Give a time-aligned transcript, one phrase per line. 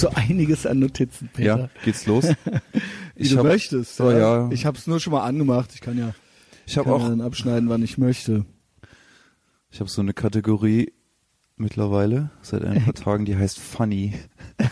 [0.00, 1.58] so einiges an Notizen, Peter.
[1.58, 2.26] Ja, geht's los?
[3.16, 4.00] Wie du hab- möchtest.
[4.00, 4.48] Oh, ja.
[4.50, 5.70] Ich habe es nur schon mal angemacht.
[5.74, 6.14] Ich kann ja,
[6.66, 8.44] Ich habe kann auch, ja dann abschneiden, wann ich möchte.
[9.70, 10.92] ich habe so eine Kategorie
[11.56, 14.14] mittlerweile seit ein paar Tagen, die heißt Funny.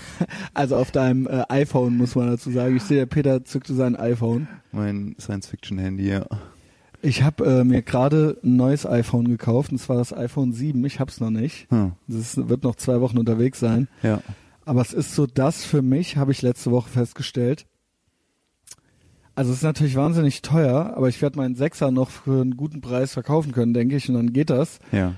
[0.55, 2.77] Also auf deinem äh, iPhone muss man dazu sagen.
[2.77, 4.49] Ich sehe, der Peter zückte sein iPhone.
[4.73, 6.25] Mein Science-Fiction-Handy, ja.
[7.03, 10.83] Ich habe äh, mir gerade ein neues iPhone gekauft, und zwar das iPhone 7.
[10.87, 11.71] Ich hab's noch nicht.
[11.71, 13.89] Hm, Das wird noch zwei Wochen unterwegs sein.
[14.03, 14.23] ja.
[14.67, 17.67] Aber es ist so das für mich, habe ich letzte Woche festgestellt.
[19.37, 22.81] Also es ist natürlich wahnsinnig teuer, aber ich werde meinen Sechser noch für einen guten
[22.81, 24.81] Preis verkaufen können, denke ich, und dann geht das.
[24.91, 25.15] Ja.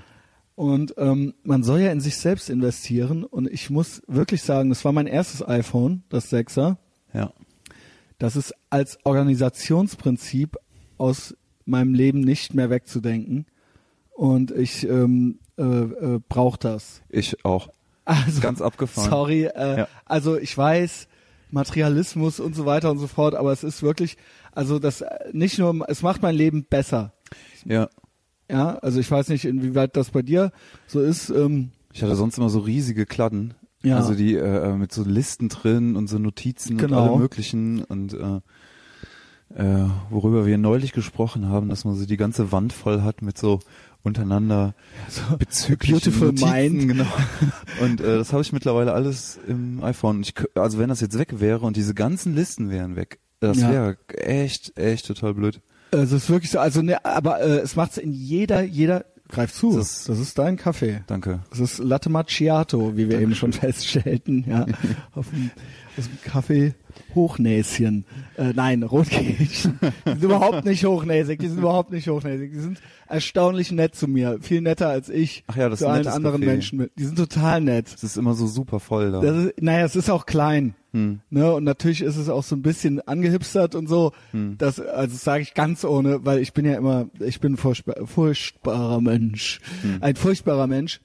[0.53, 3.23] Und ähm, man soll ja in sich selbst investieren.
[3.23, 6.77] Und ich muss wirklich sagen, das war mein erstes iPhone, das Sechser.
[7.13, 7.33] Ja.
[8.19, 10.57] Das ist als Organisationsprinzip
[10.97, 13.47] aus meinem Leben nicht mehr wegzudenken.
[14.11, 17.01] Und ich ähm, äh, äh, brauche das.
[17.09, 17.69] Ich auch.
[18.09, 19.09] Also, Ganz abgefahren.
[19.09, 19.87] Sorry, äh, Ja.
[20.05, 21.07] also ich weiß,
[21.51, 24.17] Materialismus und so weiter und so fort, aber es ist wirklich,
[24.51, 27.13] also das äh, nicht nur, es macht mein Leben besser.
[27.65, 27.89] Ja.
[28.49, 30.51] Ja, also ich weiß nicht, inwieweit das bei dir
[30.87, 31.29] so ist.
[31.29, 33.53] Ähm, Ich hatte sonst immer so riesige Kladden.
[33.83, 33.97] Ja.
[33.97, 37.03] Also die äh, mit so Listen drin und so Notizen Genau.
[37.03, 38.41] und allem möglichen und äh,
[39.55, 43.37] äh, worüber wir neulich gesprochen haben, dass man so die ganze Wand voll hat mit
[43.37, 43.59] so
[44.03, 44.73] untereinander
[45.09, 46.87] so bezüglichen Beautiful Notizen, Mind.
[46.87, 47.05] genau.
[47.81, 50.21] Und äh, das habe ich mittlerweile alles im iPhone.
[50.21, 53.71] Ich, also wenn das jetzt weg wäre und diese ganzen Listen wären weg, das Ja.
[53.71, 55.61] wäre echt, echt total blöd.
[55.91, 59.53] Also es ist wirklich so, also ne, aber äh, es macht's in jeder, jeder, greif
[59.53, 61.01] zu, Das- das ist dein Kaffee.
[61.07, 61.39] Danke.
[61.49, 64.65] Das ist Latte Macchiato, wie wir eben schon feststellten, ja,
[65.13, 65.51] auf dem,
[65.97, 66.73] aus dem Kaffee
[67.15, 68.05] Hochnäschen.
[68.37, 69.79] Äh, nein, Rotkehlchen.
[70.05, 72.51] Die sind überhaupt nicht hochnäsig, die sind überhaupt nicht hochnäsig.
[72.51, 76.07] Die sind erstaunlich nett zu mir, viel netter als ich Ach ja, das zu allen
[76.07, 76.45] anderen Café.
[76.45, 76.79] Menschen.
[76.79, 76.91] Mit.
[76.97, 77.87] Die sind total nett.
[77.93, 79.21] Es ist immer so super voll da.
[79.21, 80.75] Das ist, naja, es ist auch klein.
[80.91, 81.19] Hm.
[81.29, 84.11] Ne, und natürlich ist es auch so ein bisschen angehipstert und so.
[84.31, 84.55] Hm.
[84.57, 87.57] Das, also das sage ich ganz ohne, weil ich bin ja immer, ich bin ein
[87.57, 89.59] furchtbar, furchtbarer Mensch.
[89.81, 89.97] Hm.
[90.01, 91.01] Ein furchtbarer Mensch.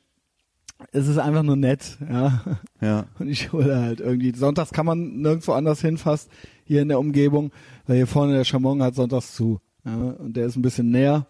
[0.92, 2.42] Es ist einfach nur nett, ja.
[2.80, 3.06] Ja.
[3.18, 4.34] Und ich hole halt irgendwie.
[4.34, 6.30] Sonntags kann man nirgendwo anders hin, fast
[6.64, 7.52] hier in der Umgebung,
[7.86, 9.60] weil hier vorne der Chamon hat sonntags zu.
[9.84, 11.26] Ja, und der ist ein bisschen näher.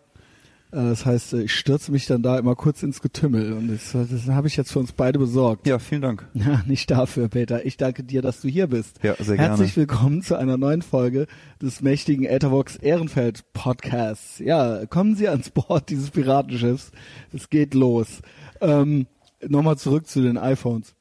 [0.72, 3.52] Äh, Das heißt, ich stürze mich dann da immer kurz ins Getümmel.
[3.52, 5.66] Und das, das habe ich jetzt für uns beide besorgt.
[5.66, 6.26] Ja, vielen Dank.
[6.34, 7.64] Ja, nicht dafür, Peter.
[7.66, 8.98] Ich danke dir, dass du hier bist.
[9.02, 9.50] Ja, sehr gerne.
[9.50, 11.26] Herzlich willkommen zu einer neuen Folge
[11.60, 14.38] des mächtigen Ethervox Ehrenfeld Podcasts.
[14.38, 16.92] Ja, kommen Sie ans Bord dieses Piratenschiffs.
[17.32, 18.20] Es geht los.
[18.60, 19.06] Ähm,
[19.48, 20.94] Nochmal zurück zu den iPhones.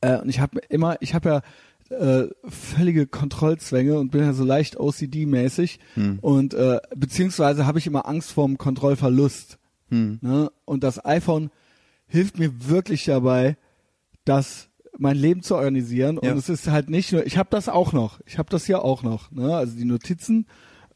[0.00, 1.42] Äh, und ich habe immer, ich habe ja
[1.92, 6.18] äh, völlige Kontrollzwänge und bin ja so leicht OCD-mäßig Hm.
[6.20, 9.58] und äh, beziehungsweise habe ich immer Angst vorm Kontrollverlust.
[9.88, 10.18] Hm.
[10.22, 10.50] Ne?
[10.64, 11.50] Und das iPhone
[12.06, 13.56] hilft mir wirklich dabei,
[14.24, 14.68] das
[14.98, 16.18] mein Leben zu organisieren.
[16.22, 16.32] Ja.
[16.32, 18.78] Und es ist halt nicht nur, ich habe das auch noch, ich habe das ja
[18.78, 19.54] auch noch, ne?
[19.54, 20.46] also die Notizen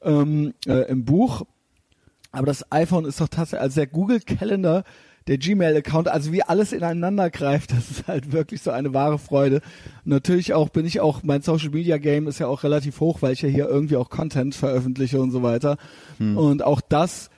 [0.03, 1.43] ähm, äh, im Buch.
[2.33, 4.84] Aber das iPhone ist doch tatsächlich, also der Google Calendar,
[5.27, 9.57] der Gmail-Account, also wie alles ineinander greift, das ist halt wirklich so eine wahre Freude.
[10.05, 13.23] Und natürlich auch bin ich auch, mein Social Media Game ist ja auch relativ hoch,
[13.23, 15.77] weil ich ja hier irgendwie auch Content veröffentliche und so weiter.
[16.37, 17.31] Und auch das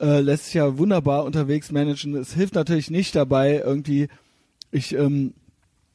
[0.00, 2.14] äh, lässt sich ja wunderbar unterwegs managen.
[2.16, 4.08] Es hilft natürlich nicht dabei, irgendwie,
[4.70, 5.34] ich, ähm,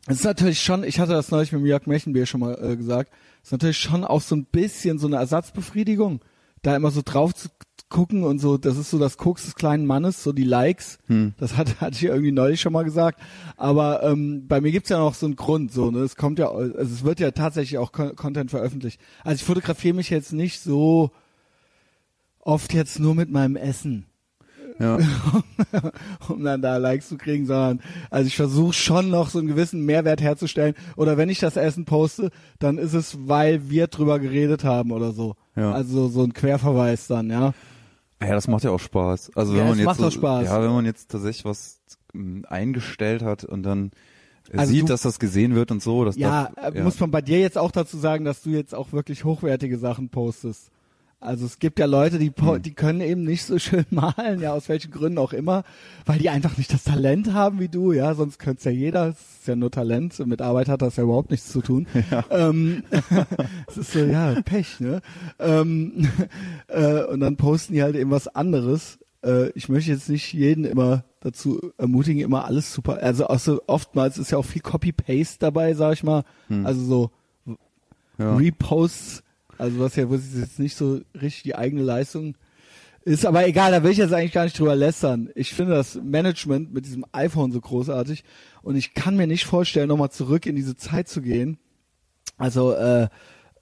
[0.07, 3.11] es ist natürlich schon, ich hatte das neulich mit Jörg Mechenbier schon mal äh, gesagt,
[3.41, 6.21] es ist natürlich schon auch so ein bisschen so eine Ersatzbefriedigung,
[6.61, 7.49] da immer so drauf zu
[7.89, 10.99] gucken und so, das ist so das Koks des kleinen Mannes, so die Likes,
[11.39, 13.19] das hat, hatte ich irgendwie neulich schon mal gesagt,
[13.55, 16.49] aber ähm, bei mir gibt's ja noch so einen Grund, so, ne, es kommt ja,
[16.51, 18.99] also es wird ja tatsächlich auch Con Content veröffentlicht.
[19.23, 21.11] Also ich fotografiere mich jetzt nicht so
[22.41, 24.05] oft jetzt nur mit meinem Essen
[24.79, 24.99] Ja.
[26.29, 29.85] um dann da Likes zu kriegen, sondern also ich versuche schon noch so einen gewissen
[29.85, 30.75] Mehrwert herzustellen.
[30.95, 35.11] Oder wenn ich das Essen poste, dann ist es, weil wir drüber geredet haben oder
[35.13, 35.35] so.
[35.55, 35.71] Ja.
[35.71, 37.53] Also so ein Querverweis dann, ja.
[38.21, 39.31] Ja, das macht ja auch Spaß.
[39.35, 40.21] Also Ja, wenn man jetzt so.
[40.21, 41.79] Ja, wenn man jetzt tatsächlich was
[42.15, 43.91] ähm, eingestellt hat und dann
[44.51, 46.99] äh, Also sieht, du- dass das gesehen wird und so, das Ja, darf, äh, muss
[46.99, 50.71] man bei dir jetzt auch dazu sagen, dass du jetzt auch wirklich hochwertige Sachen postest.
[51.19, 52.61] Also es gibt ja Leute, die, Hm.
[52.61, 55.63] die können eben nicht so schön malen, ja, aus welchen Gründen auch immer,
[56.05, 59.07] weil die einfach nicht das Talent haben wie du, ja, sonst könnte es ja jeder,
[59.09, 61.87] es ist ja nur Talent, mit Arbeit hat das ja überhaupt nichts zu tun.
[62.29, 62.83] Ähm,
[63.67, 65.01] es ist so, ja, Pech, ne?
[65.39, 66.07] Ähm,
[66.67, 68.99] äh, und dann posten die halt eben was anderes.
[69.23, 73.61] Äh, ich möchte jetzt nicht jeden immer dazu ermutigen, immer alles super, also auch so
[73.65, 76.23] oftmals ist ja auch viel Copy-Paste dabei, sag ich mal,
[76.63, 77.11] also so
[77.45, 77.57] Hm.
[78.19, 78.35] ja.
[78.35, 79.23] Reposts,
[79.57, 82.35] also was ja, wo es jetzt nicht so richtig die eigene Leistung
[83.05, 85.29] Ist aber egal, da will ich jetzt eigentlich gar nicht drüber lästern.
[85.35, 88.23] Ich finde das Management mit diesem iPhone so großartig
[88.63, 91.57] und ich kann mir nicht vorstellen, nochmal zurück in diese Zeit zu gehen.
[92.37, 93.07] Also äh,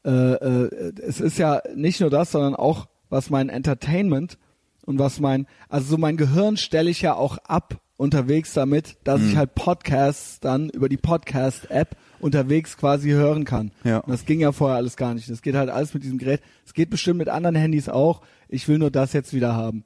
[0.03, 4.37] äh, äh, es ist ja nicht nur das, sondern auch was mein Entertainment
[4.85, 9.21] und was mein, also so mein Gehirn stelle ich ja auch ab unterwegs damit, dass
[9.21, 9.29] Mhm.
[9.29, 13.71] ich halt Podcasts dann über die Podcast-App unterwegs quasi hören kann.
[13.83, 13.99] Ja.
[13.99, 15.29] Und das ging ja vorher alles gar nicht.
[15.29, 16.41] Das geht halt alles mit diesem Gerät.
[16.65, 18.21] Es geht bestimmt mit anderen Handys auch.
[18.47, 19.83] Ich will nur das jetzt wieder haben.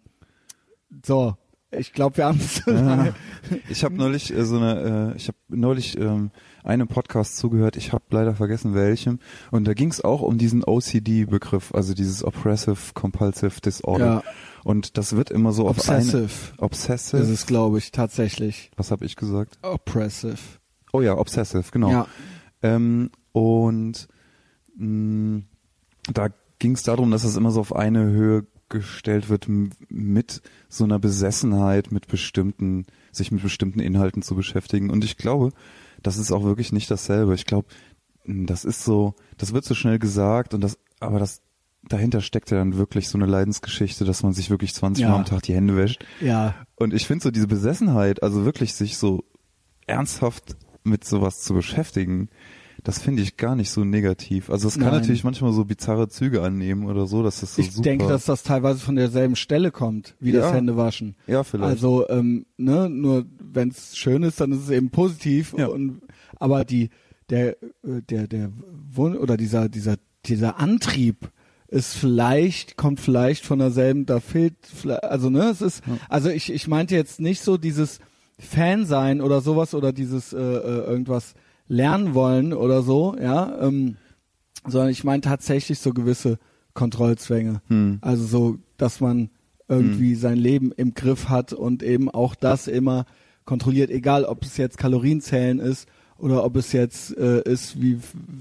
[1.05, 1.35] So,
[1.71, 2.63] ich glaube, wir haben es.
[2.65, 3.13] Ja.
[3.69, 6.31] Ich habe neulich äh, so eine, äh, ich habe neulich ähm,
[6.63, 9.19] einem Podcast zugehört, ich habe leider vergessen welchem,
[9.51, 14.05] und da ging es auch um diesen OCD-Begriff, also dieses Oppressive Compulsive Disorder.
[14.05, 14.23] Ja.
[14.63, 17.21] Und das wird immer so auf eine Obsessive Obsessive.
[17.21, 18.71] ist es, glaube ich, tatsächlich.
[18.75, 19.57] Was habe ich gesagt?
[19.61, 20.37] Oppressive.
[20.91, 21.91] Oh ja, Obsessive, genau.
[21.91, 22.07] Ja.
[22.61, 24.07] Ähm, und
[24.75, 25.41] mh,
[26.11, 29.47] da ging es darum, dass es immer so auf eine Höhe gestellt wird
[29.89, 34.89] mit so einer Besessenheit, mit bestimmten, sich mit bestimmten Inhalten zu beschäftigen.
[34.89, 35.51] Und ich glaube,
[36.03, 37.33] das ist auch wirklich nicht dasselbe.
[37.33, 37.67] Ich glaube,
[38.25, 41.41] das ist so, das wird so schnell gesagt und das, aber das
[41.81, 45.09] dahinter steckt ja dann wirklich so eine Leidensgeschichte, dass man sich wirklich 20 Ja.
[45.09, 46.05] Mal am Tag die Hände wäscht.
[46.21, 49.23] Ja, Und ich finde so diese Besessenheit, also wirklich sich so
[49.87, 52.29] ernsthaft mit sowas zu beschäftigen,
[52.83, 54.49] das finde ich gar nicht so negativ.
[54.49, 55.01] Also es kann Nein.
[55.01, 57.83] natürlich manchmal so bizarre Züge annehmen oder so, dass das so ich super.
[57.83, 60.53] denke, dass das teilweise von derselben Stelle kommt, wie das Ja.
[60.53, 61.15] Händewaschen.
[61.27, 61.69] ja, vielleicht.
[61.69, 65.53] Also, ähm, ne, nur wenn es schön ist, dann ist es eben positiv.
[65.57, 65.67] Ja.
[65.67, 66.01] Und,
[66.37, 66.89] aber die,
[67.29, 68.51] der, äh, der, der
[68.91, 71.29] Wun oder dieser, dieser, dieser Antrieb
[71.67, 74.55] ist vielleicht, kommt vielleicht von derselben, da fehlt,
[75.03, 77.99] also ne, es ist, also ich, ich meinte jetzt nicht so dieses
[78.39, 81.33] Fan sein oder sowas oder dieses äh, äh, irgendwas
[81.67, 83.97] lernen wollen oder so, ja, ähm,
[84.65, 86.39] sondern ich meine tatsächlich so gewisse
[86.73, 87.61] Kontrollzwänge.
[87.67, 87.99] Hm.
[88.01, 89.29] Also so, dass man
[89.67, 93.05] irgendwie sein Leben im Griff hat und eben auch das immer
[93.45, 95.87] kontrolliert, egal ob es jetzt Kalorienzählen ist
[96.17, 97.99] oder ob es jetzt äh, ist, wie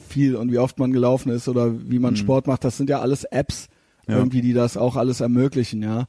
[0.09, 2.65] viel und wie oft man gelaufen ist oder wie man Sport macht.
[2.65, 3.69] Das sind ja alles Apps
[4.07, 4.17] Ja.
[4.17, 6.07] irgendwie, die das auch alles ermöglichen, ja.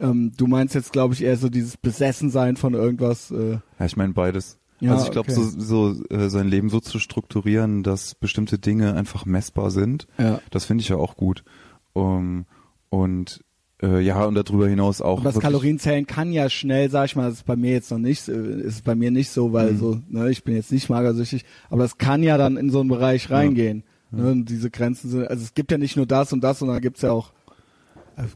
[0.00, 3.30] Ähm, du meinst jetzt, glaube ich, eher so dieses Besessensein von irgendwas.
[3.30, 4.58] Äh, ja, ich meine beides.
[4.80, 5.40] Ja, also ich glaube, okay.
[5.40, 10.40] so, so äh, sein Leben so zu strukturieren, dass bestimmte Dinge einfach messbar sind, ja.
[10.50, 11.44] das finde ich ja auch gut.
[11.92, 12.44] Um,
[12.90, 13.44] und
[13.82, 15.20] äh, ja, und darüber hinaus auch.
[15.20, 17.98] Aber das Kalorienzählen kann ja schnell, sag ich mal, das ist bei mir jetzt noch
[17.98, 19.78] nicht, äh, ist bei mir nicht so, weil Mhm.
[19.78, 22.88] so, ne, ich bin jetzt nicht magersüchtig, aber das kann ja dann in so einen
[22.88, 23.84] Bereich reingehen.
[24.10, 26.80] Ne, und diese Grenzen sind, also es gibt ja nicht nur das und das, sondern
[26.80, 27.32] gibt's ja auch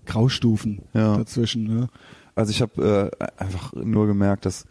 [0.07, 1.17] Graustufen Ja.
[1.17, 1.65] dazwischen.
[1.65, 1.89] Ne?
[2.35, 4.65] Also ich habe äh, einfach nur gemerkt, dass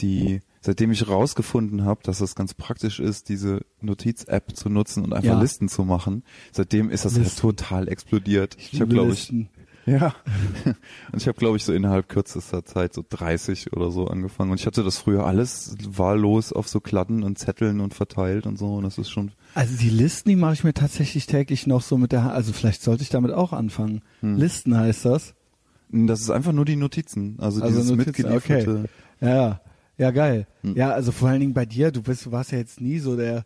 [0.00, 5.12] die, seitdem ich rausgefunden habe, dass es ganz praktisch ist, diese Notiz-App zu nutzen und
[5.12, 5.40] einfach Ja.
[5.40, 6.22] Listen zu machen,
[6.52, 8.56] seitdem ist das halt total explodiert.
[8.58, 9.32] Ich, habe liebe glaube ich.
[9.88, 10.14] Ja,
[11.12, 14.60] und ich habe glaube ich so innerhalb kürzester Zeit so 30 oder so angefangen und
[14.60, 18.74] ich hatte das früher alles wahllos auf so Kladden und Zetteln und verteilt und so
[18.76, 21.96] und das ist schon Also die Listen, die mache ich mir tatsächlich täglich noch so
[21.96, 24.02] mit der Hand, also vielleicht sollte ich damit auch anfangen.
[24.20, 24.36] Hm.
[24.36, 25.34] Listen heißt das.
[25.90, 28.88] das ist einfach nur die Notizen, also, Also dieses Notizen, mitgelieferte.
[29.20, 29.60] Ja, ja,
[29.96, 30.46] ja, geil.
[30.62, 30.76] Hm.
[30.76, 33.16] Ja, also vor allen Dingen bei dir, du bist, du warst ja jetzt nie so
[33.16, 33.44] der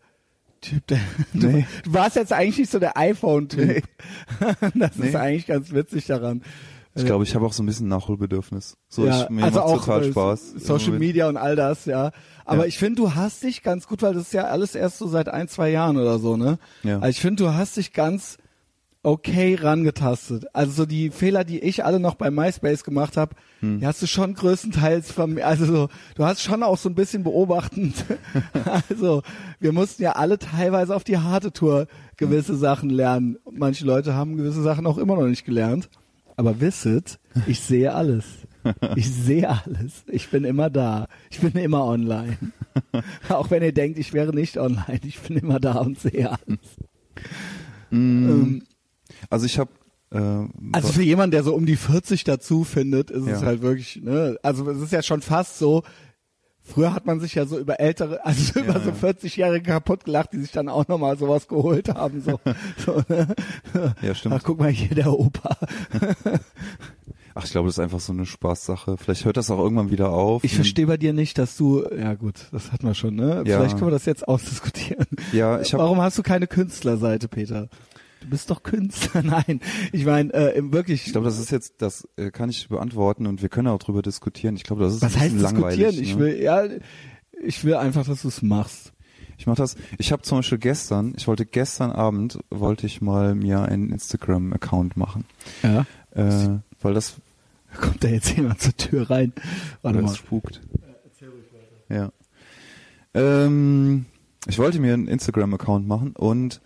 [0.63, 0.99] Typ, der,
[1.35, 1.67] du, Nee.
[1.85, 3.85] du warst jetzt eigentlich nicht so der iPhone-Typ.
[4.75, 5.17] das ist Nee.
[5.17, 6.43] eigentlich ganz witzig daran.
[6.95, 8.77] Ich glaube, ich habe auch so ein bisschen Nachholbedürfnis.
[8.89, 10.51] So, ja, ich, mir also auch total äh, Spaß.
[10.59, 10.99] Social.
[10.99, 12.11] Media und all das, ja.
[12.45, 12.67] Aber Ja.
[12.67, 15.29] ich finde, du hast dich ganz gut, weil das ist ja alles erst so seit
[15.29, 16.59] ein, zwei Jahren oder so, ne?
[16.83, 16.97] Ja.
[16.97, 18.37] Also ich finde, du hast dich ganz
[19.03, 20.47] okay rangetastet.
[20.55, 23.81] Also so die Fehler, die ich alle noch bei MySpace gemacht habe, Hm.
[23.81, 26.95] die hast du schon größtenteils von mir, also so, du hast schon auch so ein
[26.95, 28.05] bisschen beobachtend.
[28.89, 29.23] also
[29.61, 33.39] wir mussten ja alle teilweise auf die harte Tour gewisse Sachen lernen.
[33.51, 35.89] Manche Leute haben gewisse Sachen auch immer noch nicht gelernt.
[36.37, 38.25] Aber wisset, ich sehe alles.
[38.97, 40.05] Ich sehe alles.
[40.07, 41.09] Ich bin immer da.
[41.31, 42.39] Ich bin immer online.
[43.29, 45.01] Auch wenn ihr denkt, ich wäre nicht online.
[45.05, 46.61] Ich bin immer da und sehe alles.
[47.91, 48.63] Ähm,
[49.31, 49.71] Also ich habe
[50.11, 50.19] äh,
[50.73, 53.47] also für jemanden, der so um die 40 dazu findet, ist es Ja.
[53.47, 55.83] halt wirklich, ne, also es ist ja schon fast so,
[56.61, 58.97] früher hat man sich ja so über ältere, also über so ja.
[58.97, 62.41] 40-Jährige kaputt gelacht, die sich dann auch nochmal sowas geholt haben, so,
[62.85, 63.35] so ne?
[64.03, 64.35] ja stimmt.
[64.35, 65.57] Ach, guck mal hier, der Opa.
[67.35, 68.99] Ach, ich glaube, das ist einfach so eine Spaßsache.
[68.99, 70.45] Vielleicht hört das auch irgendwann wieder auf.
[70.45, 73.43] Ich verstehe bei dir nicht, dass du, ja gut, das hatten wir schon, ne?
[73.47, 73.57] Ja.
[73.57, 75.07] Vielleicht können wir das jetzt ausdiskutieren.
[75.33, 77.71] Ja, ich habe Warum hast du keine Künstlerseite, Peter?
[78.23, 79.23] Du bist doch Künstler.
[79.25, 79.61] Nein,
[79.93, 81.07] ich meine, äh, wirklich.
[81.07, 84.03] ich glaube, das ist jetzt, das äh, kann ich beantworten und wir können auch drüber
[84.03, 84.57] diskutieren.
[84.57, 85.79] Ich glaube, das ist was ein heißt langweilig.
[85.79, 86.05] diskutieren?
[86.05, 86.21] Ich ne?
[86.21, 86.65] will, ja,
[87.45, 88.93] ich will einfach, dass du es machst.
[89.39, 89.75] Ich mache das.
[89.99, 94.97] Ich habe zum Beispiel gestern, ich wollte gestern Abend wollte ich mal mir einen Instagram-Account
[94.97, 95.25] machen,
[95.63, 95.85] Ja.
[96.15, 97.17] äh, weil das
[97.81, 99.33] Kommt da jetzt jemand zur Tür rein?
[99.81, 100.11] Warte mal.
[100.11, 100.61] es spukt.
[101.89, 102.13] Ja.
[103.15, 104.07] Ähm,
[104.47, 106.61] ich wollte mir einen Instagram-Account machen und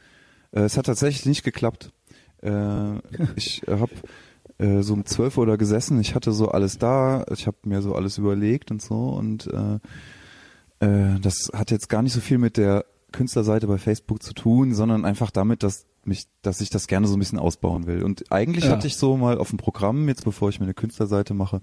[0.63, 1.93] es hat tatsächlich nicht geklappt.
[2.43, 2.99] Äh,
[3.37, 3.93] ich äh, habe
[4.59, 7.83] äh, so um 12 Uhr da gesessen, ich hatte so alles da, ich habe mir
[7.83, 9.79] so alles überlegt und so und äh,
[10.87, 14.75] äh, das hat jetzt gar nicht so viel mit der Künstlerseite bei Facebook zu tun,
[14.75, 18.03] sondern einfach damit, dass mich, dass ich das gerne so ein bisschen ausbauen will.
[18.03, 18.73] Und eigentlich Ja.
[18.73, 21.63] hatte ich so mal auf dem Programm, jetzt bevor ich mir eine Künstlerseite mache,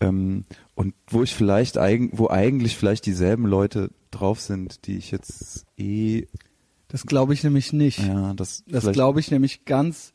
[0.00, 0.44] ähm,
[0.74, 5.64] und wo ich vielleicht eigen, wo eigentlich vielleicht dieselben Leute drauf sind, die ich jetzt
[5.78, 6.26] eh,
[6.88, 7.98] Das glaube ich nämlich nicht.
[7.98, 10.12] ja, das, Das glaube ich nämlich ganz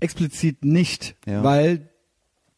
[0.00, 1.42] explizit nicht, Ja.
[1.42, 1.88] weil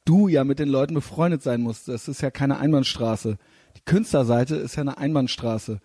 [0.05, 1.89] du ja mit den Leuten befreundet sein musst.
[1.89, 3.39] Das ist ja keine Einbahnstraße.
[3.77, 5.81] Die Künstlerseite ist ja eine Einbahnstraße.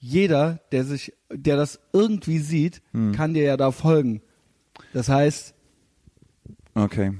[0.00, 3.12] Jeder, der sich, der das irgendwie sieht, Hm.
[3.12, 4.22] kann dir ja da folgen.
[4.92, 5.54] Das heißt,
[6.74, 7.12] Okay.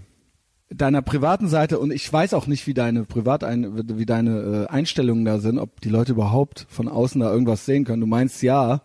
[0.71, 5.25] Deiner privaten Seite und ich weiß auch nicht, wie deine Privatein, wie deine äh, Einstellungen
[5.25, 8.01] da sind, ob die Leute überhaupt von außen da irgendwas sehen können.
[8.01, 8.83] Du meinst ja,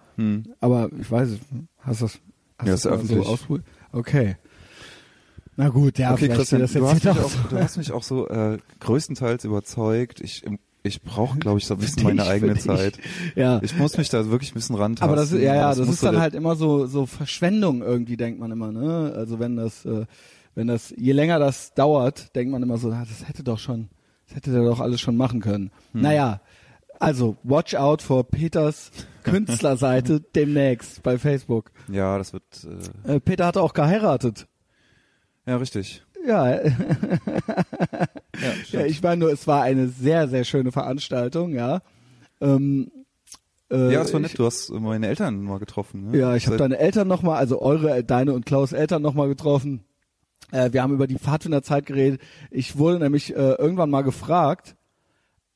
[0.59, 1.39] aber ich weiß, es.
[1.79, 2.21] hast du das, hast Hm.
[2.59, 3.25] Ja, du ist das öffentlich.
[3.25, 3.67] so ausprobiert?
[3.91, 4.35] Okay.
[5.55, 7.91] Na gut, ja, okay, Christian, das du jetzt hast, hier mich auch, du hast mich
[7.91, 10.19] auch so äh, größtenteils überzeugt.
[10.19, 10.43] Ich,
[10.81, 12.57] ich brauche, glaube ich, so ein bisschen meine eigene.
[12.57, 12.97] Zeit.
[13.35, 13.59] Ja.
[13.61, 15.07] Ich muss mich da wirklich ein bisschen rantasten.
[15.07, 18.17] aber das ist, ja, ja, das, ist musste dann halt immer so, so Verschwendung irgendwie,
[18.17, 19.13] denkt man immer, ne?
[19.15, 20.05] Also wenn das, äh,
[20.55, 23.89] wenn das, je länger das dauert, denkt man immer so, ah, das hätte doch schon,
[24.27, 25.71] das hätte der doch alles schon machen können.
[25.93, 26.01] Hm.
[26.01, 26.41] Naja,
[26.99, 28.91] also watch out for Peters
[29.23, 31.71] Künstlerseite demnächst bei Facebook.
[31.89, 32.43] Ja, das wird,
[33.07, 34.47] äh, Äh, Peter hatte auch geheiratet.
[35.45, 36.03] ja, richtig.
[36.25, 36.61] Ja, Ja,
[38.71, 41.81] ja, ich meine nur, es war eine sehr, sehr schöne Veranstaltung, ja.
[42.41, 42.91] Ähm,
[43.69, 44.39] äh, ja, es war ich- nett.
[44.39, 46.11] Du hast meine Eltern mal getroffen.
[46.11, 46.17] Ne?
[46.17, 49.83] Ja, ich habe deine Eltern nochmal, also eure, deine und Klaus Eltern nochmal getroffen.
[50.53, 52.21] Äh, wir haben über die Pfadfinderzeit geredet.
[52.51, 54.75] Ich wurde nämlich äh, irgendwann mal gefragt,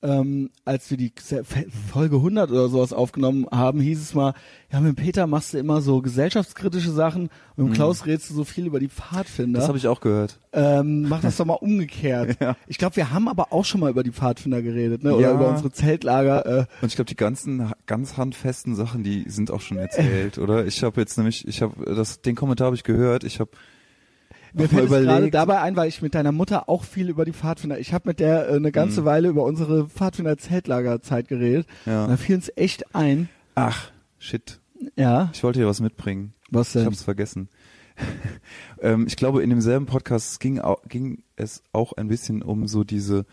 [0.04, 1.12] ähm, als wir die
[1.92, 4.36] Folge 100 oder sowas aufgenommen haben, hieß es mal,
[4.72, 8.44] ja, mit Peter machst du immer so gesellschaftskritische Sachen und mit Klaus redest du so
[8.44, 9.58] viel über die Pfadfinder.
[9.58, 9.62] Mhm.
[9.62, 10.40] Das habe ich auch gehört.
[10.54, 12.38] ähm, mach das doch mal umgekehrt.
[12.42, 12.56] Ja.
[12.68, 15.16] Ich glaube, wir haben aber auch schon mal über die Pfadfinder geredet, ne?
[15.16, 15.34] Oder Ja.
[15.34, 16.46] über unsere Zeltlager.
[16.46, 20.68] Äh, Und ich glaube, die ganzen ganz handfesten Sachen, die sind auch schon erzählt, oder?
[20.68, 23.24] Ich habe jetzt nämlich, ich habe den Kommentar habe ich gehört.
[23.24, 23.50] Ich habe
[24.58, 27.34] Mir fällt es gerade dabei ein, weil ich mit deiner Mutter auch viel über die
[27.34, 27.80] Pfadfinder.
[27.80, 28.72] Ich habe mit der äh, eine Mhm.
[28.72, 31.68] ganze Weile über unsere Pfadfinder-Zeltlagerzeit geredet.
[31.86, 32.04] Ja.
[32.06, 33.30] Und da fiel uns echt ein.
[33.56, 34.60] Ach, shit.
[34.96, 35.30] Ja.
[35.34, 36.34] Ich wollte dir was mitbringen.
[36.52, 36.86] Was Ich denn?
[36.86, 37.50] habe es vergessen.
[38.82, 43.26] ähm, ich glaube, in demselben Podcast ging, ging es auch ein bisschen um so diese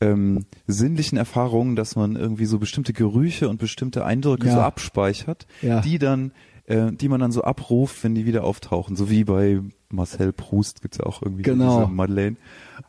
[0.00, 4.54] ähm, sinnlichen Erfahrungen, dass man irgendwie so bestimmte Gerüche und bestimmte Eindrücke Ja.
[4.54, 5.80] so abspeichert, Ja.
[5.80, 6.32] die dann,
[6.66, 8.94] äh, die man dann so abruft, wenn die wieder auftauchen.
[8.96, 11.80] So wie bei Marcel Proust gibt's ja auch irgendwie Genau.
[11.80, 12.36] diese Madeleine.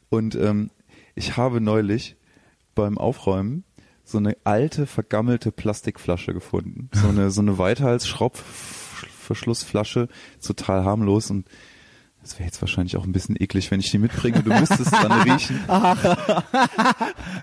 [0.10, 0.70] Und ähm,
[1.16, 2.16] ich habe neulich
[2.74, 3.64] beim Aufräumen
[4.04, 6.90] so eine alte, vergammelte Plastikflasche gefunden.
[6.94, 10.08] So eine, so eine Weithals-Schraubverschlussflasche,
[10.46, 11.48] total harmlos und
[12.22, 15.12] das wäre jetzt wahrscheinlich auch ein bisschen eklig, wenn ich die mitbringe du müsstest dann
[15.30, 15.60] riechen.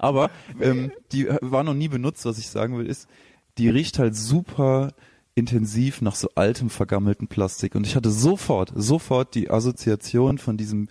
[0.00, 3.06] Aber ähm, die war noch nie benutzt, was ich sagen will, ist,
[3.58, 4.92] die riecht halt super
[5.34, 7.74] intensiv nach so altem, vergammelten Plastik.
[7.74, 10.88] Und ich hatte sofort, sofort die Assoziation von diesem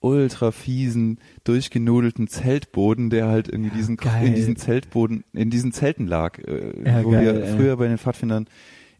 [0.00, 4.26] ultra fiesen, durchgenudelten Zeltboden, der halt irgendwie diesen, geil.
[4.26, 7.56] in diesen Zeltboden, in diesen Zelten lag, äh, Ja, wo geil, wir ey.
[7.56, 8.46] früher bei den Pfadfindern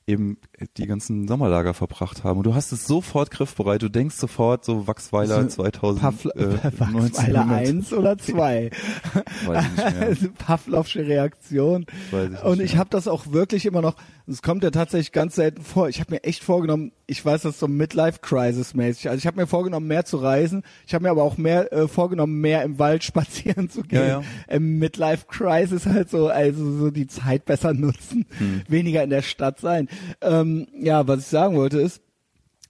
[0.06, 0.38] eben
[0.76, 2.38] die ganzen Sommerlager verbracht haben.
[2.38, 3.82] Und du hast es sofort griffbereit.
[3.82, 6.00] Du denkst sofort so Wachsweiler So 2000.
[6.00, 7.50] Pavl äh, Wachsweiler 1900.
[7.50, 8.70] 1 oder 2.
[9.46, 10.06] Weiß ich nicht mehr.
[10.06, 11.86] Also Pavlovsche Reaktion.
[12.10, 13.96] Weiß ich nicht Und ich habe das auch wirklich immer noch,
[14.26, 15.88] es kommt ja tatsächlich ganz selten vor.
[15.88, 19.10] Ich habe mir echt vorgenommen, ich weiß das so Midlife-Crisis-mäßig.
[19.10, 20.62] Also ich habe mir vorgenommen, mehr zu reisen.
[20.86, 23.98] Ich habe mir aber auch mehr äh, vorgenommen, mehr im Wald spazieren zu gehen.
[24.00, 24.22] Ja, ja.
[24.48, 28.62] Im Midlife-Crisis halt so, also so die Zeit besser nutzen, Hm.
[28.68, 29.88] weniger in der Stadt sein.
[30.20, 30.43] Ähm,
[30.78, 32.00] ja, was ich sagen wollte ist,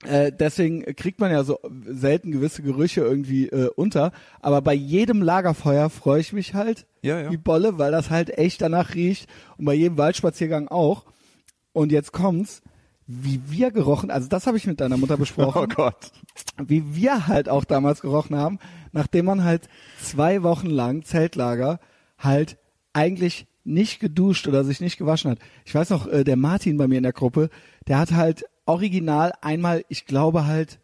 [0.03, 4.11] äh, deswegen kriegt man ja so selten gewisse Gerüche irgendwie äh, unter.
[4.41, 7.31] Aber bei jedem Lagerfeuer freue ich mich halt Ja, ja.
[7.31, 9.27] wie Bolle, weil das halt echt danach riecht.
[9.57, 11.05] Und bei jedem Waldspaziergang auch.
[11.73, 12.61] Und jetzt kommt's,
[13.07, 16.11] wie wir gerochen, also das habe ich mit deiner Mutter besprochen, Oh Gott.
[16.61, 18.59] wie wir halt auch damals gerochen haben,
[18.91, 19.69] nachdem man halt
[20.01, 21.79] zwei Wochen lang Zeltlager
[22.17, 22.57] halt
[22.93, 25.39] eigentlich nicht geduscht oder sich nicht gewaschen hat.
[25.65, 27.49] Ich weiß noch, äh, der Martin bei mir in der Gruppe,
[27.87, 30.79] der hat halt original einmal, ich glaube halt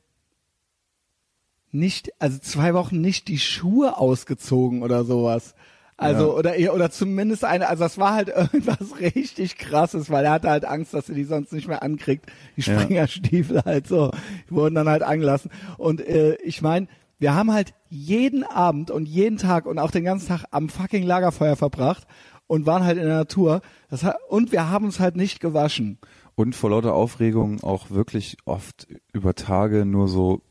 [1.71, 5.55] nicht, also zwei Wochen nicht die Schuhe ausgezogen oder sowas.
[5.95, 6.33] Also, Ja.
[6.33, 10.65] oder, oder zumindest eine, also das war halt irgendwas richtig krasses, weil er hatte halt
[10.65, 12.25] Angst, dass er die sonst nicht mehr ankriegt.
[12.57, 12.79] Die Ja.
[12.79, 14.11] Springerstiefel halt so,
[14.49, 15.51] die wurden dann halt angelassen.
[15.77, 16.87] Und äh, ich meine,
[17.19, 21.03] wir haben halt jeden Abend und jeden Tag und auch den ganzen Tag am fucking
[21.03, 22.07] Lagerfeuer verbracht
[22.51, 23.61] und waren halt in der Natur.
[23.89, 25.99] Das und wir haben uns halt nicht gewaschen.
[26.35, 30.41] Und vor lauter Aufregung auch wirklich oft über Tage nur so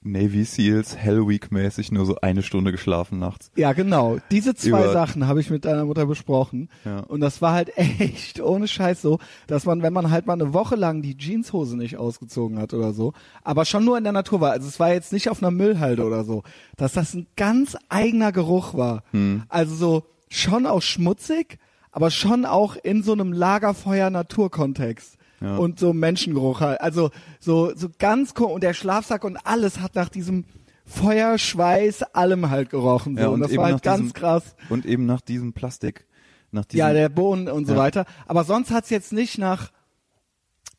[0.00, 3.50] Navy Seals Hell Week mäßig nur so eine Stunde geschlafen nachts.
[3.56, 4.16] Ja, genau.
[4.30, 6.70] Diese zwei Über- Sachen habe ich mit deiner Mutter besprochen.
[6.86, 7.00] Ja.
[7.00, 9.18] Und das war halt echt ohne Scheiß so,
[9.48, 12.94] dass man, wenn man halt mal eine Woche lang die Jeanshose nicht ausgezogen hat oder
[12.94, 15.50] so, aber schon nur in der Natur war, also es war jetzt nicht auf einer
[15.50, 16.42] Müllhalde oder so,
[16.76, 19.02] dass das ein ganz eigener Geruch war.
[19.10, 19.42] Hm.
[19.50, 21.58] Also so schon auch schmutzig,
[21.92, 25.16] aber schon auch in so einem Lagerfeuer-Naturkontext.
[25.40, 25.56] Ja.
[25.56, 26.80] Und so Menschengeruch halt.
[26.80, 28.46] Also so, so ganz cool.
[28.50, 30.44] Und der Schlafsack und alles hat nach diesem
[30.84, 33.14] Feuer, Schweiß, allem halt gerochen.
[33.16, 33.20] So.
[33.22, 34.56] Ja, und, und das war halt ganz diesem- krass.
[34.68, 36.06] Und eben nach diesem Plastik,
[36.50, 37.78] nach diesem Ja, der Boden und so Ja.
[37.78, 38.04] weiter.
[38.26, 39.70] Aber sonst hat's jetzt nicht nach,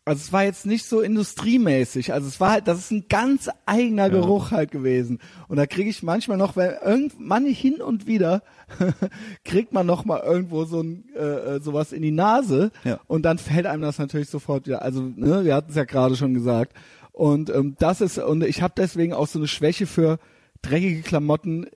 [0.05, 2.13] also es war jetzt nicht so industriemäßig.
[2.13, 5.19] Also es war halt, das ist ein ganz eigener Geruch halt gewesen.
[5.47, 8.41] Und da kriege ich manchmal noch, wenn irgendwann hin und wieder
[9.45, 12.99] kriegt man noch mal irgendwo so ein äh, äh, sowas in die Nase Ja.
[13.07, 14.81] und dann fällt einem das natürlich sofort wieder.
[14.81, 16.73] Also ne, wir hatten es ja gerade schon gesagt.
[17.11, 20.19] Und ähm, das ist und ich habe deswegen auch so eine Schwäche für
[20.61, 21.67] dreckige Klamotten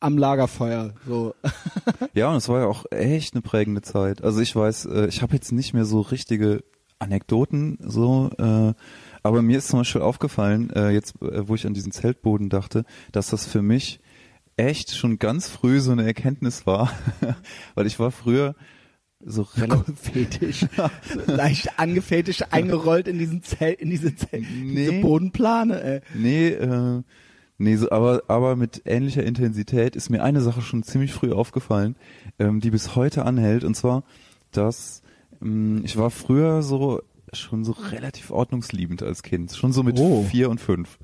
[0.00, 0.94] am Lagerfeuer.
[1.06, 1.34] So.
[2.14, 4.22] Ja, und es war ja auch echt eine prägende Zeit.
[4.24, 6.64] Also ich weiß, äh, ich habe jetzt nicht mehr so richtige
[6.98, 8.74] Anekdoten, so, äh,
[9.22, 12.84] aber mir ist zum Beispiel aufgefallen, äh, jetzt, äh, wo ich an diesen Zeltboden dachte,
[13.12, 14.00] dass das für mich
[14.56, 16.90] echt schon ganz früh so eine Erkenntnis war,
[17.74, 18.54] weil ich war früher
[19.24, 20.66] so Fetisch.
[20.70, 25.00] So leicht angefetisch eingerollt in diesen Zelt, in diese, Zelt, diese Nee.
[25.00, 26.00] Bodenplane, ey.
[26.14, 27.02] Nee, äh,
[27.58, 31.96] nee, so, aber, aber mit ähnlicher Intensität ist mir eine Sache schon ziemlich früh aufgefallen,
[32.38, 34.04] ähm, die bis heute anhält, und zwar,
[34.52, 35.02] dass
[35.40, 37.00] ich war früher so
[37.32, 40.22] schon so relativ ordnungsliebend als Kind, schon so mit Oh.
[40.24, 40.98] vier und fünf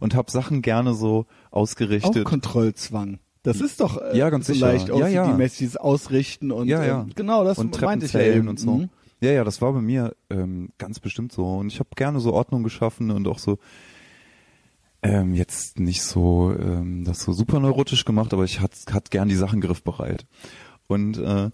[0.00, 2.24] und habe Sachen gerne so Auch ausgerichtet.
[2.24, 3.20] Kontrollzwang.
[3.44, 4.66] Das ist doch äh, Ja, ganz so sicher.
[4.66, 5.24] leicht Ja, ja.
[5.24, 7.00] OCD-mäßiges Ausrichten und Ja, ja.
[7.02, 8.48] Ähm, genau, das und meinte ich ja eben.
[8.48, 8.72] und so.
[8.78, 8.88] Mhm.
[9.20, 11.44] Ja, ja, das war bei mir ähm, ganz bestimmt so.
[11.58, 13.58] Und ich habe gerne so Ordnung geschaffen und auch so
[15.02, 19.28] ähm, jetzt nicht so ähm, das so super neurotisch gemacht, aber ich hat, hat gern
[19.28, 20.26] die Sachen griffbereit.
[20.88, 21.50] Und äh,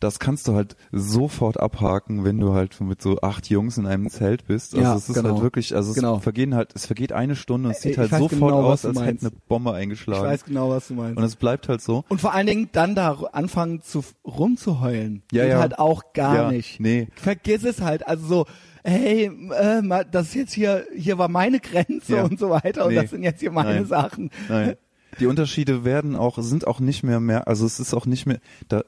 [0.00, 4.10] das kannst du halt sofort abhaken, wenn du halt mit so acht Jungs in einem
[4.10, 4.74] Zelt bist.
[4.74, 5.34] Also Ja, es ist genau.
[5.34, 6.18] halt wirklich, also es Genau.
[6.18, 8.84] vergehen halt, es vergeht eine Stunde und es Ey, sieht ich halt sofort genau, aus,
[8.84, 10.24] als hätte eine Bombe Ich eingeschlagen.
[10.26, 11.16] weiß genau, was du meinst.
[11.16, 12.04] Und es bleibt halt so.
[12.08, 15.22] Und vor allen Dingen dann da anfangen zu rumzuheulen.
[15.32, 15.58] Ja, Geht ja.
[15.60, 16.80] halt auch gar Ja, nicht.
[16.80, 17.08] nee.
[17.14, 18.06] Vergiss es halt.
[18.06, 18.46] Also so,
[18.84, 22.24] hey, äh, das ist jetzt hier, hier war meine Grenze Ja.
[22.24, 23.00] und so weiter und Nee.
[23.00, 23.86] das sind jetzt hier meine Nein.
[23.86, 24.30] Sachen.
[24.48, 24.76] Nein.
[25.18, 28.38] Die Unterschiede werden auch, sind auch nicht mehr mehr, also es ist auch nicht mehr,
[28.68, 28.82] da,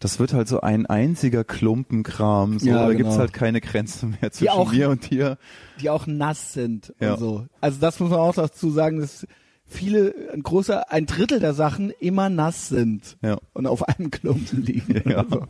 [0.00, 2.96] das wird halt so ein einziger Klumpenkram, so, Ja, da genau.
[2.98, 5.38] gibt's halt keine Grenze mehr zwischen auch- mir und dir.
[5.80, 7.14] die auch nass sind Ja.
[7.14, 7.46] und so.
[7.60, 9.26] Also das muss man auch dazu sagen, dass
[9.64, 13.38] viele, ein großer, ein Drittel der Sachen immer nass sind Ja.
[13.52, 15.02] und auf einem Klumpen liegen.
[15.10, 15.24] Ja.
[15.28, 15.44] so.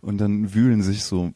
[0.00, 1.32] Und dann wühlen sich so,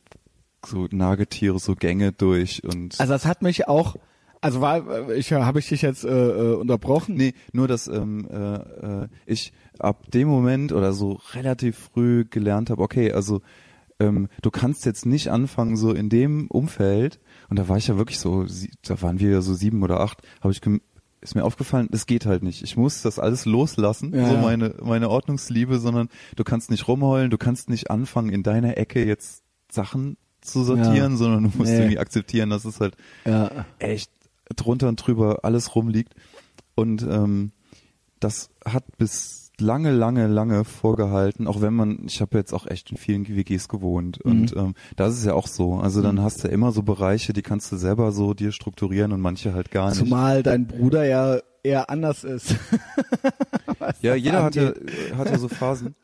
[0.65, 3.97] so Nagetiere so Gänge durch und, Also das hat mich auch,
[4.41, 7.15] also war, ich habe ich dich jetzt äh, äh, unterbrochen?
[7.17, 12.83] nee, nur dass ähm, äh, ich ab dem Moment oder so relativ früh gelernt habe,
[12.83, 13.41] okay, also
[14.01, 17.97] ähm, du kannst jetzt nicht anfangen so in dem Umfeld und da war ich ja
[17.99, 18.47] wirklich so,
[18.87, 20.61] da waren wir ja so sieben oder acht, habe ich
[21.21, 22.63] ist mir aufgefallen, das geht halt nicht.
[22.63, 24.41] Ich muss das alles loslassen, Ja, so ja.
[24.41, 29.05] meine meine Ordnungsliebe, sondern du kannst nicht rumheulen, du kannst nicht anfangen in deiner Ecke
[29.05, 31.79] jetzt Sachen zu sortieren, sondern du musst Nee.
[31.79, 32.97] irgendwie akzeptieren, dass es halt
[33.27, 33.51] Ja.
[33.81, 34.13] echt
[34.57, 36.15] drunter und drüber alles rumliegt.
[36.75, 37.53] Und ähm,
[38.21, 42.93] das hat bis lange, lange, lange vorgehalten, auch wenn man, ich habe jetzt auch echt
[42.93, 44.61] in vielen WGs gewohnt und Mhm.
[44.61, 45.75] ähm, das ist ja auch so.
[45.75, 49.21] Also dann hast du immer so Bereiche, die kannst du selber so dir strukturieren und
[49.21, 49.99] manche halt gar nicht.
[49.99, 52.55] Zumal dein Bruder ja eher anders ist.
[54.03, 55.17] Ja, jeder hat ja, angeht.
[55.17, 55.95] hat ja so Phasen,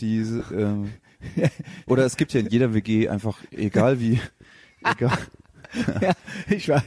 [0.00, 0.18] die
[0.52, 0.90] ähm,
[1.86, 4.20] oder es gibt ja in jeder WG einfach, egal wie,
[4.84, 5.16] egal,
[6.00, 6.12] ja,
[6.48, 6.82] ich war,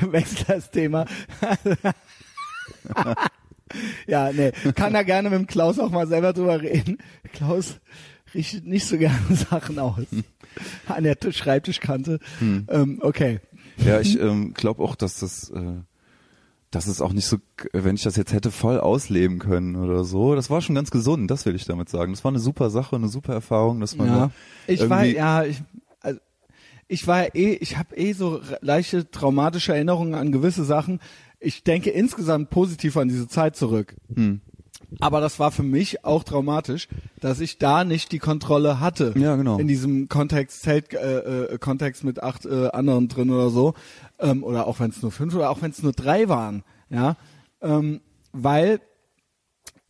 [0.00, 1.06] wechsel das Thema.
[4.06, 6.98] ja, nee, kann da gerne mit dem Klaus auch mal selber drüber reden.
[7.32, 7.80] Klaus
[8.34, 9.18] richtet nicht so gerne
[9.50, 10.04] Sachen aus.
[10.86, 12.18] An der Tisch- Schreibtischkante.
[12.40, 13.40] Ähm, okay.
[13.78, 15.80] Ja, ich ähm, glaube auch, dass das, äh,
[16.70, 17.38] dass es auch nicht so,
[17.72, 20.34] wenn ich das jetzt hätte voll ausleben können oder so.
[20.34, 22.12] Das war schon ganz gesund, das will ich damit sagen.
[22.12, 24.16] Das war eine super Sache, eine super Erfahrung, dass man Ja.
[24.18, 24.30] da
[24.66, 25.62] Ich war, irgendwie- ja, ich,
[26.92, 31.00] ich war eh, ich habe eh so leichte traumatische Erinnerungen an gewisse Sachen.
[31.40, 33.96] Ich denke insgesamt positiv an diese Zeit zurück.
[34.14, 34.42] Hm.
[35.00, 39.14] Aber das war für mich auch traumatisch, dass ich da nicht die Kontrolle hatte.
[39.16, 39.58] Ja, genau.
[39.58, 43.72] In diesem Kontext, Zelt, äh, äh, Kontext mit acht äh, anderen drin oder so.
[44.18, 46.62] Ähm, oder auch wenn es nur fünf oder auch wenn es nur drei waren.
[46.90, 47.16] Ja.
[47.62, 48.02] ähm,
[48.32, 48.80] weil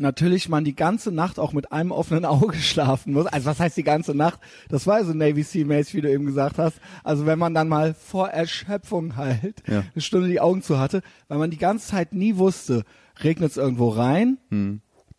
[0.03, 3.27] natürlich man die ganze Nacht auch mit einem offenen Auge schlafen muss.
[3.27, 4.39] Also was heißt die ganze Nacht?
[4.69, 6.77] Das war so Navy Seal mäßig, wie du eben gesagt hast.
[7.03, 9.85] Also wenn man dann mal vor Erschöpfung halt Ja.
[9.95, 12.85] eine Stunde die Augen zu hatte, weil man die ganze Zeit nie wusste,
[13.23, 14.39] regnet es irgendwo rein?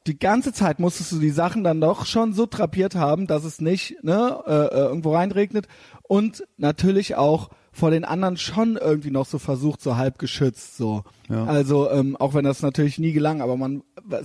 [0.05, 3.61] Die ganze Zeit musstest du die Sachen dann doch schon so drapiert haben, dass es
[3.61, 5.67] nicht ne, äh, äh, irgendwo reinregnet
[6.03, 11.03] und natürlich auch vor den anderen schon irgendwie noch so versucht, so halb geschützt so.
[11.27, 11.45] Ja.
[11.45, 13.83] Also ähm, auch wenn das natürlich nie gelang, aber man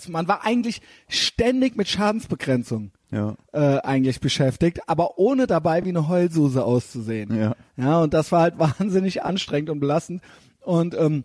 [0.09, 3.37] man war eigentlich ständig mit Schadensbegrenzung Ja.
[3.53, 7.35] äh, eigentlich beschäftigt, aber ohne dabei wie eine Heulsuse auszusehen.
[7.35, 7.57] Ja.
[7.77, 10.23] Ja, und das war halt wahnsinnig anstrengend und belastend.
[10.61, 11.25] Und ähm,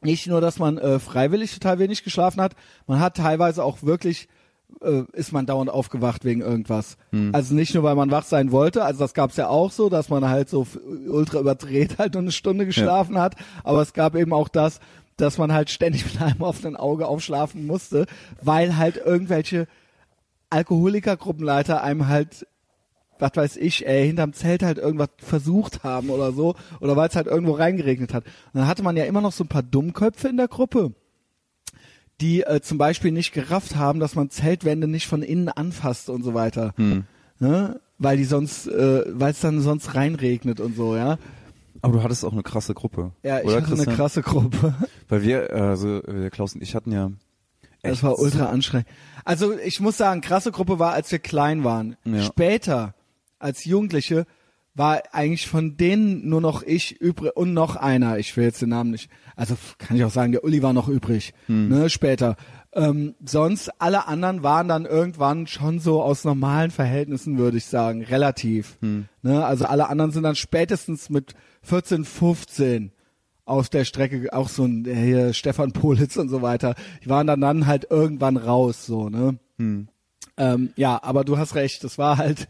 [0.00, 2.54] nicht nur, dass man äh, freiwillig total wenig geschlafen hat,
[2.86, 4.28] man hat teilweise auch wirklich
[4.80, 6.96] äh, ist man dauernd aufgewacht wegen irgendwas.
[7.34, 10.08] Also nicht nur, weil man wach sein wollte, also das gab's ja auch so, dass
[10.08, 10.66] man halt so
[11.08, 14.80] ultra überdreht halt nur eine Stunde geschlafen hat, aber es gab eben auch das,
[15.16, 18.06] dass man halt ständig mit einem offenen Auge aufschlafen musste,
[18.40, 19.66] weil halt irgendwelche
[20.50, 22.46] Alkoholikergruppenleiter einem halt,
[23.18, 27.16] was weiß ich, ey, hinterm Zelt halt irgendwas versucht haben oder so, oder weil es
[27.16, 28.24] halt irgendwo reingeregnet hat.
[28.24, 30.92] Und dann hatte man ja immer noch so ein paar Dummköpfe in der Gruppe,
[32.20, 36.22] die äh, zum Beispiel nicht gerafft haben, dass man Zeltwände nicht von innen anfasst und
[36.22, 36.74] so weiter.
[37.38, 37.80] Ne?
[37.98, 41.18] Weil die sonst, äh, weil es dann sonst reinregnet und so, ja.
[41.80, 43.12] Aber du hattest auch eine krasse Gruppe.
[43.22, 43.96] Ja, ich oder, hatte eine Christian?
[43.96, 44.74] krasse Gruppe.
[45.08, 47.12] Weil wir, also äh, Klaus und ich hatten ja
[47.82, 48.88] Das echt war ultra anstrengend.
[49.24, 51.96] Also ich muss sagen, krasse Gruppe war, als wir klein waren.
[52.04, 52.22] Ja.
[52.22, 52.94] Später,
[53.38, 54.26] als Jugendliche,
[54.78, 58.18] war eigentlich von denen nur noch ich übrig und noch einer.
[58.18, 59.10] Ich will jetzt den Namen nicht.
[59.36, 61.34] Also kann ich auch sagen, der Uli war noch übrig.
[61.68, 62.36] Ne, später.
[62.72, 68.02] Ähm, sonst alle anderen waren dann irgendwann schon so aus normalen Verhältnissen, würde ich sagen,
[68.04, 68.78] relativ.
[69.22, 72.92] Ne, also alle anderen sind dann spätestens mit 14, 15
[73.44, 76.74] auf der Strecke auch so ein hier Stefan Politz und so weiter.
[77.02, 79.38] Die waren dann dann halt irgendwann raus so, ne?
[80.36, 82.48] Ähm, ja, aber du hast recht, das war halt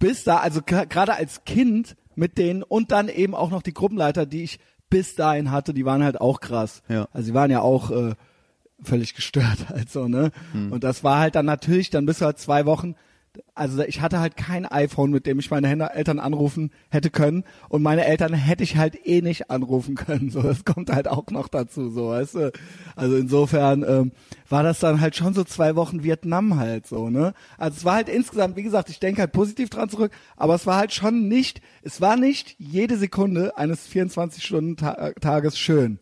[0.00, 4.26] bis da, also gerade als Kind mit denen und dann eben auch noch die Gruppenleiter,
[4.26, 4.58] die ich
[4.88, 6.82] bis dahin hatte, die waren halt auch krass.
[6.88, 7.06] Ja.
[7.12, 8.14] Also die waren ja auch äh,
[8.82, 10.32] völlig gestört halt so, ne?
[10.72, 12.96] Und das war halt dann natürlich, dann bis halt zwei Wochen,
[13.54, 17.80] also ich hatte halt kein iPhone, mit dem ich meine Eltern anrufen hätte können und
[17.82, 21.46] meine Eltern hätte ich halt eh nicht anrufen können, so, das kommt halt auch noch
[21.48, 22.52] dazu, so, weißt du?
[22.96, 24.12] Also insofern ähm,
[24.48, 27.32] war das dann halt schon so zwei Wochen Vietnam halt so, ne?
[27.56, 30.66] Also es war halt insgesamt, wie gesagt, ich denke halt positiv dran zurück, aber es
[30.66, 35.98] war halt schon nicht, es war nicht jede Sekunde eines 24-Stunden-Tages schön.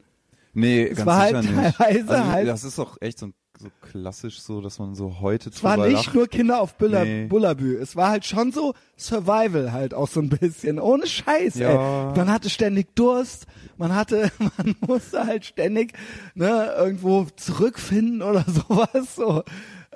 [0.54, 1.80] Nee, Es ganz war sicher halt nicht.
[2.10, 5.62] also, halt- Das ist auch echt so, so klassisch so, dass man so heute Es
[5.64, 6.14] war nicht lacht.
[6.14, 7.26] nur Kinder auf Buller, Nee.
[7.26, 7.76] Bullabü.
[7.76, 10.78] Es war halt schon so Survival halt auch so ein bisschen.
[10.78, 12.10] Ohne Scheiß, Ja.
[12.10, 12.16] ey.
[12.16, 13.46] Man hatte ständig Durst.
[13.76, 15.92] Man hatte, man musste halt ständig,
[16.34, 19.42] ne, irgendwo zurückfinden oder sowas, so.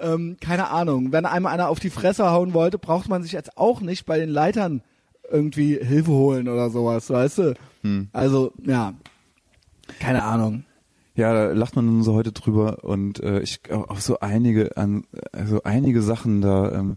[0.00, 1.12] Ähm, keine Ahnung.
[1.12, 4.18] Wenn einem einer auf die Fresse hauen wollte, braucht man sich jetzt auch nicht bei
[4.18, 4.82] den Leitern
[5.30, 7.54] irgendwie Hilfe holen oder sowas, weißt du?
[7.82, 8.08] Hm.
[8.12, 8.94] Also, ja.
[10.00, 10.64] Keine Ahnung.
[11.14, 15.04] Ja, da lacht man nun so heute drüber und äh, ich auf so einige an
[15.32, 16.96] also einige Sachen da ähm,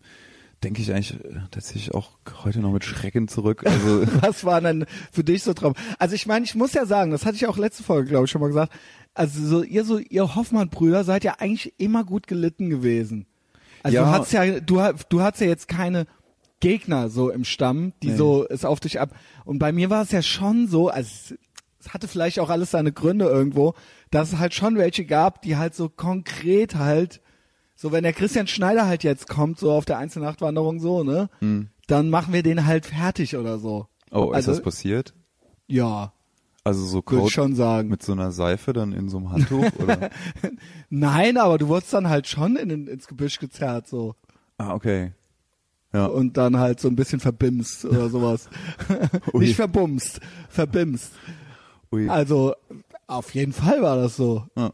[0.64, 2.12] denke ich eigentlich äh, tatsächlich auch
[2.44, 3.64] heute noch mit Schrecken zurück.
[3.66, 5.74] Also Was war denn für dich so Traum?
[6.00, 8.32] Also ich meine, ich muss ja sagen, das hatte ich auch letzte Folge, glaube ich,
[8.32, 8.72] schon mal gesagt.
[9.14, 13.26] Also so ihr so ihr Hoffmann-Brüder seid ja eigentlich immer gut gelitten gewesen.
[13.84, 14.04] Also Ja.
[14.04, 16.06] du hast ja du du hast ja jetzt keine
[16.62, 18.16] Gegner so im Stamm, die Nee.
[18.16, 19.14] so es auf dich ab.
[19.44, 21.36] Und bei mir war es ja schon so, also
[21.80, 23.76] es hatte vielleicht auch alles seine Gründe irgendwo,
[24.12, 27.22] dass es halt schon welche gab, die halt so konkret halt
[27.76, 31.30] so wenn der Christian Schneider halt jetzt kommt so auf der Einzelnachtwanderung so, ne?
[31.88, 33.88] Dann machen wir den halt fertig oder so.
[34.12, 35.14] oh, ist also, das passiert?
[35.68, 36.14] ja,
[36.64, 37.90] Also so Code ich schon sagen.
[37.90, 40.10] mit so einer Seife dann in so einem Handtuch oder?
[40.90, 44.16] Nein, aber du wurdest dann halt schon in, ins Gebüsch gezerrt so
[44.58, 45.12] ah, okay.
[45.94, 46.08] Ja.
[46.08, 48.50] und dann halt so ein bisschen verbimst oder sowas.
[49.34, 51.14] Nicht verbumst, verbimst.
[51.92, 52.10] Ui.
[52.10, 52.54] Also
[53.08, 54.46] auf jeden Fall war das so.
[54.58, 54.72] Ja.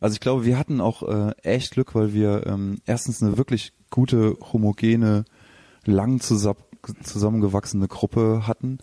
[0.00, 3.72] Also ich glaube, wir hatten auch äh, echt Glück, weil wir ähm, erstens eine wirklich
[3.90, 5.24] gute, homogene,
[5.84, 6.54] lang zusa
[7.02, 8.78] zusammengewachsene Gruppe hatten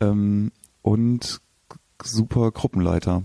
[0.00, 1.40] ähm, und
[2.02, 3.24] super Gruppenleiter,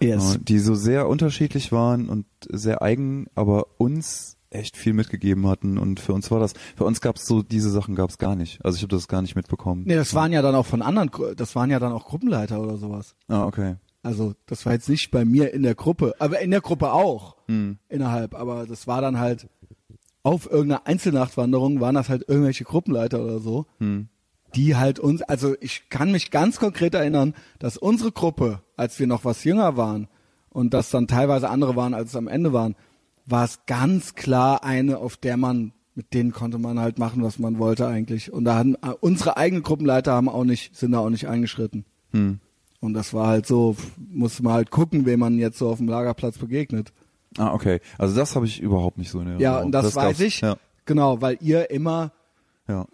[0.00, 0.36] Yes.
[0.36, 5.78] äh, die so sehr unterschiedlich waren und sehr eigen, aber uns echt viel mitgegeben hatten
[5.78, 8.34] und für uns war das, für uns gab es so diese Sachen gab es gar
[8.34, 8.64] nicht.
[8.64, 9.84] Also ich habe das gar nicht mitbekommen.
[9.86, 12.76] Nee, das waren ja dann auch von anderen, das waren ja dann auch Gruppenleiter oder
[12.78, 13.14] sowas.
[13.28, 13.76] Ah, okay.
[14.02, 17.36] Also das war jetzt nicht bei mir in der Gruppe, aber in der Gruppe auch
[17.48, 17.78] Hm.
[17.88, 18.34] innerhalb.
[18.34, 19.48] Aber das war dann halt
[20.22, 24.08] auf irgendeiner Einzelnachtwanderung waren das halt irgendwelche Gruppenleiter oder so, Hm.
[24.54, 29.06] die halt uns, also ich kann mich ganz konkret erinnern, dass unsere Gruppe, als wir
[29.06, 30.08] noch was jünger waren
[30.50, 32.76] und das dann teilweise andere waren, als es am Ende waren,
[33.26, 37.38] war es ganz klar eine, auf der man mit denen konnte man halt machen, was
[37.38, 38.32] man wollte eigentlich.
[38.32, 41.84] Und da haben äh, unsere eigenen Gruppenleiter haben auch nicht, sind da auch nicht eingeschritten.
[42.12, 42.38] Hm.
[42.80, 43.76] Und das war halt so,
[44.10, 46.92] musste man halt gucken, wem man jetzt so auf dem Lagerplatz begegnet.
[47.38, 47.80] Ah, okay.
[47.98, 49.42] Also das habe ich überhaupt nicht so in Erinnerung.
[49.42, 50.40] Ja, und das, weiß gab's- ich.
[50.40, 52.10] Ja, Genau, weil ihr immer
[52.66, 52.86] ja.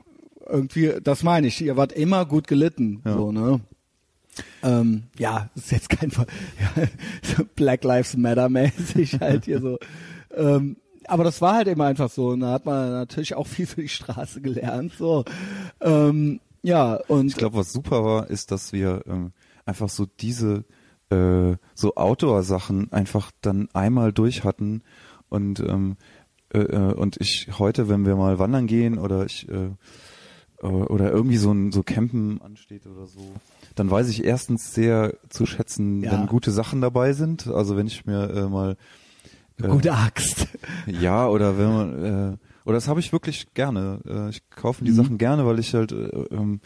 [0.46, 3.14] irgendwie, das meine ich, ihr wart immer gut gelitten, Ja.
[3.14, 3.60] so, ne?
[4.62, 6.26] Ähm, ja, das ist jetzt kein Fall.
[6.76, 6.82] Ja,
[7.22, 9.78] so Black Lives Matter mäßig halt hier so.
[10.34, 12.28] Ähm, aber das war halt immer einfach so.
[12.30, 15.24] Und da hat man natürlich auch viel für die Straße gelernt, so.
[15.80, 19.32] Ähm, ja, und Ich glaube, was super war, ist, dass wir ähm,
[19.66, 20.64] einfach so diese
[21.10, 24.82] äh, so Outdoor-Sachen einfach dann einmal durch hatten
[25.28, 25.96] und ähm,
[26.52, 29.70] äh, äh, und ich heute, wenn wir mal wandern gehen oder ich äh,
[30.62, 33.20] äh, oder irgendwie so ein so Campen ansteht oder so,
[33.74, 36.12] dann weiß ich erstens sehr zu schätzen, Ja.
[36.12, 37.46] wenn gute Sachen dabei sind.
[37.48, 38.76] Also wenn ich mir äh, mal
[39.62, 40.48] äh, gute Axt.
[40.86, 44.00] ja, oder wenn man, äh, oder das habe ich wirklich gerne.
[44.06, 44.86] Äh, ich kaufe Mhm.
[44.86, 46.60] die Sachen gerne, weil ich halt, äh, ähm,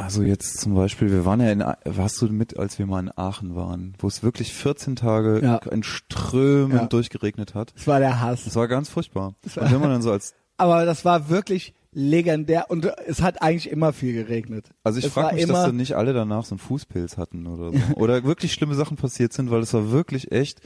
[0.00, 3.10] also jetzt zum Beispiel, wir waren ja in, warst du mit, als wir mal in
[3.16, 5.56] Aachen waren, wo es wirklich 14 Tage Ja.
[5.70, 6.86] in Strömen Ja.
[6.86, 7.72] durchgeregnet hat.
[7.76, 8.44] Das war der Hass.
[8.44, 9.34] Das war ganz furchtbar.
[9.54, 13.42] war- Und wenn man dann so als, Aber das war wirklich legendär und es hat
[13.42, 14.70] eigentlich immer viel geregnet.
[14.84, 17.72] also ich frage mich, immer, dass dann nicht alle danach so einen Fußpilz hatten oder
[17.72, 17.78] so.
[17.96, 20.60] oder wirklich schlimme Sachen passiert sind, weil es war wirklich echt,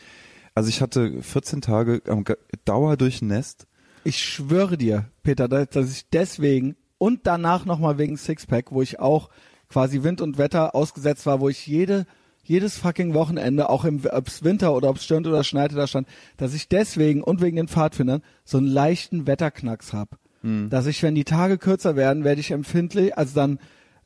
[0.54, 2.24] also ich hatte 14 Tage am
[2.64, 3.66] Dauer durchnässt.
[4.04, 9.30] Ich schwöre dir, Peter, dass ich deswegen und danach nochmal wegen Sixpack, wo ich auch
[9.68, 12.06] quasi Wind und Wetter ausgesetzt war, wo ich jede
[12.44, 16.54] jedes fucking Wochenende, auch im ob's Winter oder ob's stürmt oder schneite da stand, dass
[16.54, 20.18] ich deswegen und wegen den Pfadfindern so einen leichten Wetterknacks hab.
[20.68, 23.58] Dass ich, wenn die Tage kürzer werden, werde ich empfindlich, also dann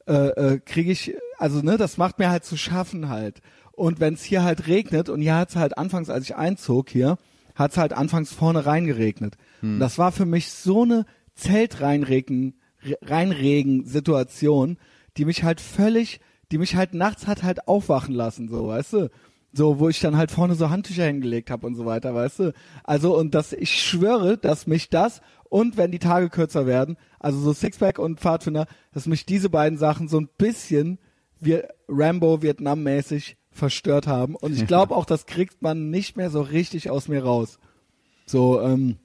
[0.07, 3.41] äh, äh, kriege ich, also ne, das macht mir halt zu schaffen halt.
[3.73, 7.19] Und wenn es hier halt regnet, und hier hat's halt anfangs, als ich einzog hier,
[7.57, 9.37] hat's halt anfangs vorne reingeregnet.
[9.75, 11.05] Und das war für mich so eine
[12.89, 14.79] Zeltreinregen, Reinregen-Situation,
[15.17, 16.21] die mich halt völlig,
[16.51, 19.11] die mich halt nachts hat halt aufwachen lassen, so, weißt du?
[19.53, 22.53] So, wo ich dann halt vorne so Handtücher hingelegt habe und so weiter, weißt du?
[22.85, 27.39] Also, und das, ich schwöre, dass mich das und wenn die Tage kürzer werden, also
[27.41, 30.99] so Sixpack und Pfadfinder, dass mich diese beiden Sachen so ein bisschen
[31.41, 34.35] wie Rambo Vietnam-mäßig verstört haben.
[34.37, 37.59] Und ich glaube auch, das kriegt man nicht mehr so richtig aus mir raus.
[38.27, 38.97] So, ähm,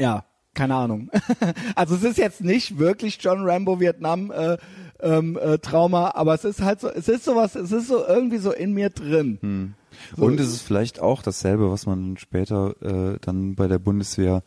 [0.00, 1.10] ja, keine Ahnung.
[1.74, 4.56] also es ist jetzt nicht wirklich John Rambo Vietnam äh,
[5.00, 8.38] ähm, äh, Trauma, aber es ist halt so, es ist sowas, es ist so irgendwie
[8.38, 9.74] so in mir drin.
[10.16, 10.24] So.
[10.24, 14.42] Und es ist vielleicht auch dasselbe, was man später äh, dann bei der Bundeswehr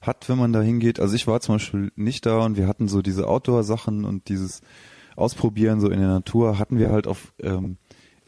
[0.00, 1.00] hat, wenn man da hingeht.
[1.00, 4.60] Also ich war zum Beispiel nicht da und wir hatten so diese Outdoor-Sachen und dieses
[5.16, 7.76] Ausprobieren so in der Natur hatten wir halt auf, ähm,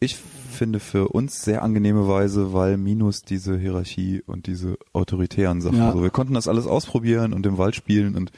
[0.00, 0.18] ich
[0.50, 5.78] finde für uns sehr angenehme Weise, weil minus diese Hierarchie und diese autoritären Sachen.
[5.78, 5.88] Ja.
[5.88, 8.32] Also wir konnten das alles ausprobieren und im Wald spielen und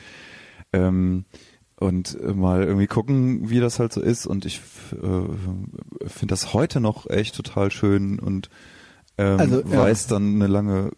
[0.72, 1.25] ähm,
[1.77, 4.27] und mal irgendwie gucken, wie das halt so ist.
[4.27, 4.61] Und ich
[4.92, 8.51] äh, finde das heute noch echt total schön und
[9.18, 9.79] ähm, Also, ja.
[9.79, 10.92] weiß dann eine lange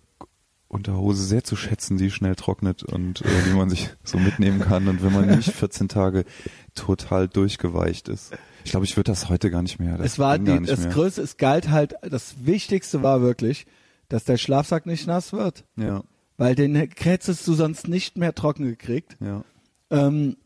[0.69, 4.89] Unterhose sehr zu schätzen, die schnell trocknet und äh, die man sich so mitnehmen kann.
[4.89, 6.25] Und wenn man nicht 14 Tage
[6.75, 8.33] total durchgeweicht ist.
[8.65, 9.99] Ich glaube, ich würde das heute gar nicht mehr.
[10.01, 10.91] Es war die, das mehr.
[10.91, 13.67] Größte, es galt halt, das Wichtigste war wirklich,
[14.09, 15.65] dass der Schlafsack nicht nass wird.
[15.77, 16.03] Ja,
[16.37, 19.17] Weil den hättest du sonst nicht mehr trocken gekriegt.
[19.21, 19.45] ja.
[19.91, 20.37] Ähm,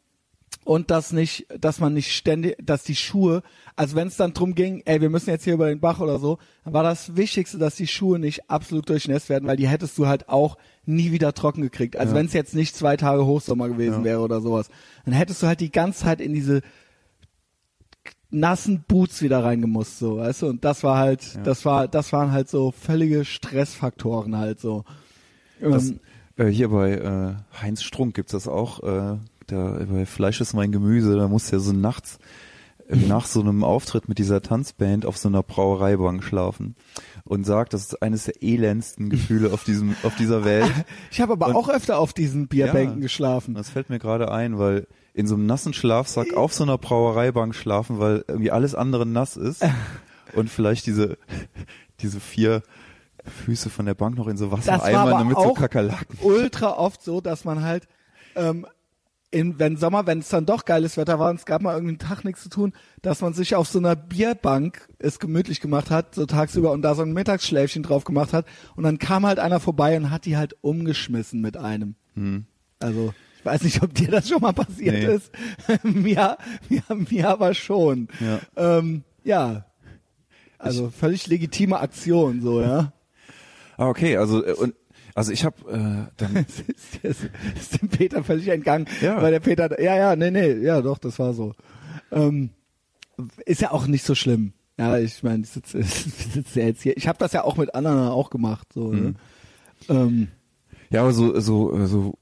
[0.68, 3.42] und dass nicht, dass man nicht ständig, dass die Schuhe,
[3.74, 6.18] also wenn es dann drum ging, ey, wir müssen jetzt hier über den Bach oder
[6.18, 9.96] so, dann war das Wichtigste, dass die Schuhe nicht absolut durchnässt werden, weil die hättest
[9.96, 11.96] du halt auch nie wieder trocken gekriegt.
[11.96, 12.18] Also Ja.
[12.18, 14.04] wenn es jetzt nicht zwei Tage Hochsommer gewesen Ja.
[14.04, 14.68] wäre oder sowas,
[15.06, 16.60] dann hättest du halt die ganze Zeit in diese
[18.30, 20.46] nassen Boots wieder reingemusst, so, weißt du?
[20.48, 21.42] Und das war halt, Ja.
[21.44, 24.84] das war, das waren halt so völlige Stressfaktoren halt so.
[25.62, 26.00] Das, Ähm,
[26.36, 28.82] äh, hier bei äh, Heinz Strunk gibt's das auch.
[28.82, 29.16] Äh,
[29.48, 32.18] da, bei Fleisch ist mein Gemüse, da muss der so nachts
[32.90, 36.74] nach so einem Auftritt mit dieser Tanzband auf so einer Brauereibank schlafen
[37.24, 40.70] und sagt, das ist eines der elendsten Gefühle auf diesem auf dieser Welt.
[41.10, 43.02] ich habe aber und- auch öfter auf diesen Bierbänken Ja.
[43.02, 43.52] geschlafen.
[43.54, 47.54] Das fällt mir gerade ein, weil in so einem nassen Schlafsack auf so einer Brauereibank
[47.54, 49.62] schlafen, weil irgendwie alles andere nass ist
[50.34, 51.18] und vielleicht diese
[52.00, 52.62] diese vier
[53.44, 56.16] Füße von der Bank noch in so Wassereimern aber mit so Kakerlaken.
[56.22, 57.86] ultra oft so, dass man halt,
[58.34, 58.66] ähm,
[59.30, 61.90] in, wenn Sommer, wenn es dann doch geiles Wetter war und es gab mal irgendwie
[61.90, 65.90] einen Tag nichts zu tun, dass man sich auf so einer Bierbank es gemütlich gemacht
[65.90, 69.38] hat, so tagsüber und da so ein Mittagsschläfchen drauf gemacht hat und dann kam halt
[69.38, 71.94] einer vorbei und hat die halt umgeschmissen mit einem.
[72.80, 75.14] Also, ich weiß nicht, ob dir das schon mal passiert Nee.
[75.14, 75.30] ist.
[75.84, 76.38] mir,
[76.68, 78.08] mir, mir aber schon.
[78.20, 78.40] Ja.
[78.56, 79.66] Ähm, ja.
[80.58, 82.92] Also völlig legitime Aktion, so, ja.
[83.76, 84.74] Ah, okay, also äh, und
[85.18, 86.64] also ich habe äh, dann ist,
[87.02, 87.18] es
[87.60, 89.20] ist dem Peter völlig entgangen, Ja.
[89.20, 91.54] weil der Peter, ja, ja, nee, nee, ja, doch, das war so.
[92.12, 92.50] Ähm,
[93.44, 94.52] ist ja auch nicht so schlimm.
[94.78, 96.96] Ja, ich meine, ich sitze sitz ja jetzt hier.
[96.96, 98.92] Ich habe das ja auch mit anderen auch gemacht, so.
[98.92, 99.14] Ne?
[99.88, 100.28] Ähm,
[100.90, 102.14] ja, aber so so so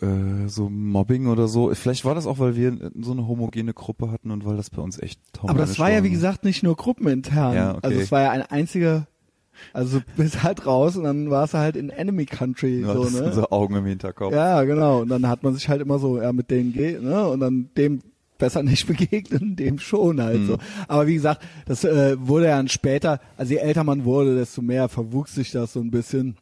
[0.00, 1.74] äh, so Mobbing oder so.
[1.74, 4.80] Vielleicht war das auch, weil wir so eine homogene Gruppe hatten und weil das bei
[4.80, 7.54] uns echt aber das war ja, wie gesagt, nicht nur gruppenintern.
[7.54, 7.80] Ja, okay.
[7.82, 9.06] Also es war ja eine einzige,
[9.72, 13.04] also du bist halt raus und dann warst du halt in Enemy Country, ja, so,
[13.04, 13.32] ne?
[13.32, 14.32] so Augen im Hinterkopf.
[14.34, 15.00] Ja, genau.
[15.02, 17.26] Und dann hat man sich halt immer so, ja, mit denen geht, ne?
[17.28, 18.00] Und dann dem
[18.38, 20.46] besser nicht begegnen, dem schon halt Mhm.
[20.46, 20.58] so.
[20.88, 24.60] Aber wie gesagt, das äh, wurde ja dann später, also je älter man wurde, desto
[24.62, 26.36] mehr verwuchs sich das so ein bisschen.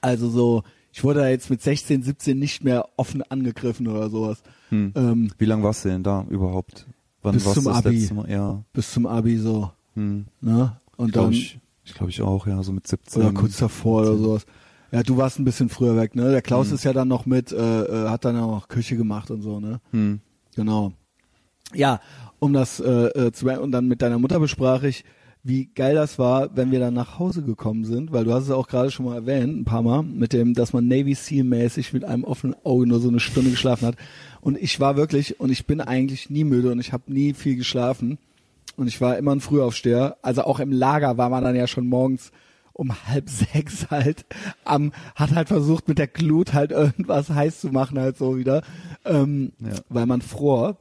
[0.00, 4.42] Also so, ich wurde da jetzt mit 16, 17 nicht mehr offen angegriffen oder sowas.
[4.70, 4.92] Hm.
[4.96, 6.86] Ähm, Wie lange warst du denn da überhaupt?
[7.22, 8.08] Wann Bis warst zum Abi.
[8.28, 8.62] Ja.
[8.72, 10.26] bis zum Abi so, Hm.
[10.40, 10.76] ne?
[10.96, 13.22] Und dann, ich, ich glaube ich auch, ja, so mit 17.
[13.22, 14.46] oder kurz davor oder sowas.
[14.92, 16.30] Ja, du warst ein bisschen früher weg, ne?
[16.30, 16.74] Der Klaus Hm.
[16.76, 19.80] ist ja dann noch mit, äh, äh, hat dann auch Küche gemacht und so, ne?
[19.90, 20.20] Hm.
[20.54, 20.92] Genau.
[21.74, 22.00] Ja,
[22.38, 25.04] um das äh, äh, zu und dann mit deiner Mutter besprach ich,
[25.42, 28.50] wie geil das war, wenn wir dann nach Hause gekommen sind, weil du hast es
[28.50, 31.92] auch gerade schon mal erwähnt, ein paar Mal, mit dem, dass man Navy Seal mäßig
[31.92, 33.96] mit einem offenen Auge nur so eine Stunde geschlafen hat.
[34.40, 37.56] Und ich war wirklich, und ich bin eigentlich nie müde und ich habe nie viel
[37.56, 38.18] geschlafen.
[38.76, 40.16] Und ich war immer ein Frühaufsteher.
[40.22, 42.32] Also auch im Lager war man dann ja schon morgens
[42.72, 44.26] um halb sechs halt
[44.64, 48.62] am, hat halt versucht mit der Glut halt irgendwas heiß zu machen halt so wieder,
[49.04, 49.76] ähm, Ja.
[49.88, 50.78] weil man fror.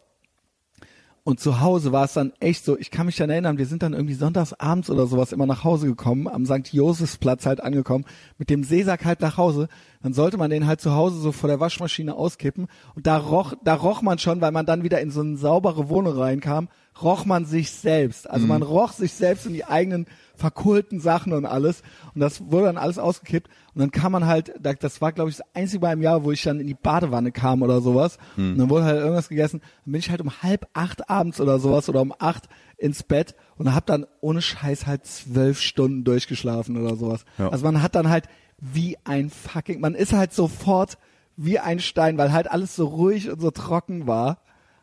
[1.26, 3.82] Und zu Hause war es dann echt so, ich kann mich dann erinnern, wir sind
[3.82, 6.74] dann irgendwie sonntags abends oder sowas immer nach Hause gekommen, am St.
[6.74, 8.04] Josefsplatz halt angekommen,
[8.38, 9.70] mit dem Seesack halt nach Hause.
[10.02, 12.68] Dann sollte man den halt zu Hause so vor der Waschmaschine auskippen.
[12.96, 15.88] Und da roch, da roch man schon, weil man dann wieder in so eine saubere
[15.88, 16.68] Wohnung reinkam,
[17.02, 18.30] roch man sich selbst.
[18.30, 21.82] Also man roch sich selbst in die eigenen verkohlten Sachen und alles.
[22.14, 23.48] Und das wurde dann alles ausgekippt.
[23.74, 26.24] Und dann kam man halt, da- das war glaube ich das einzige Mal im Jahr,
[26.24, 28.18] wo ich dann in die Badewanne kam oder sowas.
[28.38, 29.62] Und dann wurde halt irgendwas gegessen.
[29.86, 33.36] Dann bin ich halt um halb acht abends oder sowas oder um acht ins Bett
[33.58, 37.26] und hab dann ohne Scheiß halt zwölf Stunden durchgeschlafen oder sowas.
[37.38, 37.50] Ja.
[37.50, 38.26] Also man hat dann halt
[38.60, 40.98] wie ein fucking, man ist halt sofort
[41.38, 44.40] wie ein Stein, weil halt alles so ruhig und so trocken war.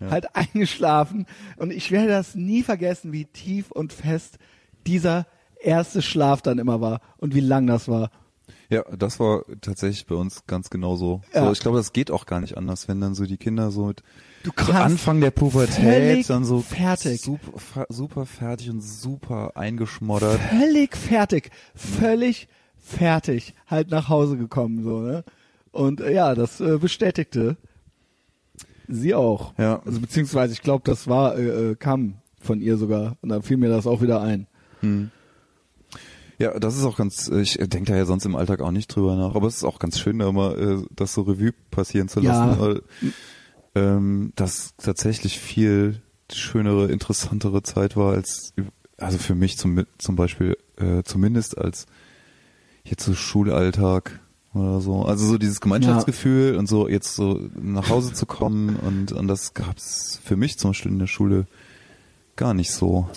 [0.08, 1.26] Halt eingeschlafen.
[1.56, 4.38] Und ich werde das nie vergessen, wie tief und fest
[4.86, 5.26] dieser
[5.60, 8.10] erste Schlaf dann immer war und wie lang das war.
[8.68, 11.22] Ja, das war tatsächlich bei uns ganz genauso.
[11.34, 11.44] Ja.
[11.44, 13.86] So, ich glaube, das geht auch gar nicht anders, wenn dann so die Kinder so
[13.86, 14.02] mit
[14.42, 17.20] Du so Anfang der Pubertät dann so fertig.
[17.20, 20.40] super, super fertig und super eingeschmoddert.
[20.40, 25.24] völlig fertig, völlig fertig halt nach Hause gekommen so, ne?
[25.72, 27.56] Und äh, ja, das äh, bestätigte
[28.94, 29.54] sie auch.
[29.58, 29.80] Ja.
[29.84, 33.56] Also beziehungsweise ich glaube, das war äh, äh, kam von ihr sogar und dann fiel
[33.56, 34.46] mir das auch wieder ein.
[36.38, 38.88] Ja, das ist auch ganz, äh, ich denke da ja sonst im Alltag auch nicht
[38.88, 42.08] drüber nach, aber es ist auch ganz schön, da mal äh, das so Revue passieren
[42.08, 42.46] zu Ja.
[42.46, 42.82] lassen, weil
[43.74, 46.00] ähm, das tatsächlich viel
[46.32, 48.54] schönere, interessantere Zeit war als,
[48.96, 51.86] also für mich zum, zum Beispiel, äh, zumindest als
[52.84, 54.20] jetzt so Schulalltag
[54.54, 55.02] oder so.
[55.02, 59.54] Also so dieses Gemeinschaftsgefühl und so jetzt so nach Hause zu kommen und, und das
[59.54, 61.46] gab's für mich zum Beispiel in der Schule
[62.36, 63.08] gar nicht so.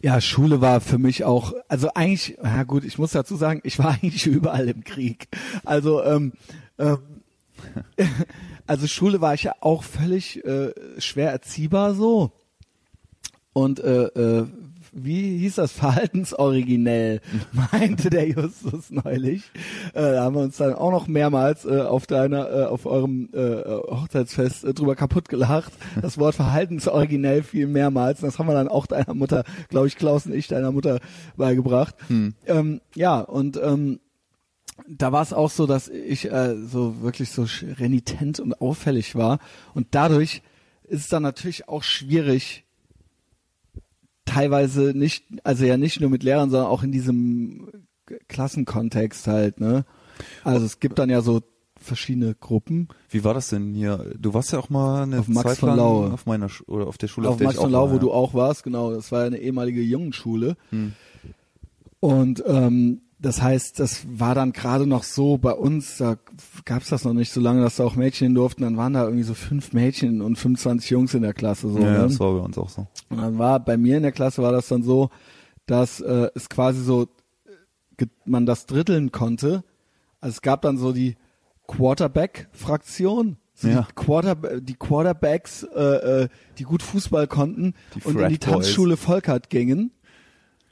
[0.00, 3.78] Ja, Schule war für mich auch, also eigentlich, ja gut, ich muss dazu sagen, ich
[3.78, 5.28] war eigentlich überall im Krieg.
[5.64, 6.32] Also, ähm,
[6.78, 6.98] ähm,
[8.66, 12.32] also Schule war ich ja auch völlig äh, schwer erziehbar so.
[13.52, 14.46] Und äh, äh,
[14.92, 15.72] wie hieß das?
[15.72, 17.20] Verhaltensoriginell,
[17.72, 19.50] meinte der Justus neulich.
[19.94, 23.30] Äh, da haben wir uns dann auch noch mehrmals äh, auf deiner, äh, auf eurem
[23.32, 25.72] äh, Hochzeitsfest äh, drüber kaputt gelacht.
[26.00, 28.20] Das Wort verhaltensoriginell fiel mehrmals.
[28.20, 31.00] Das haben wir dann auch deiner Mutter, glaube ich, Klaus und ich, deiner Mutter
[31.36, 31.94] beigebracht.
[32.46, 34.00] Ähm, ja, und ähm,
[34.88, 37.46] da war es auch so, dass ich äh, so wirklich so
[37.78, 39.38] renitent und auffällig war.
[39.74, 40.42] Und dadurch
[40.84, 42.64] ist es dann natürlich auch schwierig,
[44.32, 47.68] teilweise nicht, also ja nicht nur mit Lehrern, sondern auch in diesem
[48.28, 49.84] Klassenkontext halt, ne?
[50.44, 51.40] Also es gibt dann ja so
[51.76, 52.88] verschiedene Gruppen.
[53.08, 54.12] Wie war das denn hier?
[54.18, 56.12] Du warst ja auch mal eine Auf Max Zeit von lang Laue.
[56.12, 58.00] auf meiner Sch oder auf der Schule, auf der Max von Lau, war, wo ja.
[58.00, 58.92] du auch warst, genau.
[58.92, 60.56] Das war ja eine ehemalige Jungenschule.
[60.70, 60.92] Hm.
[62.00, 66.16] Und ähm, das heißt, das war dann gerade noch so bei uns, da
[66.64, 68.62] gab's das noch nicht so lange, dass da auch Mädchen hin durften.
[68.62, 71.68] Dann waren da irgendwie so fünf Mädchen und 25 Jungs in der Klasse.
[71.70, 71.98] So, Ja, ne?
[72.00, 72.86] das war bei uns auch so.
[73.10, 75.08] Und dann war bei mir in der Klasse war das dann so,
[75.66, 77.04] dass äh, es quasi so
[77.98, 79.62] äh, man das dritteln konnte.
[80.20, 81.16] Also es gab dann so die
[81.68, 83.82] Quarterback-Fraktion, so Ja.
[83.88, 88.40] die, Quarter die Quarterbacks, äh, äh, die gut Fußball konnten Die und in die Boys.
[88.40, 89.90] Tanzschule Volkert gingen.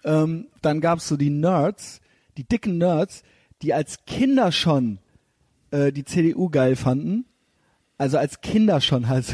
[0.04, 1.99] ähm, dann gab's so die Nerds,
[2.36, 3.22] die dicken Nerds,
[3.62, 4.98] die als Kinder schon
[5.70, 7.26] äh, die CDU geil fanden.
[7.98, 9.26] Also als Kinder schon halt.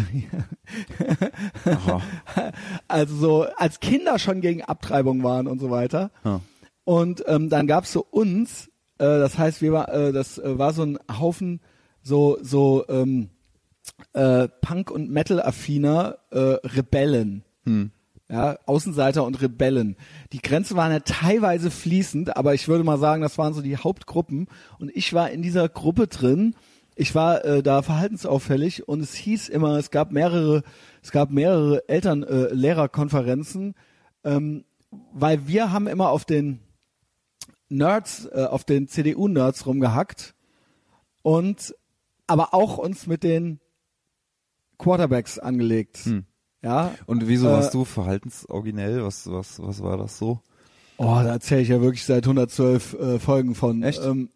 [2.88, 6.10] Also so als Kinder schon gegen Abtreibung waren und so weiter.
[6.24, 6.40] Ja.
[6.84, 8.66] Und ähm, dann gab's so uns,
[8.98, 11.60] äh, das heißt, wir war, äh, das äh, war so ein Haufen
[12.02, 13.30] so so ähm,
[14.12, 17.44] äh, Punk und Metal affiner äh, Rebellen.
[17.64, 17.90] Hm.
[18.28, 19.96] Ja, Außenseiter und Rebellen.
[20.32, 23.76] Die Grenzen waren ja teilweise fließend, aber ich würde mal sagen, das waren so die
[23.76, 24.48] Hauptgruppen.
[24.80, 26.56] Und ich war in dieser Gruppe drin.
[26.96, 30.64] Ich war äh, da verhaltensauffällig und es hieß immer, es gab mehrere,
[31.02, 33.74] es gab mehrere Eltern-Lehrerkonferenzen,
[34.24, 34.64] ähm,
[35.12, 36.60] weil wir haben immer auf den
[37.68, 40.34] Nerds, äh, auf den CDU-Nerds rumgehackt
[41.22, 41.74] und
[42.26, 43.60] aber auch uns mit den
[44.78, 45.98] Quarterbacks angelegt.
[46.04, 46.24] Hm.
[46.66, 46.94] Ja.
[47.06, 49.04] Und wieso Äh, warst du verhaltensoriginell?
[49.04, 50.40] Was, was, was war das so?
[50.96, 53.82] Oh, da erzähle ich ja wirklich seit 112 äh, Folgen von.
[53.84, 54.02] Echt?
[54.04, 54.30] Ähm,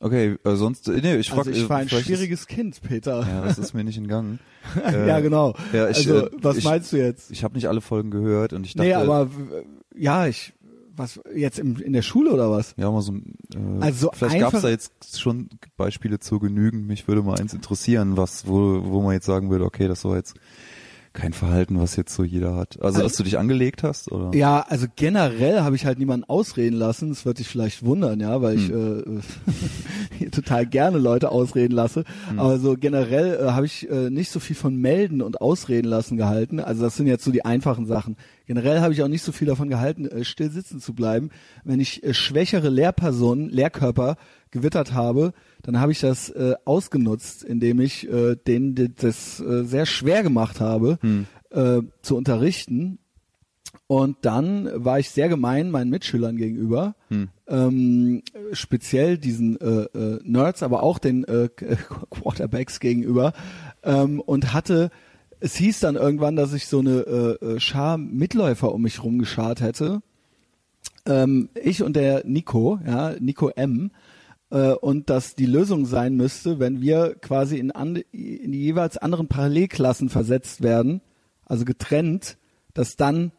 [0.00, 3.20] Okay, äh, sonst, äh, nee, ich frag, also ich äh, war ein schwieriges Kind, Peter.
[3.20, 4.40] Ist, ja, das ist mir nicht entgangen.
[4.74, 5.54] ja, Äh, genau.
[5.72, 7.30] Ja, ich, also, äh, was ich, meinst du jetzt?
[7.30, 9.30] Ich habe nicht alle Folgen gehört und ich dachte, nee, aber
[9.96, 10.54] ja, ich
[10.96, 12.74] was jetzt im, in der Schule oder was?
[12.76, 13.20] ja, mal so, äh,
[13.80, 16.86] Also vielleicht gab es da jetzt schon Beispiele zu genügen.
[16.86, 20.16] Mich würde mal eins interessieren, was, wo, wo man jetzt sagen würde, okay, das war
[20.16, 20.34] jetzt
[21.14, 22.80] kein Verhalten, was jetzt so jeder hat.
[22.80, 24.34] Also, dass du dich angelegt hast, oder?
[24.34, 27.10] Ja, also generell habe ich halt niemanden ausreden lassen.
[27.10, 29.20] Das wird dich vielleicht wundern, ja, weil ich Hm.
[30.20, 32.04] äh, total gerne Leute ausreden lasse.
[32.30, 32.38] Hm.
[32.38, 36.16] Aber so generell äh, habe ich äh, nicht so viel von melden und ausreden lassen
[36.16, 36.60] gehalten.
[36.60, 38.16] Also das sind jetzt so die einfachen Sachen.
[38.46, 41.30] Generell habe ich auch nicht so viel davon gehalten, äh, still sitzen zu bleiben.
[41.64, 44.16] Wenn ich äh, schwächere Lehrpersonen, Lehrkörper
[44.50, 45.32] gewittert habe,
[45.62, 50.60] dann habe ich das äh, ausgenutzt, indem ich äh, denen das äh, sehr schwer gemacht
[50.60, 50.98] habe,
[51.50, 52.98] äh, zu unterrichten.
[53.86, 56.94] Und dann war ich sehr gemein meinen Mitschülern gegenüber,
[57.46, 58.22] ähm,
[58.52, 61.48] speziell diesen äh, äh, Nerds, aber auch den äh,
[62.10, 63.32] Quarterbacks gegenüber
[63.82, 64.90] ähm, und hatte
[65.42, 69.60] es hieß dann irgendwann, dass ich so eine äh, äh, Schar Mitläufer um mich rumgeschart
[69.60, 70.00] hätte.
[71.04, 73.90] Ähm, ich und der Nico, ja, Nico M.
[74.50, 78.98] Äh, und dass die Lösung sein müsste, wenn wir quasi in, an, in die jeweils
[78.98, 81.00] anderen Parallelklassen versetzt werden,
[81.44, 82.38] also getrennt,
[82.72, 83.32] dass dann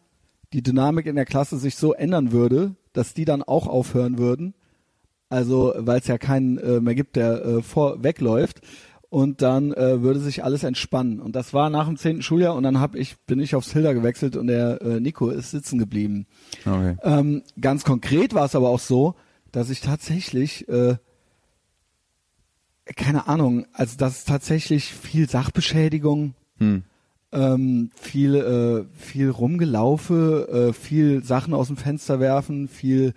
[0.51, 4.55] die Dynamik in der Klasse sich so ändern würde, dass die dann auch aufhören würden.
[5.29, 8.59] Also, weil es ja keinen äh, mehr gibt, der äh, vor wegläuft.
[9.13, 11.19] Und dann äh, würde sich alles entspannen.
[11.19, 13.93] Und das war nach dem zehnten Schuljahr und dann hab ich, bin ich aufs Hilda
[13.93, 16.25] gewechselt und der äh, Nico ist sitzen geblieben.
[16.65, 16.97] Okay.
[17.03, 19.13] Ähm, ganz konkret war es aber auch so,
[19.51, 20.95] dass ich tatsächlich, äh,
[22.95, 26.81] keine Ahnung, also dass es tatsächlich viel Sachbeschädigung, Hm.
[27.33, 33.13] ähm, viel, äh, viel rumgelaufe, äh, viel Sachen aus dem Fenster werfen, viel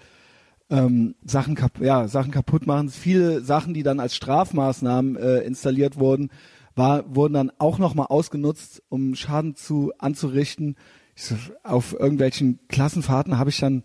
[0.71, 5.99] ähm, Sachen, kap ja, Sachen kaputt machen, viele Sachen, die dann als Strafmaßnahmen äh, installiert
[5.99, 6.31] wurden,
[6.75, 10.77] war, wurden dann auch nochmal ausgenutzt, um Schaden zu anzurichten.
[11.15, 13.83] Ich so, auf irgendwelchen Klassenfahrten habe ich dann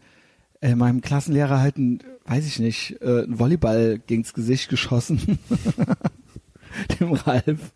[0.61, 5.39] äh, meinem Klassenlehrer halt ein, weiß ich nicht, äh, ein Volleyball gegens Gesicht geschossen.
[6.99, 7.74] Dem Ralf.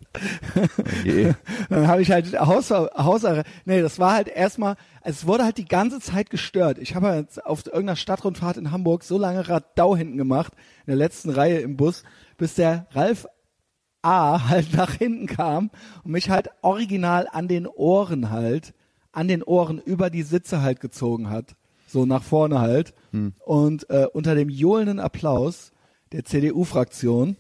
[1.04, 1.34] Je.
[1.70, 3.24] Dann habe ich halt Haus, Haus,
[3.66, 6.78] nee, das war halt erstmal, es wurde halt die ganze Zeit gestört.
[6.78, 10.54] Ich habe halt auf irgendeiner Stadtrundfahrt in Hamburg so lange Radau hinten gemacht,
[10.86, 12.04] in der letzten Reihe im Bus,
[12.38, 13.28] bis der Ralf
[14.02, 15.72] A halt nach hinten kam
[16.04, 18.74] und mich halt original an den Ohren halt,
[19.12, 21.56] an den Ohren über die Sitze halt gezogen hat.
[21.88, 22.94] So nach vorne halt.
[23.46, 25.72] Und äh, unter dem johlenden Applaus
[26.12, 27.38] der CDU-Fraktion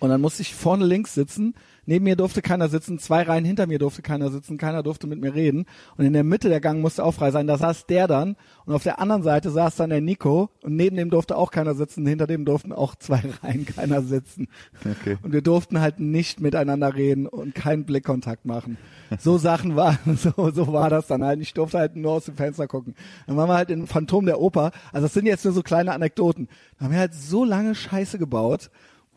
[0.00, 1.54] und dann musste ich vorne links sitzen.
[1.84, 2.98] Neben mir durfte keiner sitzen.
[2.98, 4.56] Zwei Reihen hinter mir durfte keiner sitzen.
[4.56, 5.66] Keiner durfte mit mir reden.
[5.96, 7.46] Und in der Mitte der Gang musste auch frei sein.
[7.46, 8.36] Da saß der dann.
[8.64, 10.48] Und auf der anderen Seite saß dann der Nico.
[10.62, 12.06] Und neben dem durfte auch keiner sitzen.
[12.06, 14.48] Hinter dem durften auch zwei Reihen keiner sitzen.
[14.78, 15.18] Okay.
[15.22, 18.78] Und wir durften halt nicht miteinander reden und keinen Blickkontakt machen.
[19.18, 21.40] So Sachen waren, so, so war das dann halt.
[21.40, 22.94] Ich durfte halt nur aus dem Fenster gucken.
[23.26, 24.70] Dann waren wir halt in Phantom der Oper.
[24.92, 26.48] Also das sind jetzt nur so kleine Anekdoten.
[26.78, 28.70] Da haben wir halt so lange Scheiße gebaut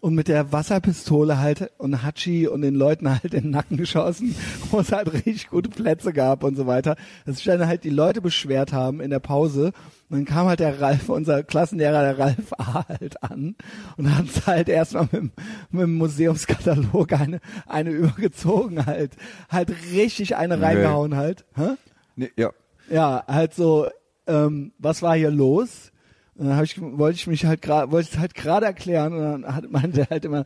[0.05, 4.35] und mit der Wasserpistole halt und Hachi und den Leuten halt in den Nacken geschossen,
[4.69, 6.95] wo es halt richtig gute Plätze gab und so weiter.
[7.25, 9.71] Dass sich dann halt die Leute beschwert haben in der Pause.
[10.09, 12.87] Und dann kam halt der Ralf, unser Klassenlehrer, der Ralf A.
[12.87, 13.55] halt an
[13.97, 15.31] und hat uns halt erstmal mit, dem-
[15.71, 19.13] mit dem Museumskatalog eine, eine übergezogen halt.
[19.49, 21.45] Halt richtig eine reingehauen halt.
[21.55, 21.69] Hä?
[22.15, 22.51] Nee, ja.
[22.91, 23.87] Ja, halt so,
[24.27, 25.91] ähm, was war hier los?
[26.37, 29.55] Und dann ich, wollte ich mich halt gerade, wollte es halt gerade erklären und dann
[29.55, 30.45] hat, meinte er halt immer,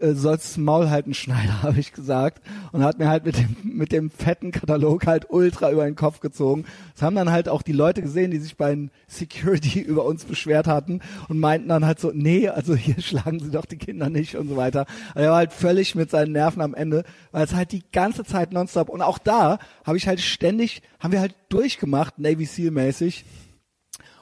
[0.00, 2.42] äh, sollst Maul halten, Schneider, habe ich gesagt.
[2.72, 6.20] Und hat mir halt mit dem, mit dem fetten Katalog halt ultra über den Kopf
[6.20, 6.64] gezogen.
[6.94, 10.66] Das haben dann halt auch die Leute gesehen, die sich bei Security über uns beschwert
[10.66, 14.36] hatten und meinten dann halt so, nee, also hier schlagen sie doch die Kinder nicht
[14.36, 14.86] und so weiter.
[15.14, 18.24] Also er war halt völlig mit seinen Nerven am Ende, weil es halt die ganze
[18.24, 22.70] Zeit nonstop und auch da habe ich halt ständig, haben wir halt durchgemacht, Navy Seal
[22.70, 23.24] mäßig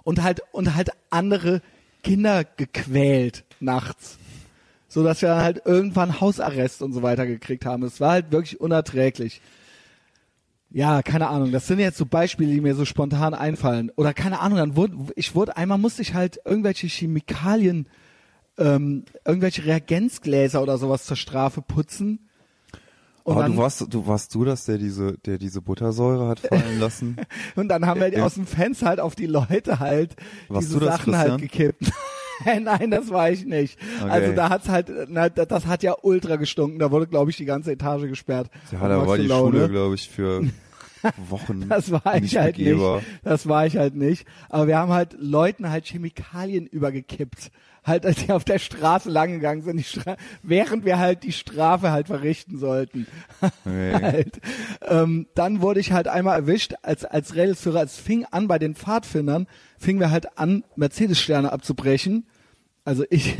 [0.07, 1.61] und halt, und halt andere
[2.03, 4.19] Kinder gequält nachts
[4.97, 7.83] so dass wir halt irgendwann Hausarrest und so weiter gekriegt haben.
[7.83, 9.43] Es war halt wirklich unerträglich.
[10.71, 11.53] Ja, keine Ahnung.
[11.53, 13.93] Das sind jetzt so Beispiele, die mir so spontan einfallen.
[13.97, 17.89] Oder keine Ahnung, dann wurde, ich wurde, einmal musste ich halt irgendwelche Chemikalien,
[18.57, 22.31] ähm, irgendwelche Reagenzgläser oder sowas zur Strafe putzen.
[23.27, 26.79] Und Aber du warst, du warst du das, der diese, der diese Buttersäure hat fallen
[26.79, 27.17] lassen?
[27.57, 28.25] und dann haben wir ja.
[28.25, 30.15] aus dem Fenster halt auf die Leute halt
[30.47, 31.91] Warst diese Sachen das, halt gekippt.
[32.45, 33.79] Nein, das war ich nicht.
[34.01, 34.11] Okay.
[34.11, 36.79] Also da hat's halt, na, das hat ja ultra gestunken.
[36.79, 38.49] Da wurde, glaube ich, die ganze Etage gesperrt.
[38.71, 39.57] Ja, da war die Laune.
[39.59, 40.43] Schule, glaube ich, für
[41.29, 41.69] Wochen.
[41.69, 42.99] das war ich halt begehbar.
[42.99, 43.09] nicht.
[43.25, 44.25] Das war ich halt nicht.
[44.49, 47.51] Aber wir haben halt Leuten halt Chemikalien übergekippt.
[47.87, 50.05] Halt, als die auf der Straße lang gegangen sind,
[50.43, 53.07] während wir halt die Strafe halt verrichten sollten.
[53.65, 53.93] Okay.
[53.93, 54.41] halt.
[54.89, 57.83] ähm, dann wurde ich halt einmal erwischt als, als Rädelsführer.
[57.83, 59.47] Es fing an bei den Pfadfindern,
[59.79, 62.27] fingen wir halt an, Mercedes-Sterne abzubrechen.
[62.85, 63.37] Also ich,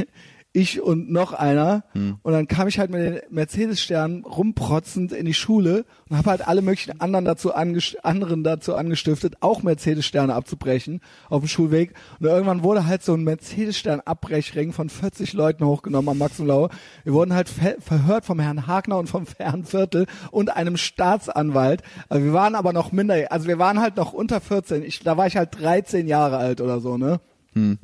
[0.57, 1.85] ich und noch einer.
[1.93, 2.17] Hm.
[2.23, 6.49] Und dann kam ich halt mit den Mercedes-Sternen rumprotzend in die Schule und habe halt
[6.49, 11.93] alle möglichen anderen dazu, anderen dazu angestiftet, auch Mercedes-Sterne abzubrechen auf dem Schulweg.
[12.19, 16.71] Und irgendwann wurde halt so ein Mercedes-Stern-Abbrechring von 40 Leuten hochgenommen am Maximlau.
[17.05, 21.83] Wir wurden halt ver verhört vom Herrn Hagner und vom Herrn Viertel und einem Staatsanwalt.
[22.09, 24.83] Also wir waren aber noch minder, also wir waren halt noch unter 14.
[24.83, 27.21] Ich, da war ich halt 13 Jahre alt oder so, ne?
[27.53, 27.79] Hm.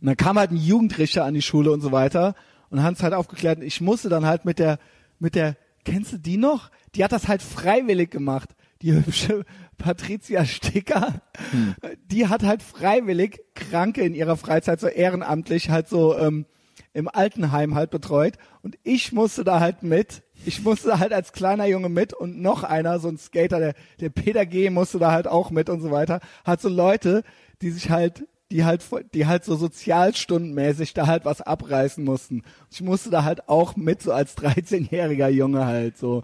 [0.00, 2.34] Und dann kam halt ein Jugendrichter an die Schule und so weiter
[2.70, 3.58] und hat es halt aufgeklärt.
[3.58, 4.78] Und ich musste dann halt mit der,
[5.18, 6.70] mit der, kennst du die noch?
[6.94, 8.50] Die hat das halt freiwillig gemacht.
[8.82, 9.44] Die hübsche
[9.76, 11.20] Patricia Sticker,
[11.50, 11.74] hm.
[12.04, 16.46] die hat halt freiwillig Kranke in ihrer Freizeit so ehrenamtlich halt so ähm,
[16.92, 18.34] im Altenheim halt betreut.
[18.62, 20.22] Und ich musste da halt mit.
[20.46, 24.08] Ich musste halt als kleiner Junge mit und noch einer, so ein Skater, der, der
[24.08, 24.70] Peter G.
[24.70, 26.20] musste da halt auch mit und so weiter.
[26.44, 27.22] Hat so Leute,
[27.60, 28.82] die sich halt die halt,
[29.14, 32.42] die halt so sozialstundenmäßig da halt was abreißen mussten.
[32.70, 36.22] Ich musste da halt auch mit, so als 13-jähriger Junge halt so.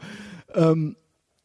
[0.54, 0.96] Ähm,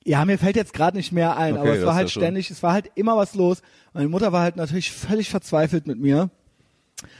[0.03, 2.63] ja, mir fällt jetzt gerade nicht mehr ein, okay, aber es war halt ständig, es
[2.63, 3.61] war halt immer was los.
[3.93, 6.31] Meine Mutter war halt natürlich völlig verzweifelt mit mir.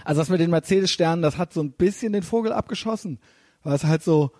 [0.03, 3.19] Also das mit den Mercedes-Sternen, das hat so ein bisschen den Vogel abgeschossen,
[3.63, 4.31] weil es halt so,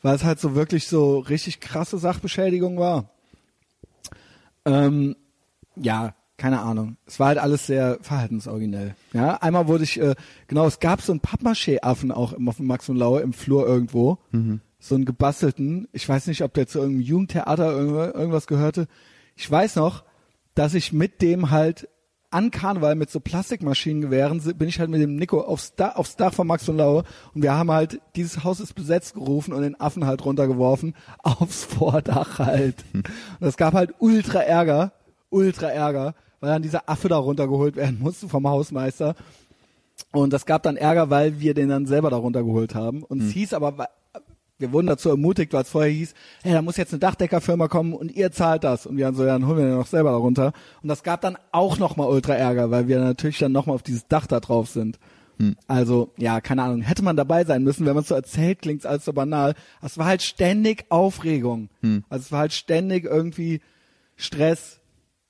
[0.00, 3.10] weil es halt so wirklich so richtig krasse Sachbeschädigung war.
[4.64, 5.16] Ähm,
[5.76, 6.96] ja, keine Ahnung.
[7.04, 8.94] Es war halt alles sehr verhaltensoriginell.
[9.12, 10.14] Ja, einmal wurde ich, äh,
[10.48, 13.66] genau, es gab so einen Pappmaché-Affen auch im, auf dem Max und Laue im Flur
[13.66, 14.18] irgendwo.
[14.30, 14.62] Mhm.
[14.78, 15.86] So einen gebastelten.
[15.92, 18.88] Ich weiß nicht, ob der zu irgendeinem Jugendtheater irgendwas gehörte.
[19.36, 20.04] Ich weiß noch,
[20.54, 21.88] dass ich mit dem halt
[22.30, 26.32] an Karneval mit so Plastikmaschinengewehren bin ich halt mit dem Nico aufs, Dach, aufs Dach
[26.32, 27.02] von Max und Laue
[27.34, 31.64] und wir haben halt, dieses Haus ist besetzt gerufen und den Affen halt runtergeworfen aufs
[31.64, 32.76] Vordach halt.
[32.92, 33.02] Hm.
[33.40, 34.92] Und es gab halt ultra Ärger,
[35.28, 39.14] ultra Ärger weil dann dieser Affe da runtergeholt werden musste vom Hausmeister.
[40.12, 43.02] Und das gab dann Ärger, weil wir den dann selber da runtergeholt haben.
[43.02, 43.26] Und hm.
[43.28, 43.88] es hieß aber,
[44.58, 47.94] wir wurden dazu ermutigt, weil es vorher hieß, hey, da muss jetzt eine Dachdeckerfirma kommen
[47.94, 48.86] und ihr zahlt das.
[48.86, 50.52] Und wir dann so, ja, dann holen wir den noch selber da runter.
[50.82, 54.06] Und das gab dann auch nochmal ultra Ärger, weil wir natürlich dann nochmal auf dieses
[54.06, 54.98] Dach da drauf sind.
[55.38, 55.56] Hm.
[55.66, 56.82] Also, ja, keine Ahnung.
[56.82, 59.54] Hätte man dabei sein müssen, wenn man es so erzählt, klingt es alles so banal.
[59.82, 61.70] Es war halt ständig Aufregung.
[61.80, 62.04] Hm.
[62.10, 63.60] Also es war halt ständig irgendwie
[64.16, 64.79] Stress,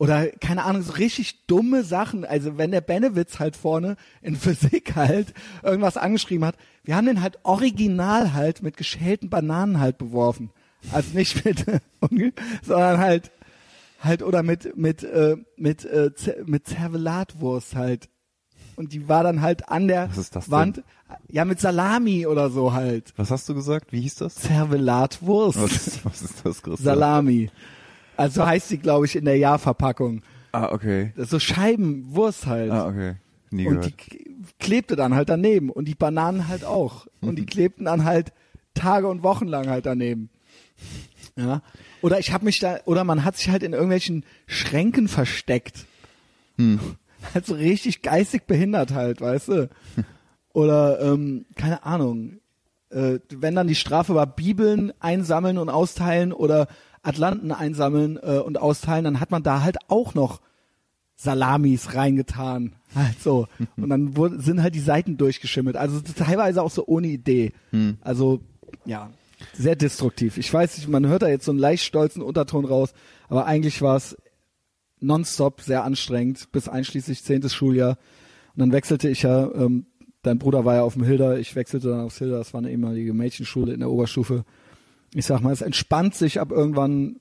[0.00, 2.24] oder keine Ahnung, so richtig dumme Sachen.
[2.24, 7.20] Also wenn der Benewitz halt vorne in Physik halt irgendwas angeschrieben hat, wir haben den
[7.20, 10.52] halt original halt mit geschälten Bananen halt beworfen.
[10.90, 11.66] Also nicht mit,
[12.62, 13.30] sondern halt
[14.00, 16.10] halt oder mit mit äh, mit äh,
[16.46, 18.08] mit Zervelatwurst halt.
[18.76, 20.08] Und die war dann halt an der
[20.46, 20.78] Wand.
[20.78, 20.84] Denn?
[21.28, 23.12] Ja, mit Salami oder so halt.
[23.18, 23.92] Was hast du gesagt?
[23.92, 24.36] Wie hieß das?
[24.36, 25.60] Zervelatwurst.
[25.60, 26.80] Was, was ist das, Christoph?
[26.80, 27.50] Salami.
[28.20, 30.20] Also heißt sie, glaube ich, in der Jahrverpackung.
[30.52, 31.12] Ah, okay.
[31.16, 32.70] Das ist so Scheibenwurst halt.
[32.70, 33.14] Ah, okay.
[33.50, 33.94] Nie und gehört.
[33.98, 37.06] die klebte dann halt daneben und die Bananen halt auch.
[37.22, 38.34] Und die klebten dann halt
[38.74, 40.28] Tage und Wochen lang halt daneben.
[41.34, 41.62] Ja.
[42.02, 45.86] Oder ich habe mich da, oder man hat sich halt in irgendwelchen Schränken versteckt.
[46.56, 46.78] Hm.
[47.34, 49.68] Halt so richtig geistig behindert halt, weißt du?
[50.54, 52.40] Oder, ähm, keine Ahnung.
[52.88, 56.66] Äh, wenn dann die Strafe war, Bibeln einsammeln und austeilen oder
[57.02, 60.40] Atlanten einsammeln äh, und austeilen, dann hat man da halt auch noch
[61.16, 62.72] Salamis reingetan.
[62.94, 63.46] Halt so.
[63.76, 65.76] Und dann wurde, sind halt die Seiten durchgeschimmelt.
[65.76, 67.52] Also teilweise auch so ohne Idee.
[67.70, 67.98] Hm.
[68.00, 68.40] Also
[68.84, 69.10] ja,
[69.52, 70.38] sehr destruktiv.
[70.38, 72.92] Ich weiß nicht, man hört da jetzt so einen leicht stolzen Unterton raus,
[73.28, 74.16] aber eigentlich war es
[75.00, 77.98] nonstop sehr anstrengend bis einschließlich zehntes Schuljahr.
[78.54, 79.86] Und dann wechselte ich ja, ähm,
[80.22, 82.70] dein Bruder war ja auf dem Hilder, ich wechselte dann aufs Hilder, das war eine
[82.70, 84.44] ehemalige Mädchenschule in der Oberstufe.
[85.14, 87.16] Ich sag mal, es entspannt sich ab irgendwann,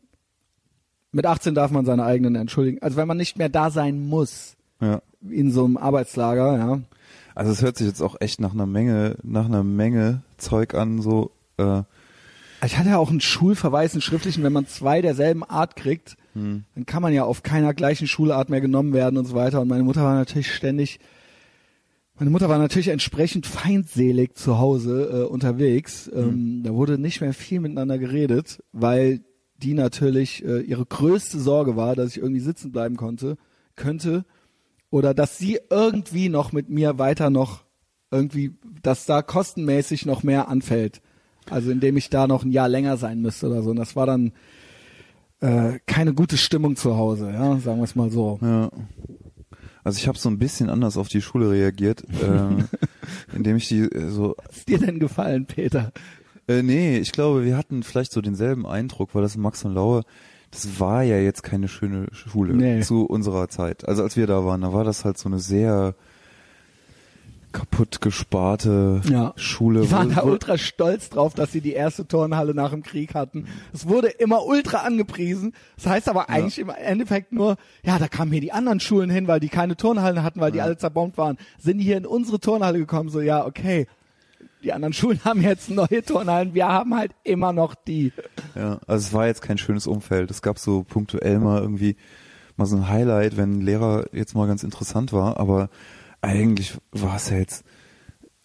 [1.12, 2.82] mit 18 darf man seine eigenen entschuldigen.
[2.82, 5.02] Also wenn man nicht mehr da sein muss, Ja.
[5.28, 6.80] in so einem Arbeitslager, ja.
[7.36, 11.02] Also es hört sich jetzt auch echt nach einer Menge, nach einer Menge Zeug an,
[11.02, 11.82] so, äh,
[12.64, 16.66] Ich hatte ja auch einen Schulverweis, einen schriftlichen, wenn man zwei derselben Art kriegt, hm.
[16.76, 19.62] dann kann man ja auf keiner gleichen Schulart mehr genommen werden und so weiter.
[19.62, 21.00] Und meine Mutter war natürlich ständig,
[22.20, 26.10] meine Mutter war natürlich entsprechend feindselig zu Hause äh, unterwegs.
[26.14, 29.22] Ähm, Da wurde nicht mehr viel miteinander geredet, weil
[29.58, 33.38] die natürlich äh, ihre größte Sorge war, dass ich irgendwie sitzen bleiben konnte,
[33.76, 34.26] könnte
[34.90, 37.64] oder dass sie irgendwie noch mit mir weiter noch
[38.12, 41.02] irgendwie, dass da kostenmäßig noch mehr anfällt.
[41.50, 43.70] Also indem ich da noch ein Jahr länger sein müsste oder so.
[43.70, 44.34] Und das war dann
[45.40, 48.40] äh, keine gute Stimmung zu Hause, ja, sagen wir es mal so.
[48.42, 48.70] Ja.
[49.84, 52.64] Also ich habe so ein bisschen anders auf die Schule reagiert, äh,
[53.36, 55.92] indem ich die äh, so Ist dir denn gefallen, Peter?
[56.48, 60.04] Äh, nee, ich glaube, wir hatten vielleicht so denselben Eindruck, weil das Max und Laue,
[60.52, 62.82] das war ja jetzt keine schöne Schule Nee.
[62.82, 63.88] zu unserer Zeit.
[63.88, 65.94] Also als wir da waren, da war das halt so eine sehr
[67.52, 69.34] kaputt gesparte Ja.
[69.36, 69.82] Schule.
[69.82, 73.48] Die waren da ultra stolz drauf, dass sie die erste Turnhalle nach dem Krieg hatten.
[73.74, 75.54] Es wurde immer ultra angepriesen.
[75.76, 79.28] Das heißt aber eigentlich im Endeffekt nur, ja, da kamen hier die anderen Schulen hin,
[79.28, 81.38] weil die keine Turnhallen hatten, weil die alle zerbombt waren.
[81.58, 83.10] Sind die hier in unsere Turnhalle gekommen?
[83.10, 83.88] So, ja, okay.
[84.64, 86.54] Die anderen Schulen haben jetzt neue Turnhallen.
[86.54, 88.12] Wir haben halt immer noch die.
[88.56, 90.30] Ja, also es war jetzt kein schönes Umfeld.
[90.32, 91.96] Es gab so punktuell mal irgendwie
[92.58, 95.70] mal so ein Highlight, wenn ein Lehrer jetzt mal ganz interessant war, aber
[96.22, 97.64] eigentlich war es ja jetzt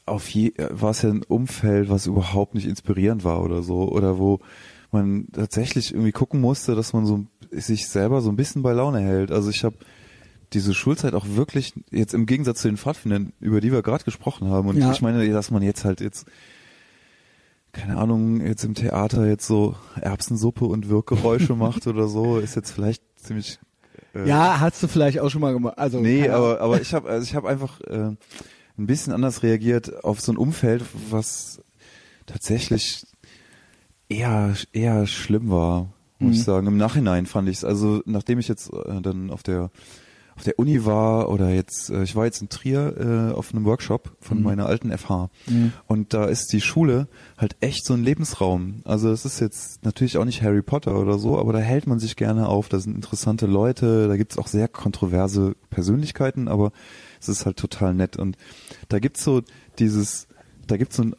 [0.07, 4.18] auf je, war es ja ein Umfeld, was überhaupt nicht inspirierend war oder so, oder
[4.18, 4.41] wo
[4.91, 9.01] man tatsächlich irgendwie gucken musste, dass man so sich selber so ein bisschen bei Laune
[9.01, 9.33] hält.
[9.33, 9.77] Also ich habe
[10.53, 14.49] diese Schulzeit auch wirklich jetzt im Gegensatz zu den Pfadfindern, über die wir gerade gesprochen
[14.49, 14.68] haben.
[14.68, 14.93] Und Ja.
[14.93, 16.27] ich meine, dass man jetzt halt jetzt
[17.72, 22.70] keine Ahnung, jetzt im Theater jetzt so Erbsensuppe und Wirkgeräusche macht oder so, ist jetzt
[22.70, 23.59] vielleicht ziemlich
[24.15, 25.79] äh, Ja, hast du vielleicht auch schon mal gemacht.
[25.79, 27.95] Also, Nee, aber aber ich habe also ich habe einfach äh,
[28.77, 31.61] ein bisschen anders reagiert auf so ein Umfeld, was
[32.27, 33.05] tatsächlich
[34.09, 36.33] eher eher schlimm war, muss Mhm.
[36.39, 36.67] ich sagen.
[36.67, 37.65] Im Nachhinein fand ich es.
[37.65, 39.71] Also nachdem ich jetzt äh, dann auf der
[40.37, 43.64] auf der Uni war oder jetzt äh, ich war jetzt in Trier äh, auf einem
[43.64, 44.45] Workshop von Mhm.
[44.45, 45.72] meiner alten FH Mhm.
[45.87, 47.07] und da ist die Schule
[47.39, 48.82] halt echt so ein Lebensraum.
[48.85, 51.99] Also es ist jetzt natürlich auch nicht Harry Potter oder so, aber da hält man
[51.99, 52.68] sich gerne auf.
[52.68, 56.72] Da sind interessante Leute, da gibt's auch sehr kontroverse Persönlichkeiten, aber
[57.20, 58.16] es ist halt total nett.
[58.16, 58.37] Und
[58.89, 59.43] da gibt's so
[59.78, 60.26] dieses,
[60.66, 61.14] da gibt's so ein,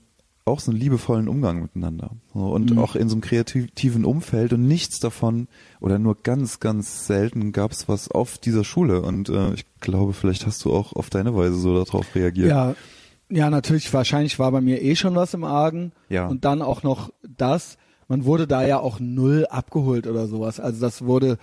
[0.46, 2.12] auch so einen liebevollen Umgang miteinander.
[2.34, 2.78] Und Mhm.
[2.78, 5.48] auch in so einem kreativen Umfeld und nichts davon
[5.82, 9.02] oder nur ganz, ganz selten gab's was auf dieser Schule.
[9.02, 12.50] Und äh, ich glaube, vielleicht hast du auch auf deine Weise so darauf reagiert.
[12.50, 12.76] Ja,
[13.28, 15.91] ja, natürlich, wahrscheinlich war bei mir eh schon was im Argen.
[16.10, 16.28] Ja.
[16.28, 20.60] Und dann auch noch das, man wurde da ja auch null abgeholt oder sowas.
[20.60, 21.39] Also das wurde,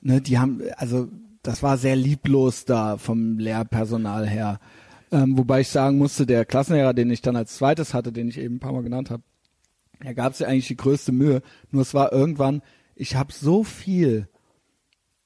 [0.00, 1.08] ne, die haben, also
[1.42, 4.60] das war sehr lieblos da vom Lehrpersonal her.
[5.12, 8.38] Ähm, wobei ich sagen musste, der Klassenlehrer, den ich dann als zweites hatte, den ich
[8.38, 9.22] eben ein paar Mal genannt habe,
[10.00, 11.42] er gab sich eigentlich die größte Mühe.
[11.70, 12.62] Nur es war irgendwann,
[12.94, 14.28] ich habe so viel.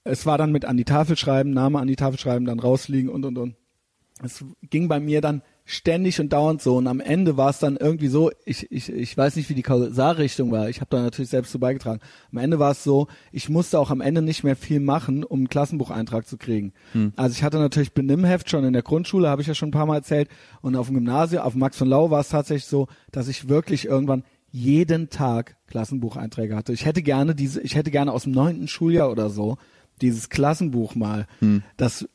[0.04, 3.10] Es war dann mit an die Tafel schreiben, Name an die Tafel schreiben, dann rausfliegen
[3.10, 3.56] und und und
[4.22, 7.76] es ging bei mir dann ständig und dauernd so und am Ende war es dann
[7.76, 11.30] irgendwie so, ich, ich, ich weiß nicht, wie die Kausalrichtung war, ich habe da natürlich
[11.30, 12.00] selbst zu beigetragen.
[12.32, 15.40] Am Ende war es so, ich musste auch am Ende nicht mehr viel machen, um
[15.40, 16.72] einen Klassenbucheintrag zu kriegen.
[17.16, 19.86] Also ich hatte natürlich Benimmheft schon in der Grundschule, habe ich ja schon ein paar
[19.86, 20.28] Mal erzählt
[20.60, 23.84] und auf dem Gymnasium, auf Max von Lau war es tatsächlich so, dass ich wirklich
[23.86, 26.72] irgendwann jeden Tag Klassenbucheinträge hatte.
[26.72, 29.56] Ich hätte gerne diese, ich hätte gerne aus dem neunten Schuljahr oder so
[30.00, 31.26] dieses Klassenbuch mal.
[31.76, 32.08] Das mu-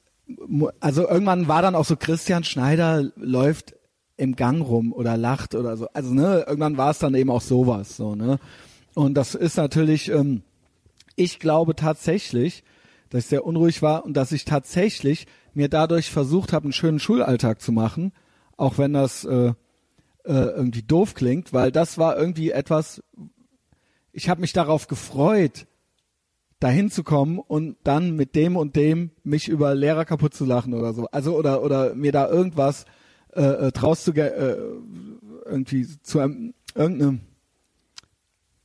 [0.79, 3.75] also irgendwann war dann auch so Christian Schneider läuft
[4.17, 5.87] im Gang rum oder lacht oder so.
[5.93, 8.39] Also ne, irgendwann war es dann eben auch sowas so ne.
[8.93, 10.41] Und das ist natürlich, ähm,
[11.15, 12.63] ich glaube tatsächlich,
[13.09, 16.99] dass ich sehr unruhig war und dass ich tatsächlich mir dadurch versucht habe, einen schönen
[16.99, 18.13] Schulalltag zu machen,
[18.57, 19.53] auch wenn das äh, äh,
[20.25, 23.03] irgendwie doof klingt, weil das war irgendwie etwas.
[24.11, 25.67] Ich habe mich darauf gefreut,
[26.65, 30.73] dahin zu kommen und dann mit dem und dem mich über Lehrer kaputt zu lachen
[30.73, 31.05] oder so.
[31.11, 32.85] Also oder oder mir da irgendwas
[33.35, 34.57] äh, äh, draus zu äh,
[35.45, 37.21] irgendwie zu einem irgendeinem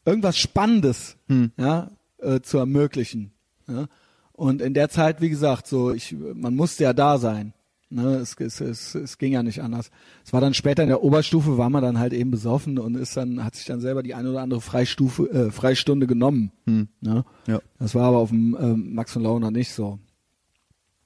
[0.07, 1.19] irgendwas Spannendes
[1.59, 3.33] ja äh, zu ermöglichen.
[3.69, 3.87] Ja?
[4.33, 7.53] Und in der Zeit, wie gesagt, so ich man musste ja da sein.
[7.93, 9.91] Ne, es, es, es, es ging ja nicht anders.
[10.25, 13.17] Es war dann später in der Oberstufe, war man dann halt eben besoffen und ist
[13.17, 16.53] dann, hat sich dann selber die eine oder andere Freistufe, äh, Freistunde genommen.
[16.67, 16.87] Hm.
[17.01, 17.25] Ne?
[17.49, 17.61] Ja.
[17.81, 19.99] Das war aber auf dem ähm, Max von Lau noch nicht so.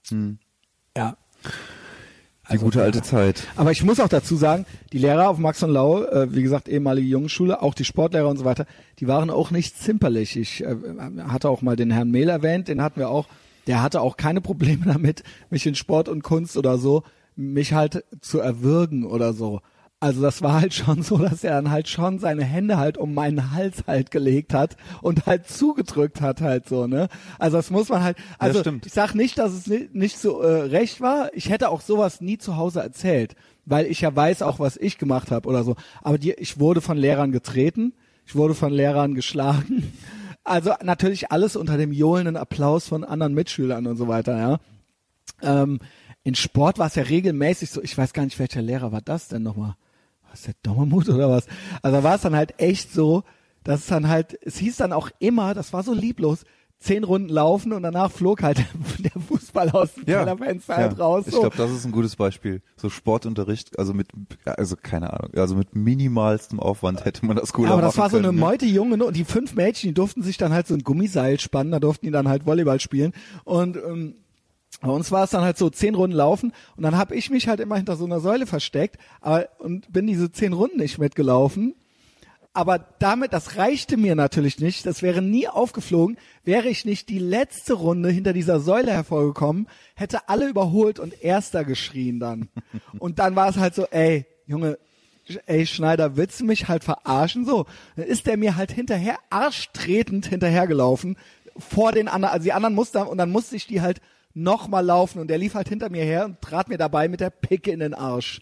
[0.08, 0.38] Hm.
[0.94, 1.16] Ja.
[1.44, 3.04] Die Also, gute alte ja.
[3.04, 3.46] Zeit.
[3.56, 6.68] Aber ich muss auch dazu sagen, die Lehrer auf Max und Lau, äh, wie gesagt,
[6.68, 8.66] ehemalige Jungenschule, auch die Sportlehrer und so weiter,
[8.98, 10.36] die waren auch nicht zimperlich.
[10.36, 10.76] Ich äh,
[11.28, 13.26] hatte auch mal den Herrn Mehl erwähnt, den hatten wir auch.
[13.66, 17.02] Der hatte auch keine Probleme damit, mich in Sport und Kunst oder so,
[17.36, 19.60] mich halt zu erwürgen oder so.
[20.00, 23.14] Also das war halt schon so, dass er dann halt schon seine Hände halt um
[23.14, 27.08] meinen Hals halt gelegt hat und halt zugedrückt hat halt so, ne?
[27.38, 28.84] Also das muss man halt, also stimmt.
[28.84, 31.30] ich sag nicht, dass es ni- nicht so äh, recht war.
[31.32, 33.34] Ich hätte auch sowas nie zu Hause erzählt,
[33.64, 35.74] weil ich ja weiß auch, was ich gemacht habe oder so.
[36.02, 37.94] Aber die, ich wurde von Lehrern getreten,
[38.26, 39.90] ich wurde von Lehrern geschlagen.
[40.44, 44.60] Also natürlich alles unter dem johlenden Applaus von anderen Mitschülern und so weiter, ja.
[45.42, 45.80] Ähm,
[46.22, 49.28] in Sport war es ja regelmäßig so, ich weiß gar nicht, welcher Lehrer war das
[49.28, 49.74] denn nochmal?
[50.22, 51.46] War es der Dommermut oder was?
[51.82, 53.24] Also war es dann halt echt so,
[53.62, 56.44] dass es dann halt, es hieß dann auch immer, das war so lieblos,
[56.78, 58.58] zehn Runden laufen und danach flog halt
[58.98, 61.24] der Fußball aus dem Kellerfenster halt raus.
[61.26, 61.40] Ich So.
[61.40, 62.60] glaube, das ist ein gutes Beispiel.
[62.76, 64.08] So Sportunterricht, also mit,
[64.44, 68.18] also keine Ahnung, also mit minimalstem Aufwand hätte man das cooler aber das war so
[68.18, 68.38] eine ne?
[68.38, 69.04] Meute Junge ne?
[69.06, 72.06] und die fünf Mädchen, die durften sich dann halt so ein Gummiseil spannen, da durften
[72.06, 73.12] die dann halt Volleyball spielen
[73.44, 74.16] und ähm,
[74.80, 77.48] bei uns war es dann halt so zehn Runden laufen und dann habe ich mich
[77.48, 81.74] halt immer hinter so einer Säule versteckt aber, und bin diese zehn Runden nicht mitgelaufen.
[82.56, 84.86] Aber damit, das reichte mir natürlich nicht.
[84.86, 90.28] Das wäre nie aufgeflogen, wäre ich nicht die letzte Runde hinter dieser Säule hervorgekommen, hätte
[90.28, 92.48] alle überholt und Erster geschrien dann.
[93.00, 94.78] Und dann war es halt so, ey, Junge,
[95.46, 97.44] ey, Schneider, willst du mich halt verarschen?
[97.44, 101.16] So, dann ist der mir halt hinterher, arschtretend hinterhergelaufen,
[101.58, 104.00] vor den anderen, also die anderen mussten, und dann musste ich die halt
[104.32, 107.30] nochmal laufen und der lief halt hinter mir her und trat mir dabei mit der
[107.30, 108.40] Picke in den Arsch.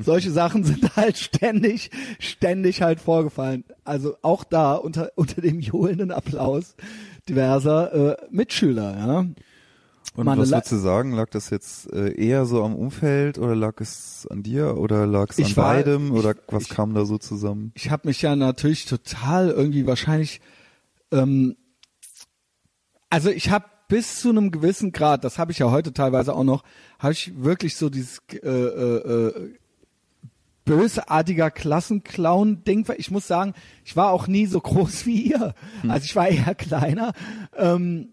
[0.00, 3.64] Solche Sachen sind halt ständig, ständig halt vorgefallen.
[3.84, 6.74] Also auch da unter, unter dem johlenden Applaus
[7.28, 9.26] diverser äh, Mitschüler, ja.
[10.14, 11.12] Und Meine was würdest du sagen?
[11.12, 15.30] Lag das jetzt äh, eher so am Umfeld oder lag es an dir oder lag
[15.30, 17.70] es an Ich war- beidem ich- oder was ich- kam da so zusammen?
[17.74, 20.40] ich habe mich ja natürlich total irgendwie wahrscheinlich,
[21.12, 21.56] ähm,
[23.10, 26.44] also ich habe bis zu einem gewissen Grad, das habe ich ja heute teilweise auch
[26.44, 26.62] noch,
[26.98, 29.54] habe ich wirklich so dieses äh, äh, äh,
[30.68, 32.86] bösartiger Klassenclown-Ding.
[32.98, 33.54] Ich muss sagen,
[33.84, 35.54] ich war auch nie so groß wie ihr.
[35.88, 37.12] Also ich war eher kleiner.
[37.56, 38.12] Ähm,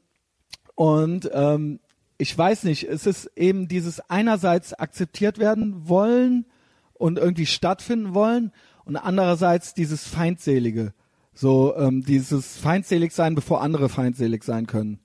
[0.76, 1.80] und ähm,
[2.18, 6.46] ich weiß nicht, es ist eben dieses einerseits akzeptiert werden wollen
[6.94, 8.52] und irgendwie stattfinden wollen
[8.86, 10.94] und andererseits dieses feindselige,
[11.34, 15.00] so ähm, dieses feindselig sein, bevor andere feindselig sein können.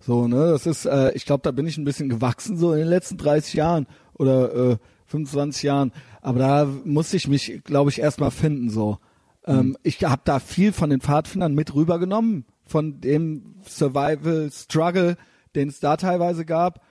[0.00, 2.80] So, ne, das ist, äh, ich glaube, da bin ich ein bisschen gewachsen so in
[2.80, 4.76] den letzten 30 Jahren oder äh,
[5.06, 8.98] 25 Jahren, aber da musste ich mich, glaube ich, erstmal finden so.
[9.46, 15.16] Ähm, ich habe da viel von den Pfadfindern mit rübergenommen, von dem Survival Struggle,
[15.54, 16.82] den es da teilweise gab.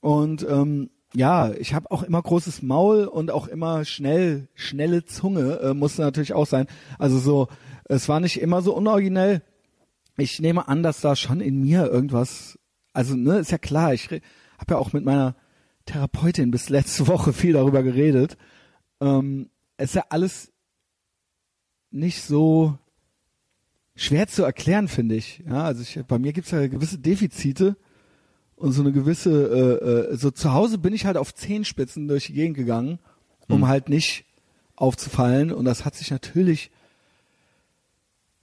[0.00, 5.60] Und ähm, ja, ich habe auch immer großes Maul und auch immer schnell, schnelle Zunge
[5.60, 6.66] äh, musste natürlich auch sein.
[6.98, 7.48] Also so,
[7.84, 9.42] es war nicht immer so unoriginell.
[10.16, 12.58] Ich nehme an, dass da schon in mir irgendwas,
[12.92, 15.34] also ne, ist ja klar, ich habe ja auch mit meiner
[15.86, 18.36] Therapeutin bis letzte Woche viel darüber geredet.
[19.00, 20.52] Ähm, es ist ja alles
[21.90, 22.78] nicht so
[23.94, 25.42] schwer zu erklären, finde ich.
[25.46, 27.76] Ja, also ich, bei mir gibt's ja gewisse Defizite
[28.56, 29.30] und so eine gewisse,
[30.10, 32.98] äh, äh, so zu Hause bin ich halt auf Zehenspitzen durch die Gegend gegangen,
[33.48, 34.24] um halt nicht
[34.76, 35.52] aufzufallen.
[35.52, 36.70] Und das hat sich natürlich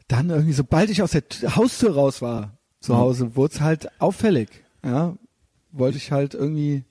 [0.08, 1.24] dann irgendwie, sobald ich aus der
[1.56, 2.98] Haustür raus war, zu Mhm.
[2.98, 4.50] Hause, wurde es halt auffällig.
[4.84, 5.18] Ja,
[5.72, 6.84] wollte ich halt irgendwie,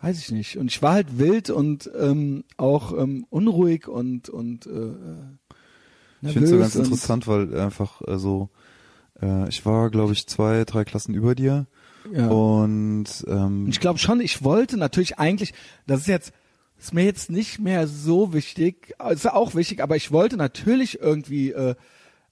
[0.00, 0.56] weiß ich nicht.
[0.58, 4.92] Und ich war halt wild und ähm, auch ähm, unruhig und und äh,
[6.22, 8.50] Ich finde es so nervös ganz interessant, weil einfach äh, so,
[9.20, 11.66] äh, ich war, glaube ich, zwei, drei Klassen über dir
[12.12, 12.28] Ja.
[12.28, 15.52] und ähm, ich glaube schon, ich wollte natürlich eigentlich,
[15.86, 16.32] das ist jetzt,
[16.78, 21.00] ist mir jetzt nicht mehr so wichtig, ist ja auch wichtig, aber ich wollte natürlich
[21.00, 21.74] irgendwie äh,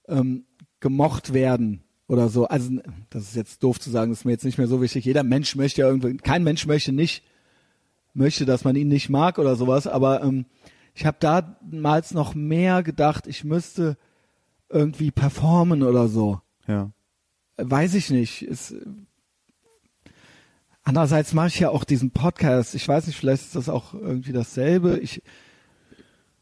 [0.07, 0.45] ähm,
[0.79, 2.47] gemocht werden oder so.
[2.47, 5.03] Also das ist jetzt doof zu sagen, das ist mir jetzt nicht mehr so wichtig.
[5.03, 7.23] Jeder Mensch möchte ja irgendwie, kein Mensch möchte nicht,
[8.17, 10.45] möchte, dass man ihn nicht mag oder sowas, aber ähm,
[10.93, 13.97] ich habe damals noch mehr gedacht, ich müsste
[14.69, 16.91] irgendwie performen oder so ja.
[17.57, 18.43] weiß ich nicht.
[18.43, 18.75] Ist,
[20.83, 22.75] andererseits mache ich ja auch diesen Podcast.
[22.75, 24.99] Ich weiß nicht, vielleicht ist das auch irgendwie dasselbe.
[24.99, 25.21] Ich,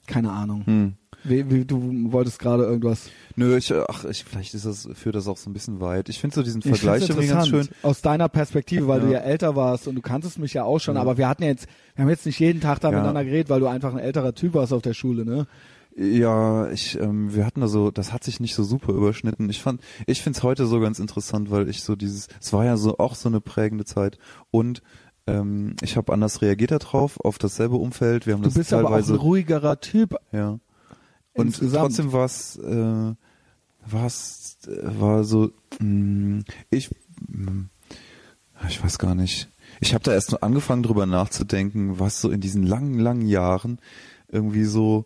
[0.08, 0.66] keine Ahnung.
[0.66, 0.94] Hm.
[1.28, 3.10] Wie, wie, du wolltest gerade irgendwas.
[3.36, 6.08] Nö, ich, ach, ich, vielleicht ist das, führt das auch so ein bisschen weit.
[6.10, 7.68] Ich finde so diesen Vergleich irgendwie ganz schön.
[7.82, 9.06] Aus deiner Perspektive, weil Ja.
[9.08, 11.02] du ja älter warst und du kanntest mich ja auch schon, Ja.
[11.02, 12.96] aber wir hatten ja jetzt, wir haben jetzt nicht jeden Tag da Ja.
[12.98, 15.48] miteinander geredet, weil du einfach ein älterer Typ warst auf der Schule, ne?
[15.98, 19.50] Ja, ich, ähm, wir hatten da so, das hat sich nicht so super überschnitten.
[19.50, 22.76] Ich fand, ich find's heute so ganz interessant, weil ich so dieses, es war ja
[22.76, 24.18] so auch so eine prägende Zeit
[24.52, 24.82] und
[25.26, 28.28] ähm, ich habe anders reagiert darauf, auf dasselbe Umfeld.
[28.28, 30.18] Wir haben Du das bist aber auch teilweise, ein ruhiger Typ.
[30.34, 30.60] ja.
[31.36, 31.88] Und insgesamt.
[31.88, 33.14] trotzdem war es, äh,
[33.86, 36.90] war's, äh, war so, mh, ich,
[37.28, 37.66] mh,
[38.70, 39.50] ich weiß gar nicht.
[39.82, 43.80] Ich habe da erst nur angefangen drüber nachzudenken, was so in diesen langen, langen Jahren
[44.30, 45.06] irgendwie so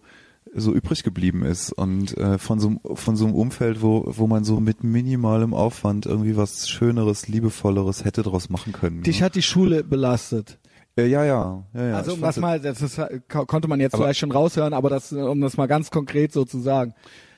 [0.55, 4.25] so übrig geblieben ist und äh, von so einem von so einem Umfeld, wo wo
[4.25, 9.03] man so mit minimalem Aufwand irgendwie was Schöneres, liebevolleres hätte draus machen können.
[9.03, 9.25] Dich ne?
[9.25, 10.57] hat die Schule belastet.
[11.03, 11.95] Äh, ja, ja, ja, ja.
[11.97, 15.11] also um das mal, das ist, ko- konnte man jetzt vielleicht schon raushören, aber das,
[15.11, 16.93] um das mal ganz konkret so zu sagen.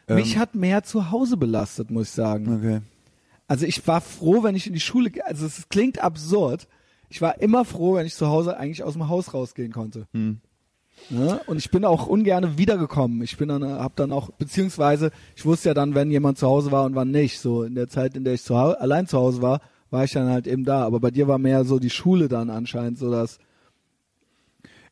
[0.08, 0.42] Mich Ähm.
[0.42, 2.58] hat mehr zu Hause belastet, muss ich sagen.
[2.58, 2.82] Okay.
[3.48, 6.68] Also ich war froh, wenn ich in die Schule, also es klingt absurd.
[7.10, 10.08] Ich war immer froh, wenn ich zu Hause eigentlich aus dem Haus rausgehen konnte.
[10.14, 10.40] Hm.
[11.10, 11.42] Ne?
[11.48, 13.22] Und ich bin auch ungern wiedergekommen.
[13.24, 16.72] Ich bin dann, hab dann auch, beziehungsweise ich wusste ja dann, wenn jemand zu Hause
[16.72, 17.40] war und wann nicht.
[17.40, 20.30] So in der Zeit, in der ich zu allein zu Hause war, war ich dann
[20.30, 20.86] halt eben da.
[20.86, 23.40] Aber bei dir war mehr so die Schule dann anscheinend so dass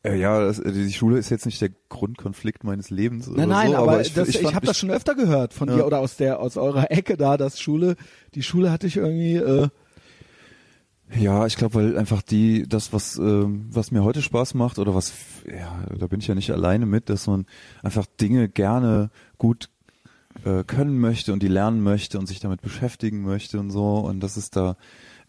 [0.02, 3.28] Äh, ja, das, äh, die Schule ist jetzt nicht der Grundkonflikt meines Lebens.
[3.28, 5.76] Nein, nein, so, aber, ich, das, ich, fand habe das schon öfter gehört von Ja.
[5.76, 7.96] dir oder aus der aus eurer Ecke da, dass Schule,
[8.34, 9.36] die Schule hatte ich irgendwie.
[9.36, 9.68] Äh,
[11.18, 14.94] Ja, ich glaube, weil einfach die, das, was, ähm, was mir heute Spaß macht oder
[14.94, 15.12] was,
[15.46, 17.46] ja, da bin ich ja nicht alleine mit, dass man
[17.82, 19.68] einfach Dinge gerne gut
[20.44, 24.20] äh, können möchte und die lernen möchte und sich damit beschäftigen möchte und so und
[24.20, 24.76] dass es da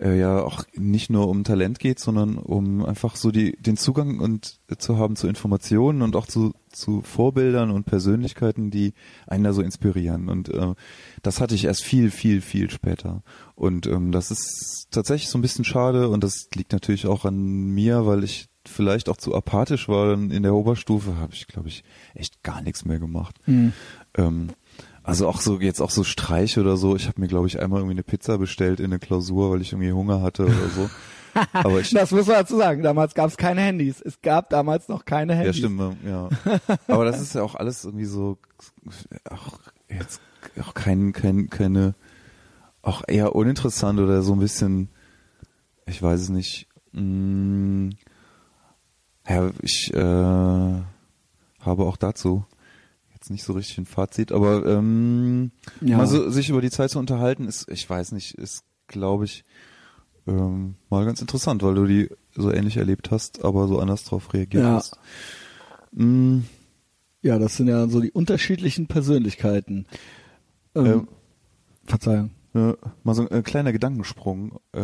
[0.01, 4.19] äh, ja auch nicht nur um Talent geht, sondern um einfach so die den Zugang
[4.19, 8.93] und äh, zu haben zu Informationen und auch zu zu Vorbildern und Persönlichkeiten, die
[9.27, 10.29] einen da so inspirieren.
[10.29, 10.73] Und äh,
[11.21, 13.23] das hatte ich erst viel viel viel später.
[13.55, 17.37] Und ähm, das ist tatsächlich so ein bisschen schade und das liegt natürlich auch an
[17.37, 20.09] mir, weil ich vielleicht auch zu apathisch war.
[20.12, 21.84] Dann in der Oberstufe habe ich, glaube ich,
[22.14, 23.36] echt gar nichts mehr gemacht.
[24.18, 24.49] Ähm,
[25.03, 26.95] also auch so jetzt auch so Streiche oder so.
[26.95, 29.72] Ich habe mir, glaube ich, einmal irgendwie eine Pizza bestellt in eine Klausur, weil ich
[29.72, 30.89] irgendwie Hunger hatte oder so.
[31.53, 32.84] Aber ich, das muss man dazu sagen.
[32.84, 34.01] Damals gab es keine Handys.
[34.01, 35.57] Es gab damals noch keine ja Handys.
[35.57, 36.30] stimmt, ja.
[36.88, 38.38] Aber das ist ja auch alles irgendwie so,
[39.30, 39.59] auch
[39.89, 40.22] jetzt
[40.62, 41.95] auch kein, kein, keine,
[42.82, 44.89] auch eher uninteressant oder so ein bisschen,
[45.86, 46.68] ich weiß es nicht.
[46.91, 47.91] Mh,
[49.28, 52.45] ja, ich äh, habe auch dazu
[53.13, 55.51] jetzt nicht so richtig ein Fazit, aber ähm,
[55.82, 55.97] Ja.
[55.97, 59.43] mal so, sich über die Zeit zu unterhalten, ist, ich weiß nicht, ist, glaube ich,
[60.28, 64.34] ähm, mal ganz interessant, weil du die so ähnlich erlebt hast, aber so anders drauf
[64.34, 64.76] reagiert Ja.
[64.76, 64.97] hast.
[65.91, 66.39] Mm,
[67.24, 69.86] Ja, das sind ja so die unterschiedlichen Persönlichkeiten.
[70.74, 71.07] Ähm, Ähm,
[71.86, 72.32] Verzeihung.
[72.55, 74.59] äh, mal so ein äh, kleiner Gedankensprung.
[74.74, 74.80] Äh,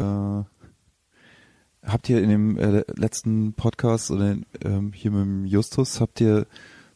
[1.87, 6.45] habt ihr in dem äh, letzten Podcast oder ähm, hier mit dem Justus, habt ihr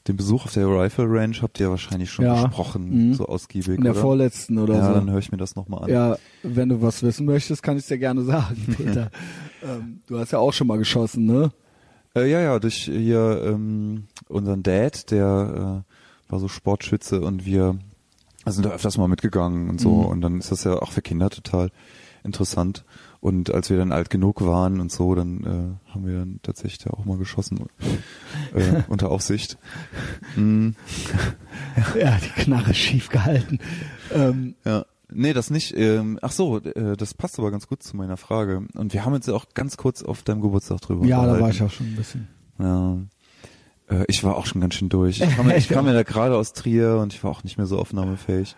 [0.07, 2.43] den Besuch auf der Rifle Range, habt ihr wahrscheinlich schon Ja.
[2.45, 3.13] besprochen, Mhm.
[3.13, 4.01] so ausgiebig, In der oder?
[4.01, 4.93] vorletzten oder ja, so.
[4.95, 5.89] dann höre ich mir das nochmal an.
[5.89, 9.11] Ja, wenn du was wissen möchtest, kann ich dir gerne sagen, Peter.
[9.63, 11.51] ähm, du hast ja auch schon mal geschossen, ne?
[12.15, 17.77] Äh, ja, ja, durch hier ähm, unseren Dad, der äh, war so Sportschütze und wir
[18.47, 20.05] sind da öfters mal mitgegangen und so Mhm.
[20.07, 21.69] und dann ist das ja auch für Kinder total
[22.23, 22.83] interessant
[23.21, 25.43] und als wir dann alt genug waren und so, dann
[25.87, 27.65] äh, haben wir dann tatsächlich da auch mal geschossen
[28.53, 29.57] äh, unter Aufsicht.
[30.35, 30.69] Mm,
[31.97, 33.59] Ja, die Knarre schief gehalten.
[34.13, 34.85] Ähm, ja.
[35.13, 35.75] Nee, das nicht.
[35.77, 38.65] Ähm, ach so, äh, das passt aber ganz gut zu meiner Frage.
[38.75, 41.61] Und wir haben ja auch ganz kurz auf deinem Geburtstag drüber ja, da war ich
[41.61, 42.27] auch schon ein bisschen.
[42.59, 42.97] Ja.
[43.89, 45.19] Äh, Ich war auch schon ganz schön durch.
[45.21, 47.57] Ich kam, ja- ich kam ja da gerade aus Trier und ich war auch nicht
[47.57, 48.55] mehr so aufnahmefähig.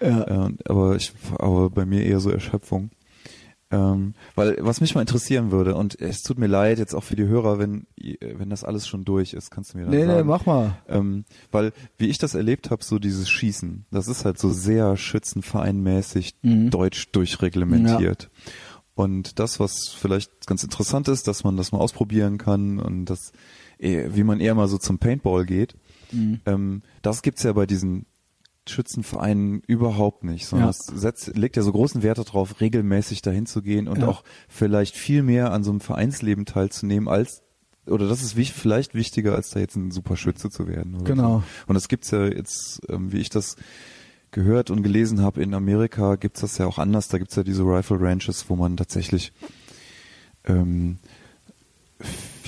[0.00, 0.46] Ja.
[0.48, 2.90] Äh, aber ich, aber bei mir eher so Erschöpfung.
[3.72, 7.16] Ähm, weil was mich mal interessieren würde und es tut mir leid jetzt auch für
[7.16, 10.04] die Hörer, wenn ihr- wenn das alles schon durch ist, kannst du mir dann Nee,
[10.04, 10.28] nee, sagen.
[10.28, 10.76] mach mal.
[10.88, 14.96] Ähm, weil wie ich das erlebt habe, so dieses Schießen, das ist halt so sehr
[14.98, 16.70] schützenvereinmäßig Mhm.
[16.70, 18.30] deutsch durchreglementiert.
[18.94, 23.32] Und das, was vielleicht ganz interessant ist, dass man das mal ausprobieren kann und das,
[23.78, 25.74] eh- wie man eher mal so zum Paintball geht,
[26.12, 26.40] Mhm.
[26.44, 28.04] ähm, das gibt's ja bei diesen
[28.68, 30.70] Schützenvereinen überhaupt nicht, sondern Ja.
[30.70, 34.08] es setzt, legt ja so großen Wert darauf, regelmäßig dahin zu gehen und Ja.
[34.08, 37.42] auch vielleicht viel mehr an so einem Vereinsleben teilzunehmen als
[37.84, 41.02] oder das ist wich, vielleicht wichtiger, als da jetzt ein super Schütze zu werden.
[41.02, 41.38] Genau.
[41.40, 41.44] So.
[41.66, 43.56] Und das gibt's ja jetzt, ähm, wie ich das
[44.30, 47.08] gehört und gelesen habe, in Amerika gibt's das ja auch anders.
[47.08, 49.32] Da gibt's ja diese Rifle Ranches, wo man tatsächlich
[50.44, 50.98] ähm,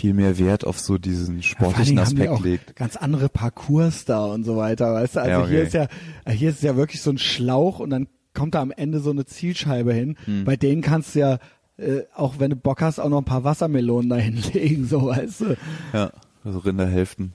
[0.04, 2.76] viel mehr Wert auf so diesen sportlichen Ja, Aspekt haben die auch legt.
[2.76, 5.20] Ganz andere Parcours da und so weiter, weißt du?
[5.20, 5.48] Also Ja, okay.
[5.48, 5.86] hier ist ja,
[6.30, 9.24] hier ist ja wirklich so ein Schlauch und dann kommt da am Ende so eine
[9.24, 10.18] Zielscheibe hin.
[10.26, 10.44] Hm.
[10.44, 11.38] Bei denen kannst du ja,
[11.78, 15.40] äh, auch wenn du Bock hast, auch noch ein paar Wassermelonen da hinlegen, so weißt
[15.40, 15.56] du.
[15.94, 16.10] Ja,
[16.44, 17.32] also Rinderhälften.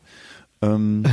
[0.62, 1.06] Ähm,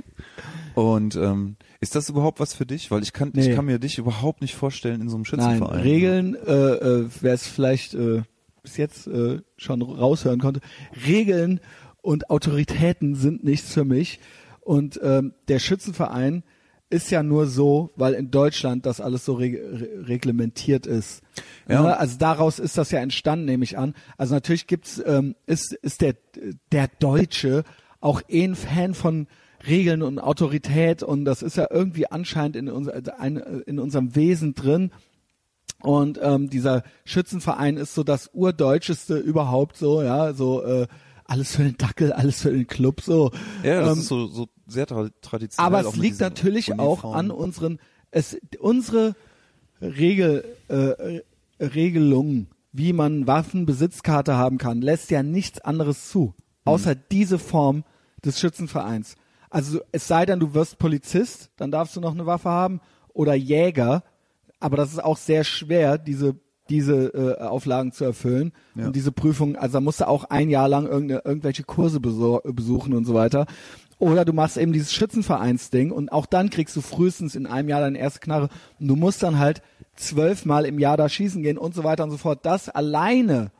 [0.74, 2.90] und ähm, ist das überhaupt was für dich?
[2.90, 3.50] Weil ich kann, Nee.
[3.50, 5.80] ich kann mir dich überhaupt nicht vorstellen in so einem Nein, Schützenverein.
[5.82, 8.22] Regeln, äh, äh, wer es vielleicht äh,
[8.66, 10.60] bis jetzt äh, schon raushören konnte,
[11.06, 11.60] Regeln
[12.02, 14.18] und Autoritäten sind nichts für mich.
[14.60, 16.42] Und ähm, der Schützenverein
[16.90, 21.22] ist ja nur so, weil in Deutschland das alles so reg re reglementiert ist.
[21.68, 21.82] Ja.
[21.82, 21.96] Ne?
[21.96, 23.94] Also daraus ist das ja entstanden, nehme ich an.
[24.16, 26.16] Also natürlich gibt's, ähm, ist, ist der,
[26.72, 27.62] der Deutsche
[28.00, 29.28] auch eh ein Fan von
[29.64, 32.94] Regeln und Autorität und das ist ja irgendwie anscheinend in, unser,
[33.66, 34.90] in unserem Wesen drin.
[35.82, 40.86] Und ähm, dieser Schützenverein ist so das urdeutscheste überhaupt so, ja, so äh,
[41.24, 43.30] alles für den Dackel, alles für den Club so.
[43.62, 45.66] Ja, das ähm, ist so, so sehr tra traditionell.
[45.66, 47.18] aber auch es liegt natürlich auch Uniformen.
[47.18, 47.78] an unseren,
[48.10, 49.14] es, unsere
[49.80, 51.20] Regel, äh,
[51.62, 57.84] Regelungen, wie man Waffenbesitzkarte haben kann, lässt ja nichts anderes zu, außer diese Form
[58.24, 59.16] des Schützenvereins.
[59.50, 62.80] Also es sei denn, du wirst Polizist, dann darfst du noch eine Waffe haben
[63.12, 64.02] oder Jäger,
[64.60, 66.36] aber das ist auch sehr schwer, diese
[66.68, 68.86] diese äh, Auflagen zu erfüllen Ja.
[68.86, 72.92] und diese Prüfung, also da musst du auch ein Jahr lang irgende, irgendwelche Kurse besuchen
[72.92, 73.46] und so weiter.
[73.98, 77.80] Oder du machst eben dieses Schützenvereinsding und auch dann kriegst du frühestens in einem Jahr
[77.82, 78.48] deine erste Knarre
[78.80, 79.62] und du musst dann halt
[79.94, 82.44] zwölfmal im Jahr da schießen gehen und so weiter und so fort.
[82.44, 83.52] Das alleine,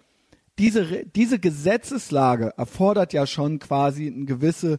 [0.58, 4.78] diese, diese Gesetzeslage erfordert ja schon quasi ein gewisse,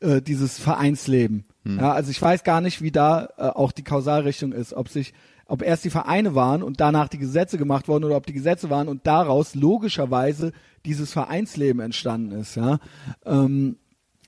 [0.00, 1.44] äh, dieses Vereinsleben.
[1.64, 5.12] Ja, also ich weiß gar nicht, wie da äh, auch die Kausalrichtung ist, ob sich,
[5.50, 8.70] ob erst die Vereine waren und danach die Gesetze gemacht wurden oder ob die Gesetze
[8.70, 10.52] waren und daraus logischerweise
[10.84, 12.54] dieses Vereinsleben entstanden ist.
[12.54, 12.78] Ja,
[13.26, 13.76] ähm,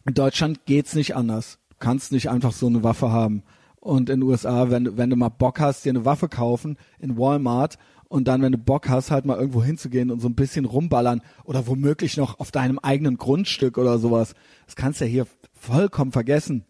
[0.04, 1.60] in Deutschland geht's nicht anders.
[1.70, 3.44] Du kannst nicht einfach so eine Waffe haben.
[3.78, 6.76] Und in den USA, wenn du, wenn du mal Bock hast, dir eine Waffe kaufen
[6.98, 10.34] in Walmart und dann, wenn du Bock hast, halt mal irgendwo hinzugehen und so ein
[10.34, 14.34] bisschen rumballern oder womöglich noch auf deinem eigenen Grundstück oder sowas,
[14.66, 16.64] das kannst du ja hier vollkommen vergessen.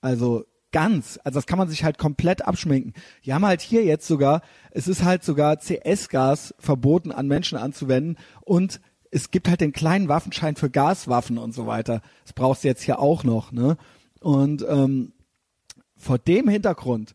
[0.00, 2.92] Also ganz, also das kann man sich halt komplett abschminken.
[3.24, 8.16] Die haben halt hier jetzt sogar, es ist halt sogar CS-Gas verboten an Menschen anzuwenden
[8.42, 12.02] und es gibt halt den kleinen Waffenschein für Gaswaffen und so weiter.
[12.24, 13.76] Das brauchst du jetzt hier auch noch, ne?
[14.20, 15.12] Und ähm,
[15.96, 17.14] vor dem Hintergrund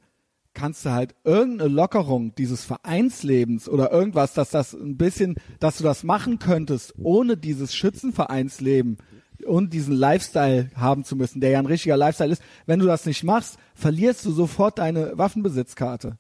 [0.54, 5.84] kannst du halt irgendeine Lockerung dieses Vereinslebens oder irgendwas, dass das ein bisschen, dass du
[5.84, 8.98] das machen könntest, ohne dieses Schützenvereinsleben
[9.46, 12.42] und diesen Lifestyle haben zu müssen, der ja ein richtiger Lifestyle ist.
[12.66, 16.18] Wenn du das nicht machst, verlierst du sofort deine Waffenbesitzkarte.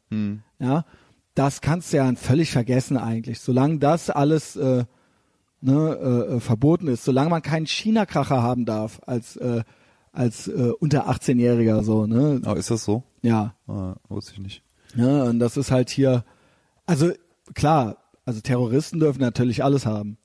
[0.60, 0.86] Ja,
[1.36, 3.40] das kannst du ja völlig vergessen eigentlich.
[3.40, 4.86] Solange das alles äh,
[5.62, 5.96] ne,
[6.36, 9.64] äh, verboten ist, solange man keinen China-Kracher haben darf als äh,
[10.12, 12.40] als äh, unter 18-Jähriger so, ne?
[12.46, 13.02] Ah, ist das so?
[13.24, 14.64] Ja, Ah, wusste ich nicht.
[14.96, 16.24] ja, und das ist halt hier,
[16.86, 17.12] also
[17.56, 20.18] klar, also Terroristen dürfen natürlich alles haben.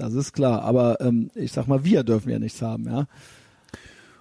[0.00, 3.06] Das ist klar, aber ähm, ich sag mal, wir dürfen ja nichts haben, ja.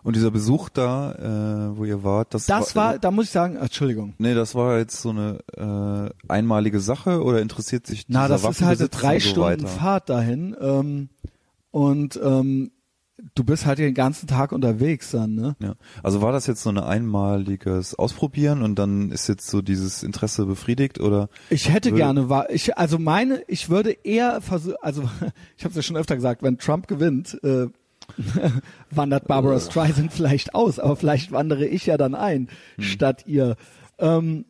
[0.01, 3.57] Und dieser Besuch da, äh, wo ihr wart, das, Das war, da muss ich sagen,
[3.57, 4.13] Entschuldigung.
[4.17, 8.61] Nee, das war jetzt so eine äh, einmalige Sache oder interessiert sich Na, das ist
[8.61, 9.67] halt eine drei und so Stunden weiter?
[9.67, 11.09] Fahrt dahin ähm,
[11.71, 12.71] und ähm,
[13.39, 15.55] du bist halt den ganzen Tag unterwegs dann, ne?
[15.61, 15.75] Ja.
[16.03, 20.45] Also war das jetzt so ein einmaliges Ausprobieren und dann ist jetzt so dieses Interesse
[20.45, 21.29] befriedigt oder?
[21.49, 25.03] Ich hätte gerne, war ich also meine, ich würde eher versuchen, also
[25.57, 27.67] ich habe es ja schon öfter gesagt, wenn Trump gewinnt, äh,
[28.91, 33.55] wandert Barbara Streisand vielleicht aus, aber vielleicht wandere ich ja dann ein statt ihr.
[33.99, 34.45] Ähm,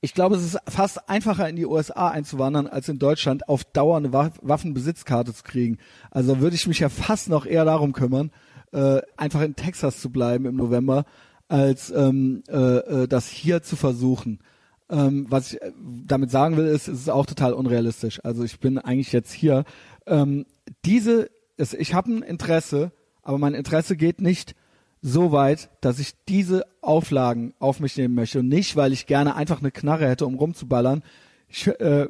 [0.00, 3.98] ich glaube, es ist fast einfacher in die USA einzuwandern, als in Deutschland auf Dauer
[3.98, 5.78] eine Wa Waffenbesitzkarte zu kriegen.
[6.10, 8.30] Also würde ich mich ja fast noch eher darum kümmern,
[8.72, 11.04] äh, einfach in Texas zu bleiben im November,
[11.48, 14.40] als ähm, äh, äh, das hier zu versuchen.
[14.88, 15.72] Ähm, was ich äh,
[16.06, 18.24] damit sagen will, ist, es ist auch total unrealistisch.
[18.24, 19.64] Also ich bin eigentlich jetzt hier.
[20.06, 20.46] Ähm,
[20.84, 22.92] diese, es, ich habe ein Interesse,
[23.22, 24.54] aber mein Interesse geht nicht
[25.02, 29.34] so weit, dass ich diese Auflagen auf mich nehmen möchte und nicht, weil ich gerne
[29.34, 31.02] einfach eine Knarre hätte, um rumzuballern.
[31.48, 32.08] Ich, äh,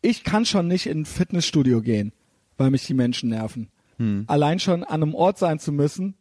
[0.00, 2.12] ich kann schon nicht in ein Fitnessstudio gehen,
[2.56, 3.70] weil mich die Menschen nerven.
[4.26, 6.14] Allein schon an einem Ort sein zu müssen,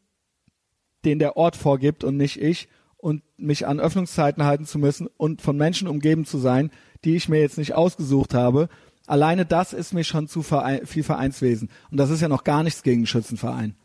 [1.06, 5.42] den der Ort vorgibt und nicht ich und mich an Öffnungszeiten halten zu müssen und
[5.42, 6.72] von Menschen umgeben zu sein,
[7.04, 8.70] die ich mir jetzt nicht ausgesucht habe.
[9.06, 11.70] Alleine das ist mir schon zu viel Vereinswesen.
[11.92, 13.76] Und das ist ja noch gar nichts gegen Schützenverein.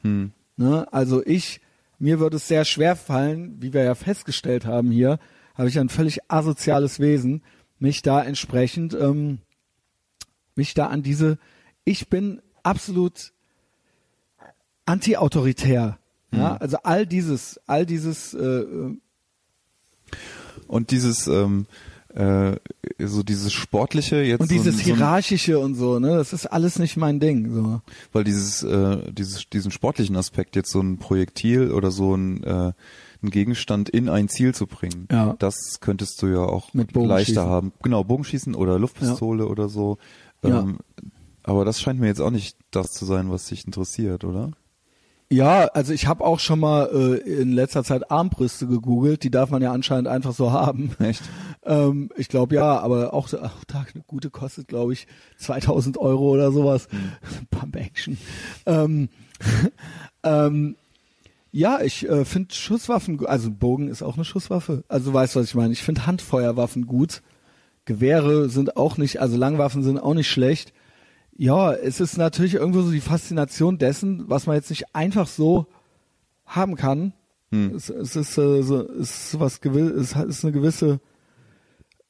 [0.56, 0.86] Ne?
[0.92, 1.60] Also ich,
[1.98, 5.18] mir würde es sehr schwer fallen, wie wir ja festgestellt haben hier,
[5.54, 7.42] habe ich ein völlig asoziales Wesen,
[7.78, 9.38] mich da entsprechend, ähm,
[10.54, 11.38] mich da an diese,
[11.84, 13.32] ich bin absolut
[14.86, 15.98] anti-autoritär.
[16.30, 16.56] Ja, Mhm.
[16.60, 18.98] also all dieses, all dieses, äh, äh,
[20.66, 21.66] Und dieses, ähm,
[22.18, 22.56] äh,
[22.98, 26.32] so dieses sportliche jetzt und dieses so, ein- so ein- hierarchische und so, ne, das
[26.32, 27.80] ist alles nicht mein Ding, so.
[28.12, 32.72] weil dieses, äh, dieses, diesen sportlichen Aspekt jetzt so ein Projektil oder so ein, äh,
[33.22, 35.36] ein Gegenstand in ein Ziel zu bringen, Ja.
[35.38, 37.72] das könntest du ja auch leichter haben.
[37.82, 39.98] Genau, Bogenschießen oder Luftpistole oder so.
[40.44, 40.60] Ja.
[40.60, 40.78] Ähm,
[41.44, 44.50] aber das scheint mir jetzt auch nicht das zu sein, was dich interessiert, oder?
[45.30, 49.50] Ja, also ich habe auch schon mal äh, in letzter Zeit Armbrüste gegoogelt, die darf
[49.50, 50.96] man ja anscheinend einfach so haben.
[51.00, 51.22] Echt?
[51.64, 55.06] Ähm, ich glaube ja, aber auch so, ach, Tag, eine gute kostet, glaube ich,
[55.36, 56.88] 2000 Euro oder sowas.
[57.50, 58.16] Pump Action.
[58.64, 59.10] Ähm,
[60.22, 60.76] ähm,
[61.52, 64.84] ja, ich äh, finde Schusswaffen, also Bogen ist auch eine Schusswaffe.
[64.88, 65.74] Also du weißt, was ich meine.
[65.74, 67.22] Ich finde Handfeuerwaffen gut.
[67.84, 70.72] Gewehre sind auch nicht, also Langwaffen sind auch nicht schlecht.
[71.38, 75.68] Ja, es ist natürlich irgendwo so die Faszination dessen, was man jetzt nicht einfach so
[76.44, 77.12] haben kann.
[77.52, 77.76] Hm.
[77.76, 81.00] Es, es ist äh, so, es ist was gewiss, es ist eine gewisse,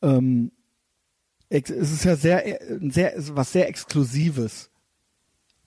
[0.01, 0.51] ähm,
[1.51, 4.71] es ist ja sehr, äh, sehr, was sehr Exklusives.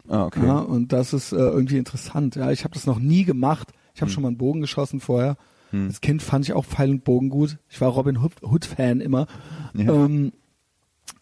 [0.07, 0.43] Ah, okay.
[0.43, 2.35] Ja, und das ist äh, irgendwie interessant.
[2.35, 3.71] Ja, ich habe das noch nie gemacht.
[3.93, 5.37] Ich habe schon mal einen Bogen geschossen vorher.
[5.69, 5.85] Hm.
[5.85, 7.59] Als Kind fand ich auch Pfeil und Bogen gut.
[7.69, 9.27] Ich war Robin Hood, Hood Fan immer.
[9.75, 9.93] Ja.
[9.93, 10.33] Ähm,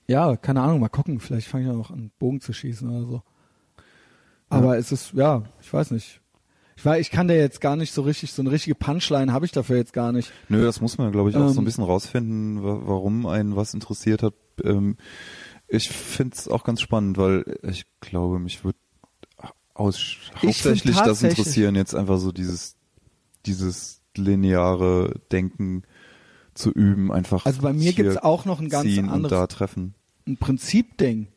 [0.09, 1.19] ja, keine Ahnung, mal gucken.
[1.19, 3.23] Vielleicht fange ich auch noch an, Bogen zu schießen oder so.
[4.49, 6.19] Aber es ist, ja, ich weiß nicht.
[6.75, 9.45] Ich weiß, ich kann da jetzt gar nicht so richtig, so eine richtige Punchline habe
[9.45, 10.31] ich dafür jetzt gar nicht.
[10.47, 13.55] Nö, das muss man, glaube ich, auch so Ähm, ein bisschen rausfinden, wa warum einen
[13.55, 14.33] was interessiert hat.
[14.63, 14.97] Ähm,
[15.67, 18.79] ich finde es auch ganz spannend, weil ich glaube, mich würde
[19.77, 22.77] hauptsächlich das interessieren, jetzt einfach so dieses,
[23.45, 25.83] dieses lineare Denken
[26.55, 27.45] zu üben, einfach.
[27.45, 29.95] Also bei mir hier gibt's auch noch ein ganz ziehen und anderes da treffen.
[30.29, 31.27] Ein Prinzipding.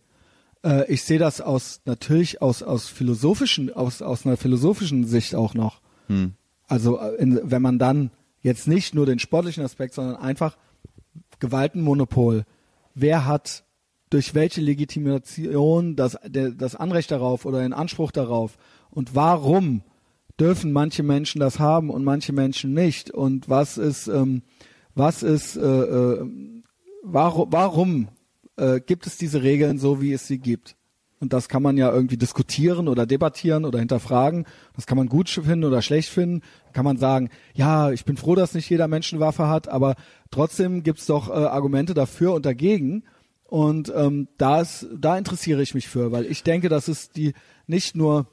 [0.64, 5.54] Äh, ich sehe das aus natürlich aus aus philosophischen aus aus einer philosophischen Sicht auch
[5.54, 5.80] noch.
[6.08, 6.34] Hm.
[6.68, 8.10] Also äh, in, wenn man dann
[8.42, 10.56] jetzt nicht nur den sportlichen Aspekt, sondern einfach
[11.40, 12.44] Gewaltenmonopol.
[12.94, 13.64] Wer hat
[14.10, 18.58] durch welche Legitimation das der, das Anrecht darauf oder den Anspruch darauf
[18.90, 19.82] und warum
[20.38, 24.42] dürfen manche Menschen das haben und manche Menschen nicht und was ist ähm,
[24.94, 26.26] was ist äh, äh,
[27.02, 28.08] warum warum
[28.56, 30.76] äh, gibt es diese Regeln so, wie es sie gibt?
[31.22, 34.44] Und das kann man ja irgendwie diskutieren oder debattieren oder hinterfragen.
[34.74, 36.42] Das kann man gut finden oder schlecht finden.
[36.72, 39.94] Kann man sagen, ja, ich bin froh, dass nicht jeder Mensch Waffe hat, aber
[40.32, 43.04] trotzdem gibt's doch äh, Argumente dafür und dagegen.
[43.44, 47.34] Und ähm, das, da interessiere ich mich für, weil ich denke, dass es die
[47.68, 48.26] nicht nur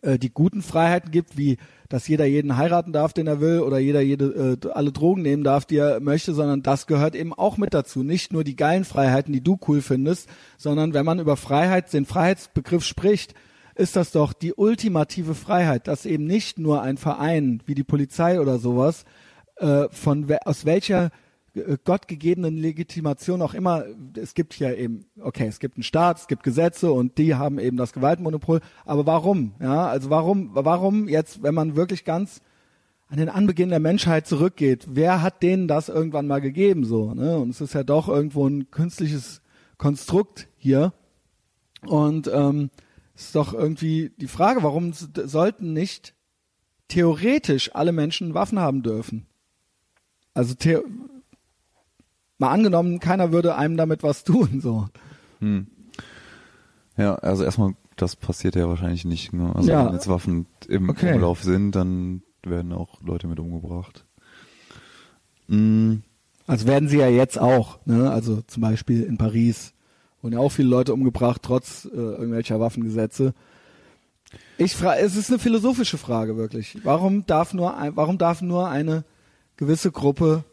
[0.00, 1.58] äh, die guten Freiheiten gibt, wie
[1.88, 5.44] dass jeder jeden heiraten darf, den er will, oder jeder jede äh, alle Drogen nehmen
[5.44, 8.02] darf, die er möchte, sondern das gehört eben auch mit dazu.
[8.02, 12.04] Nicht nur die geilen Freiheiten, die du cool findest, sondern wenn man über Freiheit, den
[12.04, 13.34] Freiheitsbegriff spricht,
[13.74, 18.40] ist das doch die ultimative Freiheit, dass eben nicht nur ein Verein wie die Polizei
[18.40, 19.04] oder sowas
[19.56, 21.10] äh, von aus welcher
[21.84, 23.84] gottgegebenen Legitimation auch immer,
[24.16, 27.58] es gibt ja eben, okay, es gibt einen Staat, es gibt Gesetze und die haben
[27.58, 29.54] eben das Gewaltmonopol, aber warum?
[29.60, 32.40] Ja, also warum, warum jetzt, wenn man wirklich ganz
[33.08, 37.38] an den Anbeginn der Menschheit zurückgeht, wer hat denen das irgendwann mal gegeben, so, ne?
[37.38, 39.40] Und es ist ja doch irgendwo ein künstliches
[39.78, 40.92] Konstrukt hier.
[41.86, 42.70] Und ähm,
[43.14, 46.14] es ist doch irgendwie die Frage, warum sollten nicht
[46.88, 49.26] theoretisch alle Menschen Waffen haben dürfen?
[50.34, 50.54] Also
[52.38, 54.88] mal angenommen, keiner würde einem damit was tun, so.
[55.40, 55.66] Hm.
[56.96, 59.32] Ja, also erstmal, das passiert ja wahrscheinlich nicht.
[59.32, 59.52] Ne?
[59.54, 59.86] Also Ja.
[59.86, 61.14] wenn jetzt Waffen im Okay.
[61.14, 64.04] Umlauf sind, dann werden auch Leute mit umgebracht.
[65.48, 66.02] Hm.
[66.46, 68.10] Also werden sie ja jetzt auch, ne?
[68.10, 69.74] Also zum Beispiel in Paris
[70.22, 73.34] wurden ja auch viele Leute umgebracht, trotz äh, irgendwelcher Waffengesetze.
[74.56, 76.78] Ich frage, es ist eine philosophische Frage wirklich.
[76.84, 79.04] Warum darf nur, ein, warum darf nur eine
[79.56, 80.44] gewisse Gruppe,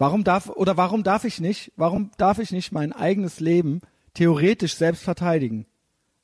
[0.00, 3.82] warum darf oder warum darf ich nicht, warum darf ich nicht mein eigenes Leben
[4.14, 5.66] theoretisch selbst verteidigen,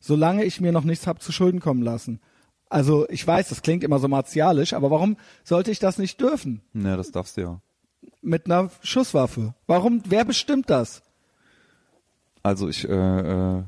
[0.00, 2.20] solange ich mir noch nichts hab zu Schulden kommen lassen?
[2.68, 6.62] Also ich weiß, das klingt immer so martialisch, aber warum sollte ich das nicht dürfen?
[6.72, 7.60] Ja, das darfst du ja.
[8.22, 9.54] mit einer Schusswaffe.
[9.66, 10.02] Warum?
[10.08, 11.02] Wer bestimmt das?
[12.42, 13.62] Also ich, äh, äh,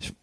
[0.00, 0.14] ich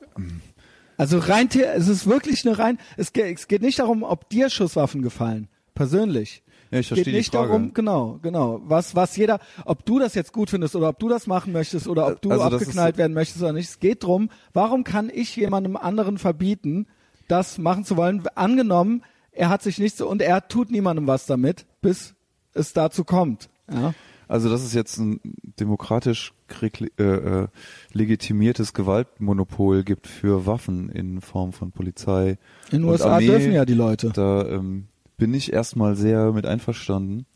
[0.97, 2.80] Also rein, es ist wirklich eine rein.
[2.97, 6.43] Es geht, es geht nicht darum, ob dir Schusswaffen gefallen, persönlich.
[6.72, 7.48] Ja, ich Es verstehe geht die nicht Frage.
[7.48, 8.62] darum, genau, genau.
[8.66, 11.88] Was, was jeder, ob du das jetzt gut findest oder ob du das machen möchtest
[11.88, 13.70] oder ob du Also abgeknallt werden möchtest oder nicht.
[13.70, 16.86] Es geht drum, warum kann ich jemandem anderen verbieten,
[17.28, 18.22] das machen zu wollen?
[18.36, 22.14] Angenommen, er hat sich nicht so und er tut niemandem was damit, bis
[22.54, 23.50] es dazu kommt.
[23.72, 23.94] Ja.
[24.28, 25.20] Also das ist jetzt ein
[25.60, 27.48] demokratisch kre- äh, äh,
[27.94, 32.38] legitimiertes Gewaltmonopol gibt für Waffen in Form von Polizei.
[32.72, 33.26] In den USA Armee.
[33.26, 34.12] dürfen ja die Leute.
[34.14, 34.88] Da ähm,
[35.20, 37.28] bin ich erstmal sehr mit einverstanden.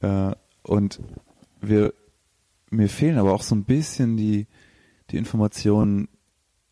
[0.00, 0.32] Äh,
[0.64, 1.00] und
[1.60, 1.94] wir,
[2.70, 4.48] mir fehlen aber auch so ein bisschen die,
[5.10, 6.08] die Informationen,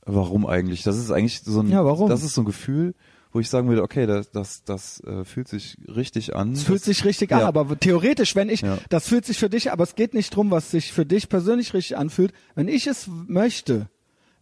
[0.04, 0.82] warum eigentlich.
[0.82, 2.08] Das ist eigentlich so ein, Ja, warum?
[2.08, 2.94] das ist so ein Gefühl,
[3.32, 6.52] wo ich sagen würde, okay, das, das, das äh, fühlt sich richtig an.
[6.52, 7.46] Es fühlt sich richtig an, ja.
[7.46, 8.78] aber theoretisch, wenn ich, Ja.
[8.88, 11.72] das fühlt sich für dich, aber es geht nicht drum, was sich für dich persönlich
[11.74, 12.32] richtig anfühlt.
[12.56, 13.88] Wenn ich es möchte,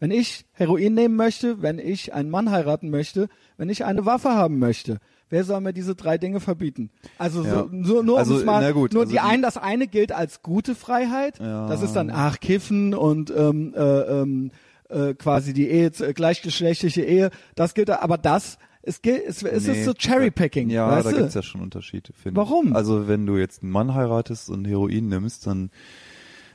[0.00, 4.30] wenn ich Heroin nehmen möchte, wenn ich einen Mann heiraten möchte, wenn ich eine Waffe
[4.30, 6.90] haben möchte, wer soll mir diese drei Dinge verbieten?
[7.18, 7.50] Also Ja.
[7.54, 10.74] so, nur, nur Also, mal, gut, nur also die einen, das eine gilt als gute
[10.74, 11.66] Freiheit, Ja.
[11.68, 14.50] das ist dann ach Kiffen und ähm, äh, ähm,
[14.88, 19.66] äh, quasi die Ehe, äh, gleichgeschlechtliche Ehe, das gilt, aber das es gilt, es, es
[19.66, 22.46] Nee, ist so Cherrypicking, Ja, weißt da gibt's ja schon Unterschiede, finde ich.
[22.48, 22.74] Warum?
[22.74, 25.70] Also wenn du jetzt einen Mann heiratest und Heroin nimmst, dann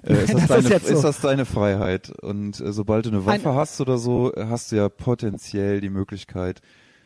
[0.01, 0.93] äh, ist, das Das deine, ist so.
[0.95, 2.09] ist das deine Freiheit.
[2.21, 5.89] Und äh, sobald du eine Waffe Ein- hast oder so, hast du ja potenziell die
[5.91, 6.61] Möglichkeit,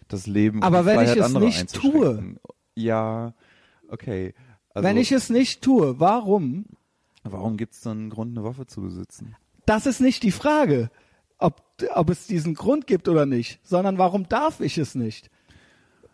[0.08, 2.36] das Leben Aber wenn ich Freiheit es anderer nicht tue?
[2.76, 3.34] Ja,
[3.90, 4.34] okay.
[4.74, 6.66] Also, Wenn ich es nicht tue, warum?
[7.24, 9.36] warum gibt's dann einen Grund, eine Waffe zu besitzen?
[9.66, 10.90] Das ist nicht die Frage,
[11.40, 11.62] ob,
[11.94, 15.30] ob es diesen Grund gibt oder nicht, sondern warum darf ich es nicht?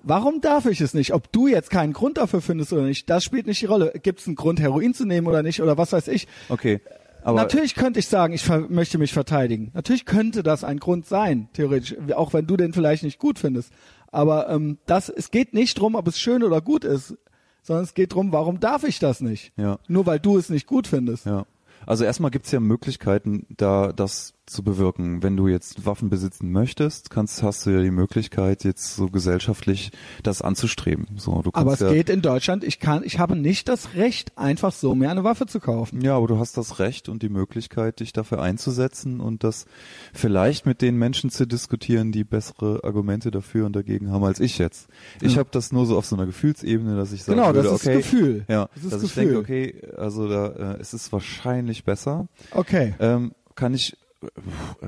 [0.01, 1.13] Warum darf ich es nicht?
[1.13, 3.93] Ob du jetzt keinen Grund dafür findest oder nicht, das spielt nicht die Rolle.
[4.01, 6.27] Gibt es einen Grund, Heroin zu nehmen oder nicht oder was weiß ich?
[6.49, 6.81] Okay.
[7.23, 9.71] Aber Natürlich könnte ich sagen, ich möchte mich verteidigen.
[9.73, 13.71] Natürlich könnte das ein Grund sein, theoretisch, auch wenn du den vielleicht nicht gut findest.
[14.11, 17.17] Aber ähm, das, es geht nicht drum, ob es schön oder gut ist,
[17.61, 19.53] sondern es geht drum, warum darf ich das nicht?
[19.57, 19.79] Ja.
[19.87, 21.25] Nur weil du es nicht gut findest.
[21.25, 21.45] Ja.
[21.85, 25.23] Also erstmal gibt's ja Möglichkeiten, da das zu bewirken.
[25.23, 29.91] Wenn du jetzt Waffen besitzen möchtest, kannst, hast du ja die Möglichkeit, jetzt so gesellschaftlich
[30.21, 31.07] das anzustreben.
[31.17, 33.93] So, du kannst Aber es ja, geht in Deutschland, ich kann, ich habe nicht das
[33.95, 36.01] Recht, einfach so mir eine Waffe zu kaufen.
[36.01, 39.65] Ja, aber du hast das Recht und die Möglichkeit, dich dafür einzusetzen und das
[40.13, 44.57] vielleicht mit den Menschen zu diskutieren, die bessere Argumente dafür und dagegen haben als ich
[44.57, 44.87] jetzt.
[45.21, 45.39] Ich Ja.
[45.39, 47.81] habe das nur so auf so einer Gefühlsebene, dass ich sagen Genau, das würde, ist
[47.87, 48.45] okay, Gefühl.
[48.49, 49.23] ja, Das ist dass ich Gefühl.
[49.25, 52.27] denke, okay, also da äh, es ist wahrscheinlich besser.
[52.51, 52.93] Okay.
[52.99, 53.95] Ähm, kann ich,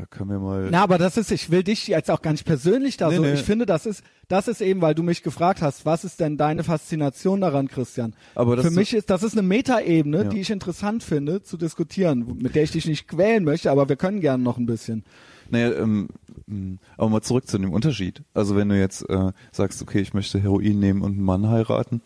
[0.09, 0.67] können wir mal.
[0.71, 3.21] Na, aber das ist, ich will dich jetzt auch gar nicht persönlich da Nee, so.
[3.23, 3.33] nee.
[3.33, 6.37] Ich finde, das ist, das ist eben, weil du mich gefragt hast, was ist denn
[6.37, 8.15] deine Faszination daran, Christian?
[8.35, 10.29] Aber Für mich ist, das ist eine Metaebene, Ja.
[10.29, 13.95] die ich interessant finde, zu diskutieren, mit der ich dich nicht quälen möchte, aber wir
[13.95, 15.03] können gerne noch ein bisschen.
[15.49, 16.07] Naja, ähm,
[16.47, 18.23] mh, aber mal zurück zu dem Unterschied.
[18.33, 22.01] Also wenn du jetzt äh, sagst, okay, ich möchte Heroin nehmen und einen Mann heiraten,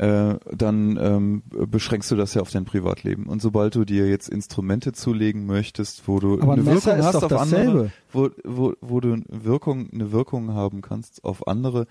[0.00, 3.26] äh, dann ähm, beschränkst du das ja auf dein Privatleben.
[3.26, 7.04] Und sobald du dir jetzt Instrumente zulegen möchtest, wo du Aber ein eine Messer Wirkung
[7.04, 7.70] hast auf dasselbe.
[7.70, 11.86] andere, wo, wo, wo du eine Wirkung, eine Wirkung haben kannst auf andere,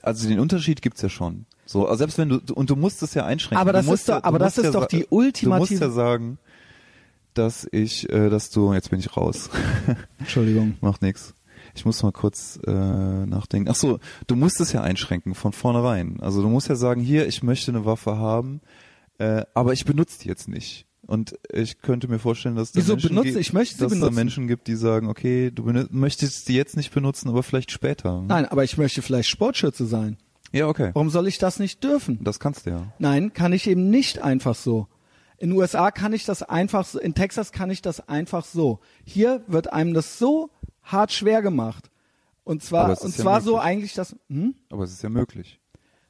[0.00, 1.46] also den Unterschied gibt's ja schon.
[1.66, 3.60] So, also selbst wenn du und du musst es ja einschränken.
[3.60, 5.90] Aber das ist doch- ja, aber das ist ja doch die Du musst ultimative- ja
[5.90, 6.38] sagen,
[7.34, 9.50] dass ich, äh, dass du, jetzt bin ich raus.
[10.18, 10.74] Entschuldigung.
[10.80, 11.34] Macht nix.
[11.74, 13.68] Ich muss mal kurz äh, nachdenken.
[13.70, 16.18] Ach so, du musst es ja einschränken von vornherein.
[16.20, 18.60] Also du musst ja sagen, hier, ich möchte eine Waffe haben,
[19.18, 20.86] äh, aber ich benutze die jetzt nicht.
[21.06, 23.28] Und ich könnte mir vorstellen, dass da Wieso Menschen benutze?
[23.30, 24.14] gibt, Ich möchte sie dass benutzen.
[24.14, 28.22] da Menschen gibt, die sagen, okay, du möchtest die jetzt nicht benutzen, aber vielleicht später.
[28.22, 30.18] Nein, aber ich möchte vielleicht Sportschütze sein.
[30.52, 30.90] Ja, okay.
[30.94, 32.18] Warum soll ich das nicht dürfen?
[32.22, 32.92] Das kannst du ja.
[32.98, 34.86] Nein, kann ich eben nicht einfach so.
[35.38, 38.78] In USA kann ich das einfach so, in Texas kann ich das einfach so.
[39.04, 40.50] Hier wird einem das so
[40.92, 41.90] hart schwer gemacht.
[42.44, 43.66] Und zwar, und ja zwar so möglich.
[43.66, 44.54] eigentlich das, hm?
[44.70, 45.60] Aber es ist ja möglich.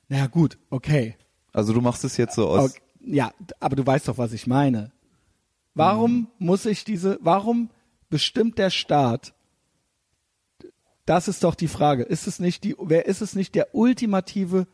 [0.09, 1.17] Naja, gut, okay.
[1.53, 2.71] Also du machst es jetzt so aus.
[2.71, 2.81] okay.
[3.03, 4.93] Ja, aber du weißt doch, was ich meine.
[5.75, 6.27] Warum Mhm.
[6.39, 7.71] muss ich diese, warum
[8.11, 9.33] bestimmt der Staat,
[11.07, 14.67] das ist doch die Frage, ist es nicht die, wer ist es nicht der ultimative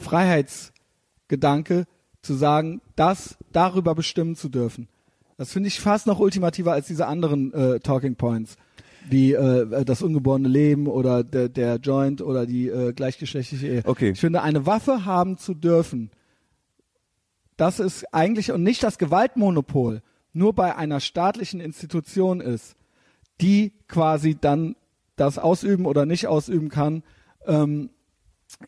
[0.00, 1.86] Freiheitsgedanke,
[2.22, 4.88] zu sagen, das darüber bestimmen zu dürfen?
[5.36, 8.56] Das finde ich fast noch ultimativer als diese anderen äh, Talking Points,
[9.08, 13.82] wie äh, das ungeborene Leben oder der, der Joint oder die äh, gleichgeschlechtliche Ehe.
[13.84, 14.10] Okay.
[14.10, 16.10] Ich finde, eine Waffe haben zu dürfen,
[17.56, 20.02] das ist eigentlich und nicht das Gewaltmonopol
[20.32, 22.76] nur bei einer staatlichen Institution ist,
[23.40, 24.76] die quasi dann
[25.16, 27.02] das ausüben oder nicht ausüben kann,
[27.46, 27.90] ähm,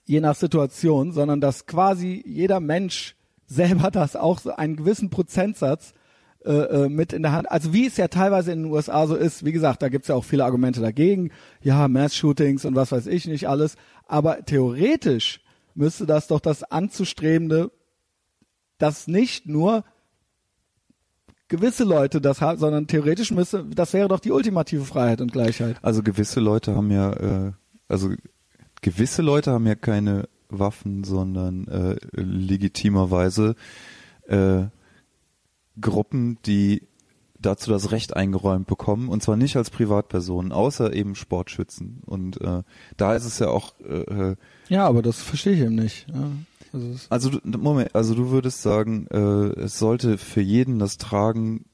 [0.06, 3.16] je nach Situation, sondern dass quasi jeder Mensch
[3.47, 5.93] selber das auch so einen gewissen Prozentsatz
[6.44, 6.52] äh,
[6.85, 7.51] äh, mit in der Hand.
[7.51, 10.15] Also wie es ja teilweise in den USA so ist, wie gesagt, da gibt's ja
[10.15, 15.40] auch viele Argumente dagegen, ja, Mass-Shootings und was weiß ich nicht alles, aber theoretisch
[15.74, 17.70] müsste das doch das anzustrebende,
[18.78, 19.85] dass nicht nur
[21.48, 25.77] gewisse Leute das haben, sondern theoretisch müsste, das wäre doch die ultimative Freiheit und Gleichheit.
[25.82, 27.52] Also gewisse Leute haben ja, äh,
[27.89, 28.10] also
[28.81, 33.55] gewisse Leute haben ja keine Waffen, sondern äh, legitimerweise
[34.28, 34.66] äh,
[35.80, 36.82] Gruppen, die
[37.40, 42.02] dazu das Recht eingeräumt bekommen und zwar nicht als Privatpersonen, außer eben Sportschützen.
[42.05, 42.62] Und äh,
[42.96, 44.34] da ist es ja auch äh,
[44.68, 46.06] Ja, aber das verstehe ich eben nicht.
[46.12, 46.30] Ja.
[46.72, 51.64] Also also du- Moment, also du würdest sagen, äh, es sollte für jeden das Tragen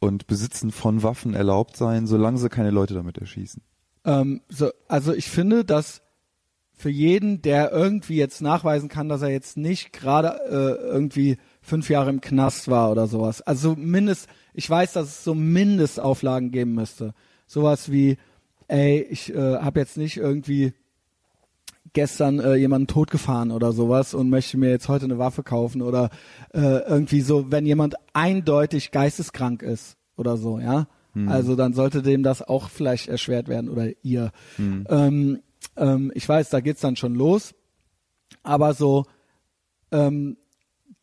[0.00, 3.62] und Besitzen von Waffen erlaubt sein, solange sie keine Leute damit erschießen.
[4.04, 6.02] Ähm, so, also ich finde, dass
[6.74, 11.88] für jeden, der irgendwie jetzt nachweisen kann, dass er jetzt nicht gerade äh, irgendwie fünf
[11.88, 13.40] Jahre im Knast war oder sowas.
[13.40, 17.14] Also mindest, ich weiß, dass es so Mindestauflagen geben müsste.
[17.46, 18.18] Sowas wie,
[18.68, 20.74] ey, ich äh, habe jetzt nicht irgendwie
[21.92, 26.10] gestern äh, jemanden totgefahren oder sowas und möchte mir jetzt heute eine Waffe kaufen oder
[26.52, 30.86] äh, irgendwie so, wenn jemand eindeutig geisteskrank ist oder so, ja.
[31.28, 34.32] Also dann sollte dem das auch vielleicht erschwert werden oder ihr.
[34.88, 35.42] Ähm,
[35.76, 37.54] ähm, ich weiß, da geht's dann schon los,
[38.42, 39.04] aber so
[39.90, 40.38] ähm,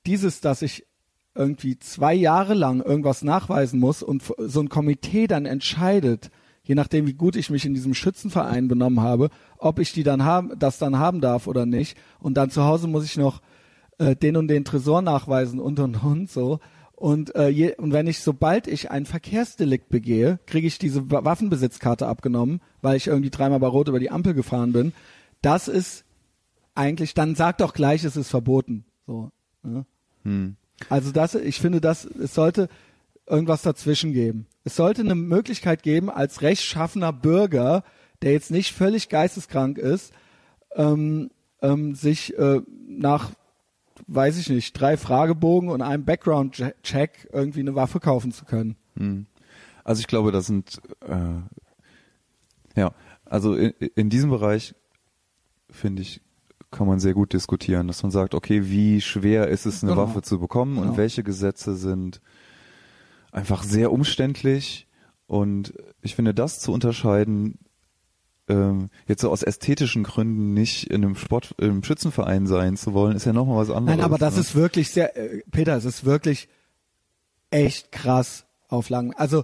[0.09, 0.87] dieses, dass ich
[1.35, 6.31] irgendwie zwei Jahre lang irgendwas nachweisen muss und so ein Komitee dann entscheidet,
[6.63, 9.29] je nachdem wie gut ich mich in diesem Schützenverein benommen habe,
[9.59, 11.95] ob ich die dann haben, das dann haben darf oder nicht.
[12.19, 13.41] Und dann zu Hause muss ich noch
[13.99, 16.59] äh, den und den Tresor nachweisen und und und so.
[16.95, 21.23] Und, äh, je, und wenn ich, sobald ich ein Verkehrsdelikt begehe, kriege ich diese Wa-
[21.23, 24.91] Waffenbesitzkarte abgenommen, weil ich irgendwie dreimal bei Rot über die Ampel gefahren bin.
[25.41, 26.03] Das ist
[26.75, 28.85] eigentlich, dann sag doch gleich, es ist verboten.
[29.07, 29.31] So.
[29.63, 29.85] Ne?
[30.23, 30.55] Hm.
[30.89, 32.69] Also das, ich finde, das, es sollte
[33.27, 34.47] irgendwas dazwischen geben.
[34.63, 37.83] Es sollte eine Möglichkeit geben, als rechtschaffener Bürger,
[38.21, 40.13] der jetzt nicht völlig geisteskrank ist,
[40.75, 41.29] ähm,
[41.61, 43.31] ähm, sich äh, nach,
[44.07, 48.75] weiß ich nicht, drei Fragebogen und einem Background-Check irgendwie eine Waffe kaufen zu können.
[48.97, 49.25] Hm.
[49.83, 51.41] Also ich glaube, das sind äh,
[52.79, 52.93] ja,
[53.25, 54.73] also in, in diesem Bereich
[55.69, 56.21] finde ich
[56.71, 60.03] kann man sehr gut diskutieren, dass man sagt, okay, wie schwer ist es, eine Genau.
[60.03, 60.89] Waffe zu bekommen Genau.
[60.89, 62.21] und welche Gesetze sind
[63.31, 64.87] einfach sehr umständlich
[65.27, 67.59] und ich finde, das zu unterscheiden,
[68.47, 73.15] ähm, jetzt so aus ästhetischen Gründen nicht in einem Sport, im Schützenverein sein zu wollen,
[73.15, 73.97] ist ja nochmal was anderes.
[73.97, 74.41] Nein, aber das ne?
[74.41, 76.49] ist wirklich sehr, äh, Peter, es ist wirklich
[77.51, 79.13] echt krass Auflagen.
[79.15, 79.43] Also äh,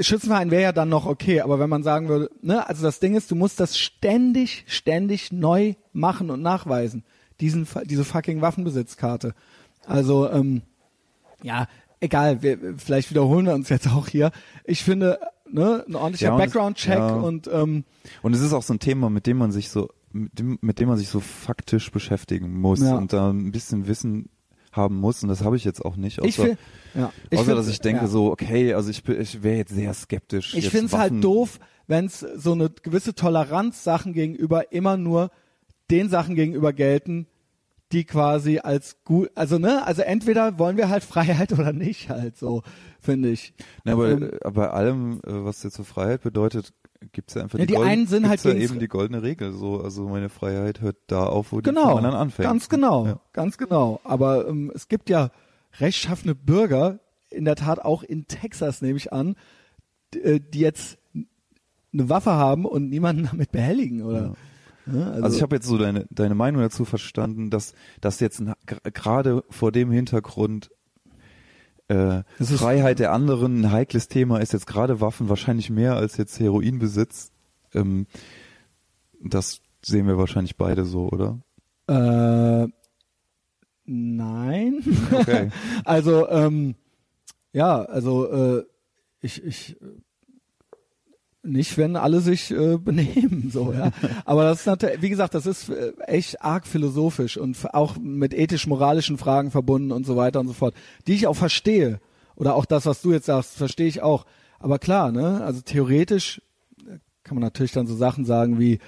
[0.00, 3.14] Schützenverein wäre ja dann noch okay, aber wenn man sagen würde, ne, also das Ding
[3.14, 7.04] ist, du musst das ständig, ständig neu machen und nachweisen,
[7.40, 9.34] diesen, diese fucking Waffenbesitzkarte.
[9.86, 10.62] Also ähm,
[11.42, 11.68] ja,
[12.00, 14.30] egal, wir, vielleicht wiederholen wir uns jetzt auch hier.
[14.64, 15.18] Ich finde,
[15.50, 17.14] ne, ein ordentlicher Ja, Background-Check ja.
[17.14, 17.84] und ähm,
[18.22, 20.80] Und es ist auch so ein Thema, mit dem man sich so, mit dem, mit
[20.80, 22.96] dem man sich so faktisch beschäftigen muss Ja.
[22.96, 24.28] und da ein bisschen Wissen
[24.72, 25.22] haben muss.
[25.22, 26.20] Und das habe ich jetzt auch nicht.
[26.20, 26.56] Außer, ich
[26.94, 28.08] ja, ich außer find- dass ich denke ja.
[28.08, 30.54] so, okay, also ich, ich wäre jetzt sehr skeptisch.
[30.54, 35.30] Ich finde es halt doof, wenn es so eine gewisse Toleranz Sachen gegenüber immer nur
[35.90, 37.26] den Sachen gegenüber gelten,
[37.92, 42.36] die quasi als gut, also ne, also entweder wollen wir halt Freiheit oder nicht halt
[42.38, 42.62] so,
[43.00, 43.52] finde ich.
[43.84, 46.72] Na, aber Ähm, äh, bei allem, äh, was jetzt so Freiheit bedeutet,
[47.12, 49.52] gibt's ja einfach Ja, die, die golden- einen sind halt ja eben die goldene Regel.
[49.52, 52.48] So, also meine Freiheit hört da auf, wo die Genau, von anderen anfängt.
[52.48, 53.20] ganz genau, Ja.
[53.32, 54.00] ganz genau.
[54.04, 55.30] Aber ähm, es gibt ja
[55.78, 59.36] rechtschaffene Bürger, in der Tat auch in Texas nehme ich an,
[60.14, 60.98] äh, die jetzt
[61.92, 64.34] eine Waffe haben und niemanden damit behelligen oder.
[64.86, 65.12] Ne?
[65.22, 69.72] Also, ich habe jetzt so deine, deine Meinung dazu verstanden, dass das jetzt gerade vor
[69.72, 70.70] dem Hintergrund
[71.88, 76.38] äh, Freiheit der anderen ein heikles Thema ist jetzt gerade Waffen wahrscheinlich mehr als jetzt
[76.38, 77.32] Heroinbesitz.
[77.74, 78.06] Ähm,
[79.22, 81.40] das sehen wir wahrscheinlich beide so, oder?
[81.88, 82.68] Äh,
[83.90, 84.82] nein.
[85.12, 85.50] Okay.
[85.84, 86.74] also, ähm,
[87.52, 88.64] ja, also äh,
[89.20, 89.76] ich, ich
[91.42, 93.92] nicht, wenn alle sich äh, benehmen, so, ja.
[94.24, 98.34] Aber das ist natürlich, wie gesagt, das ist äh, echt arg philosophisch und auch mit
[98.34, 100.74] ethisch-moralischen Fragen verbunden und so weiter und so fort,
[101.06, 102.00] die ich auch verstehe.
[102.36, 104.24] Oder auch das, was du jetzt sagst, verstehe ich auch.
[104.58, 106.40] Aber klar, ne, also theoretisch
[106.86, 108.78] äh, kann man natürlich dann so Sachen sagen wie,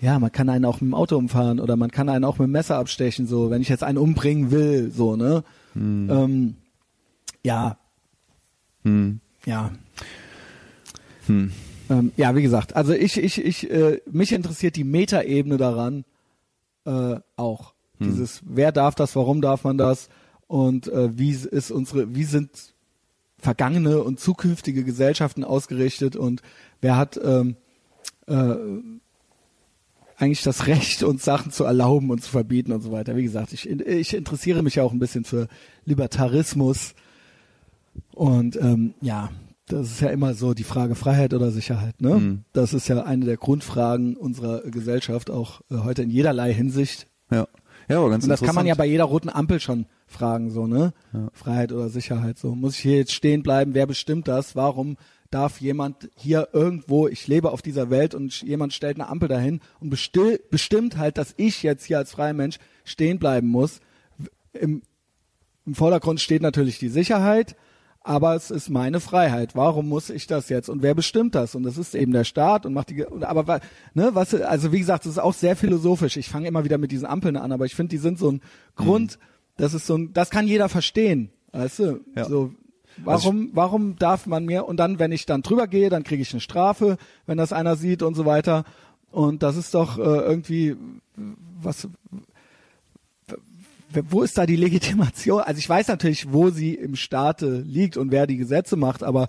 [0.00, 2.46] ja, man kann einen auch mit dem Auto umfahren oder man kann einen auch mit
[2.46, 5.44] dem Messer abstechen, so, wenn ich jetzt einen umbringen will, so, ne?
[5.76, 6.54] Ähm,
[7.44, 7.76] ja,
[8.84, 9.20] Hm.
[9.44, 9.72] ja.
[11.26, 11.52] Hm.
[11.90, 16.04] Ähm, ja, wie gesagt, also ich, ich, ich, äh, mich interessiert die Metaebene daran
[16.84, 17.74] äh, auch.
[18.00, 20.08] Dieses, wer darf das, warum darf man das
[20.46, 22.74] und äh, wie ist unsere, wie sind
[23.38, 26.42] vergangene und zukünftige Gesellschaften ausgerichtet und
[26.80, 27.56] wer hat ähm,
[28.28, 28.54] äh,
[30.18, 33.16] eigentlich das Recht, uns Sachen zu erlauben und zu verbieten und so weiter.
[33.16, 35.48] Wie gesagt, ich, ich interessiere mich ja auch ein bisschen für
[35.84, 36.94] Libertarismus
[38.14, 39.30] und ähm, ja,
[39.66, 42.00] das ist ja immer so die Frage Freiheit oder Sicherheit.
[42.00, 42.14] Ne?
[42.14, 42.44] Mhm.
[42.52, 47.06] Das ist ja eine der Grundfragen unserer Gesellschaft, auch äh, heute in jederlei Hinsicht.
[47.30, 47.46] Ja.
[47.88, 50.66] Ja, aber ganz Und das kann man ja bei jeder roten Ampel schon fragen, so,
[50.66, 50.92] ne?
[51.32, 52.54] Freiheit oder Sicherheit, so.
[52.54, 53.72] Muss ich hier jetzt stehen bleiben?
[53.72, 54.54] Wer bestimmt das?
[54.54, 54.98] Warum
[55.30, 59.60] darf jemand hier irgendwo, ich lebe auf dieser Welt und jemand stellt eine Ampel dahin
[59.80, 63.80] und bestill, bestimmt halt, dass ich jetzt hier als freier Mensch stehen bleiben muss.
[64.52, 64.82] Im,
[65.66, 67.56] Im Vordergrund steht natürlich die Sicherheit,
[68.00, 69.54] aber es ist meine Freiheit.
[69.54, 70.70] Warum muss ich das jetzt?
[70.70, 71.54] Und wer bestimmt das?
[71.54, 73.60] Und das ist eben der Staat und macht die, aber
[73.92, 76.16] ne, was, also wie gesagt, das ist auch sehr philosophisch.
[76.16, 78.40] Ich fange immer wieder mit diesen Ampeln an, aber ich finde, die sind so ein
[78.76, 79.18] Grund,
[79.58, 81.30] das ist so ein, das kann jeder verstehen.
[81.52, 82.00] Weißt du?
[82.16, 82.24] Ja.
[82.24, 82.52] So,
[83.04, 86.32] warum, warum darf man mir, und dann, wenn ich dann drüber gehe, dann kriege ich
[86.32, 88.64] eine Strafe, wenn das einer sieht und so weiter.
[89.10, 90.76] Und das ist doch äh, irgendwie,
[91.60, 91.88] was,
[94.10, 95.40] wo ist da die Legitimation?
[95.40, 99.28] Also ich weiß natürlich, wo sie im Staate liegt und wer die Gesetze macht, aber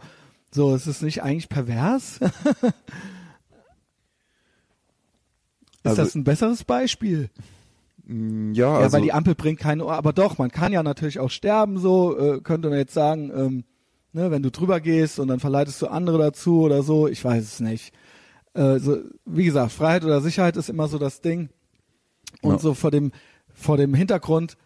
[0.52, 2.18] so, ist es nicht eigentlich pervers?
[2.22, 2.32] ist
[5.84, 7.30] Also- das ein besseres Beispiel?
[8.10, 10.82] Mm, Ja, Ja, also, weil die Ampel bringt keine Ohr, aber doch, man kann ja
[10.84, 13.64] natürlich auch sterben, so, äh, könnte man jetzt sagen, ähm,
[14.14, 17.44] ne, wenn du drüber gehst und dann verleitest du andere dazu oder so, ich weiß
[17.44, 17.94] es nicht.
[18.56, 21.50] Äh, so, wie gesagt, Freiheit oder Sicherheit ist immer so das Ding.
[22.42, 22.60] Und Ja.
[22.60, 23.12] so vor dem,
[23.54, 24.58] vor dem Hintergrund,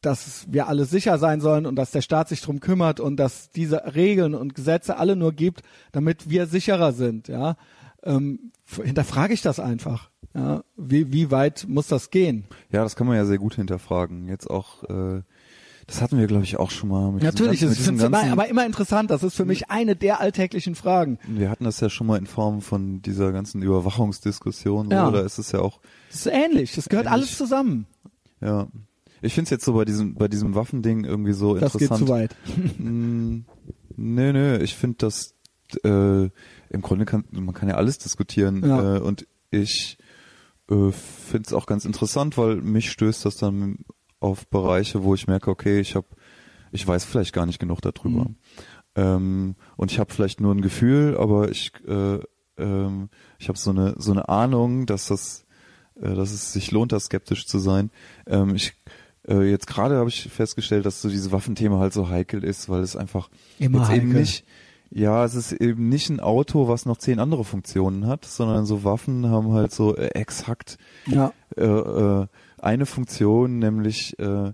[0.00, 3.50] dass wir alle sicher sein sollen und dass der Staat sich drum kümmert und dass
[3.50, 5.60] diese Regeln und Gesetze alle nur gibt,
[5.92, 7.56] damit wir sicherer sind, ja.
[8.04, 8.52] Ähm,
[8.82, 10.10] hinterfrage ich das einfach.
[10.34, 12.44] Ja, wie, wie weit muss das gehen?
[12.70, 14.28] ja, das kann man ja sehr gut hinterfragen.
[14.28, 15.22] Jetzt auch, äh,
[15.86, 17.10] das hatten wir, glaube ich, auch schon mal.
[17.10, 19.10] Mit Natürlich, ganzen- mit diesem es ganzen, aber immer interessant.
[19.10, 21.18] Das ist für mich eine der alltäglichen Fragen.
[21.26, 24.90] Wir hatten das ja schon mal in Form von dieser ganzen Überwachungsdiskussion.
[24.90, 25.10] Ja.
[25.10, 26.74] Da ist es ja auch, Das ist ähnlich.
[26.76, 27.12] Das gehört Ähnlich.
[27.22, 27.86] alles zusammen.
[28.40, 28.68] ja.
[29.22, 32.06] Ich finde es jetzt so bei diesem, bei diesem Waffending irgendwie so Das geht interessant.
[32.08, 32.36] zu weit.
[32.78, 33.40] Mm,
[33.96, 35.34] Nö, nö, ich finde das
[35.84, 36.30] äh,
[36.70, 38.96] im Grunde kann man kann ja alles diskutieren Ja.
[38.96, 39.98] äh, und ich
[40.70, 43.78] äh, finde es auch ganz interessant, weil mich stößt das dann
[44.20, 46.06] auf Bereiche, wo ich merke, okay, ich habe
[46.72, 48.24] ich weiß vielleicht gar nicht genug darüber.
[48.26, 48.36] Mhm.
[48.94, 52.18] Ähm, und ich habe vielleicht nur ein Gefühl, aber ich äh,
[52.58, 55.46] ähm, ich habe so eine so eine Ahnung, dass das
[56.00, 57.90] äh, dass es sich lohnt, da skeptisch zu sein.
[58.26, 58.74] Ähm, ich
[59.28, 62.82] äh, jetzt gerade habe ich festgestellt, dass so dieses Waffenthema halt so heikel ist, weil
[62.82, 63.28] es einfach
[63.58, 64.20] Immer jetzt eben heikel.
[64.20, 64.44] nicht
[64.90, 68.82] ja, es ist eben nicht ein Auto, was noch zehn andere Funktionen hat, sondern so
[68.84, 71.32] Waffen haben halt so äh, exakt Ja.
[71.56, 72.26] äh, äh,
[72.58, 74.52] eine Funktion, nämlich äh,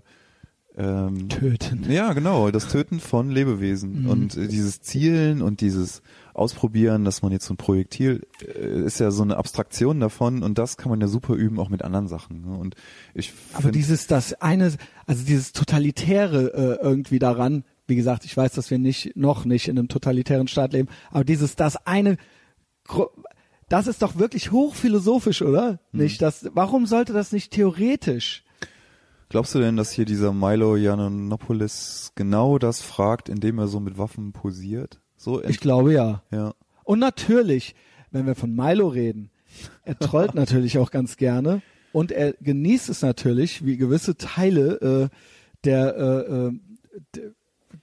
[0.79, 1.91] ähm, Töten.
[1.91, 4.09] ja, genau, das Töten von Lebewesen Mhm.
[4.09, 6.03] und äh, dieses Zielen und dieses
[6.35, 10.59] Ausprobieren, dass man jetzt so ein Projektil äh, ist ja so eine Abstraktion davon und
[10.59, 12.41] das kann man ja super üben auch mit anderen Sachen.
[12.41, 12.55] Ne?
[12.55, 12.75] Und
[13.15, 14.71] ich Aber dieses, das eine,
[15.07, 19.67] also dieses Totalitäre äh, irgendwie daran, wie gesagt, ich weiß, dass wir nicht, noch nicht
[19.67, 22.17] in einem totalitären Staat leben, aber dieses, das eine,
[23.69, 25.79] das ist doch wirklich hochphilosophisch, oder?
[25.91, 26.01] Mhm.
[26.01, 28.43] Nicht das, warum sollte das nicht theoretisch?
[29.29, 33.97] glaubst du denn, dass hier dieser Milo Yiannopoulos genau das fragt, indem er so mit
[33.97, 34.99] Waffen posiert?
[35.17, 36.23] So Ich glaube ja.
[36.31, 36.53] ja.
[36.83, 37.75] Und natürlich,
[38.11, 39.31] wenn wir von Milo reden,
[39.83, 41.61] er trollt natürlich auch ganz gerne
[41.91, 45.17] und er genießt es natürlich, wie gewisse Teile äh,
[45.63, 46.51] der, äh, äh,
[47.15, 47.31] der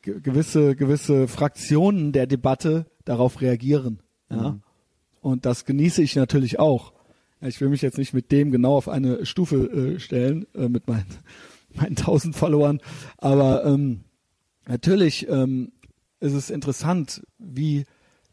[0.04, 4.00] gewisse gewisse Fraktionen der Debatte darauf reagieren.
[4.30, 4.52] Ja?
[4.52, 4.62] Mhm.
[5.20, 6.92] Und das genieße ich natürlich auch.
[7.40, 10.86] Ich will mich jetzt nicht mit dem genau auf eine Stufe äh, stellen, äh, mit
[10.86, 11.06] meinen,
[11.74, 12.80] meinen tausend Followern,
[13.18, 14.00] aber ähm,
[14.66, 15.72] natürlich ähm,
[16.20, 17.84] ist es interessant, wie,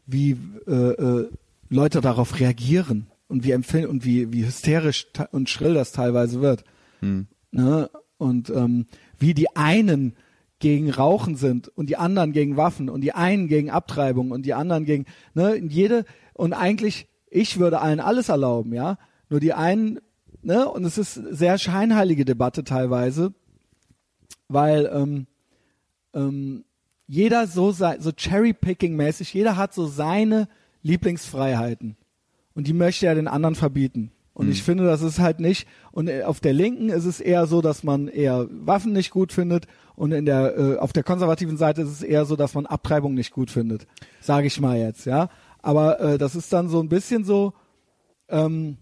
[0.06, 0.36] wie
[0.66, 1.30] äh, äh,
[1.68, 6.40] Leute darauf reagieren und wie empfinden und wie, wie hysterisch te- und schrill das teilweise
[6.40, 6.64] wird.
[7.00, 7.26] Hm.
[7.50, 7.90] Ne?
[8.18, 8.86] Und ähm,
[9.18, 10.14] wie die einen
[10.62, 14.54] gegen Rauchen sind und die anderen gegen Waffen und die einen gegen Abtreibung und die
[14.54, 18.96] anderen gegen ne jede und eigentlich ich würde allen alles erlauben, ja.
[19.28, 19.98] Nur die einen,
[20.42, 23.34] ne, und es ist sehr scheinheilige Debatte teilweise,
[24.48, 25.26] weil ähm,
[26.14, 26.64] ähm,
[27.08, 30.48] jeder so so Cherry-Picking-mäßig, jeder hat so seine
[30.82, 31.96] Lieblingsfreiheiten
[32.54, 34.12] und die möchte er den anderen verbieten.
[34.34, 35.68] Und ich finde, das ist halt nicht.
[35.90, 39.32] Und äh, auf der Linken ist es eher so, dass man eher Waffen nicht gut
[39.32, 39.66] findet.
[39.94, 43.12] Und in der äh, auf der konservativen Seite ist es eher so, dass man Abtreibung
[43.14, 43.86] nicht gut findet.
[44.20, 45.28] Sage ich mal jetzt, ja.
[45.60, 47.52] Aber äh, das ist dann so ein bisschen so.
[48.28, 48.78] Ähm,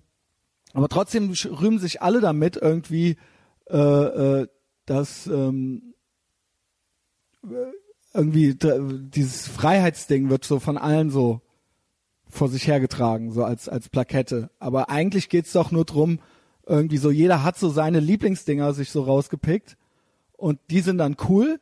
[0.73, 3.17] aber trotzdem rühmen sich alle damit irgendwie,
[3.69, 4.49] äh, äh,
[4.87, 5.95] dass ähm,
[7.45, 7.73] äh,
[8.15, 11.43] irgendwie dieses Freiheitsding wird so von allen so
[12.31, 14.51] vor sich hergetragen, so als, als Plakette.
[14.59, 16.21] Aber eigentlich geht's doch nur drum,
[16.67, 19.77] irgendwie so, jeder hat so seine Lieblingsdinger sich so rausgepickt
[20.37, 21.61] und die sind dann cool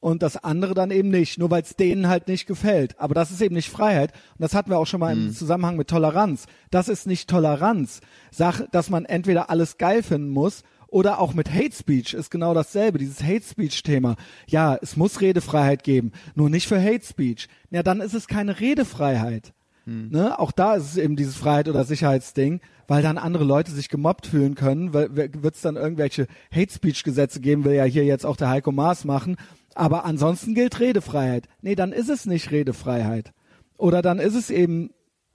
[0.00, 2.98] und das andere dann eben nicht, nur weil es denen halt nicht gefällt.
[3.00, 5.76] Aber das ist eben nicht Freiheit und das hatten wir auch schon mal im Zusammenhang
[5.76, 6.46] mit Toleranz.
[6.70, 8.00] Das ist nicht Toleranz.
[8.30, 12.52] Sach, dass man entweder alles geil finden muss Oder auch mit Hate Speech ist genau
[12.52, 14.16] dasselbe, dieses Hate Speech Thema.
[14.48, 17.48] Ja, es muss Redefreiheit geben, nur nicht für Hate Speech.
[17.70, 19.52] Ja, dann ist es keine Redefreiheit.
[19.86, 20.38] Ne?
[20.38, 24.26] Auch da ist es eben dieses Freiheit- oder Sicherheitsding, weil dann andere Leute sich gemobbt
[24.26, 28.36] fühlen können, wird es dann irgendwelche Hate Speech Gesetze geben, will ja hier jetzt auch
[28.36, 29.36] der Heiko Maas machen.
[29.74, 31.48] Aber ansonsten gilt Redefreiheit.
[31.62, 33.32] Nee, dann ist es nicht Redefreiheit.
[33.78, 34.90] Oder dann ist es eben,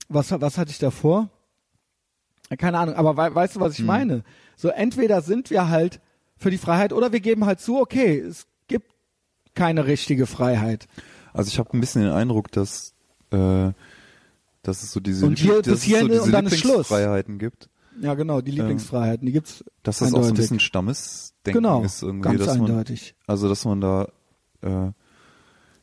[0.07, 1.30] was, was hatte ich davor?
[2.57, 3.85] Keine Ahnung, aber we weißt du, was ich Hm.
[3.88, 4.23] meine?
[4.55, 5.99] So entweder sind wir halt
[6.38, 8.91] für die Freiheit oder wir geben halt zu, okay, es gibt
[9.55, 10.88] keine richtige Freiheit.
[11.34, 12.93] Also ich habe ein bisschen den Eindruck, dass,
[13.31, 13.72] äh,
[14.67, 16.89] dass es so diese, Und hier dass es so diese und dann ist Schluss.
[16.89, 17.69] Lieblingsfreiheiten gibt.
[18.01, 20.37] Ja, genau, die Lieblingsfreiheiten, die gibt's Dass das auch so ein eindeutig.
[20.43, 23.15] bisschen Stammesdenken Genau, ist irgendwie, ganz dass man, eindeutig.
[23.27, 24.09] also dass man da
[24.61, 24.91] äh,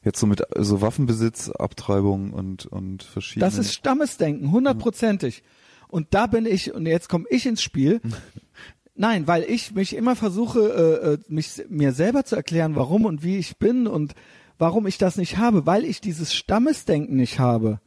[0.05, 3.49] jetzt so mit so Waffenbesitz, Abtreibung und und verschiedene.
[3.51, 5.43] Das ist Stammesdenken, hundertprozentig.
[5.89, 8.01] Und da bin ich, und jetzt komme ich ins Spiel.
[8.95, 13.23] Nein, weil ich mich immer versuche, äh, äh, mich mir selber zu erklären, warum und
[13.23, 14.15] wie ich bin und
[14.59, 17.81] warum ich das nicht habe, weil ich dieses Stammesdenken nicht habe.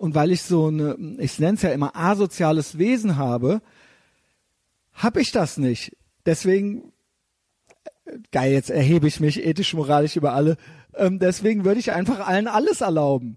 [0.00, 3.60] Und weil ich so eine, ich nenne es ja immer asoziales Wesen habe,
[4.94, 5.94] habe ich das nicht.
[6.24, 6.90] Deswegen,
[8.32, 10.56] geil, jetzt erhebe ich mich ethisch, moralisch über alle.
[10.94, 13.36] Ähm, deswegen würde ich einfach allen alles erlauben.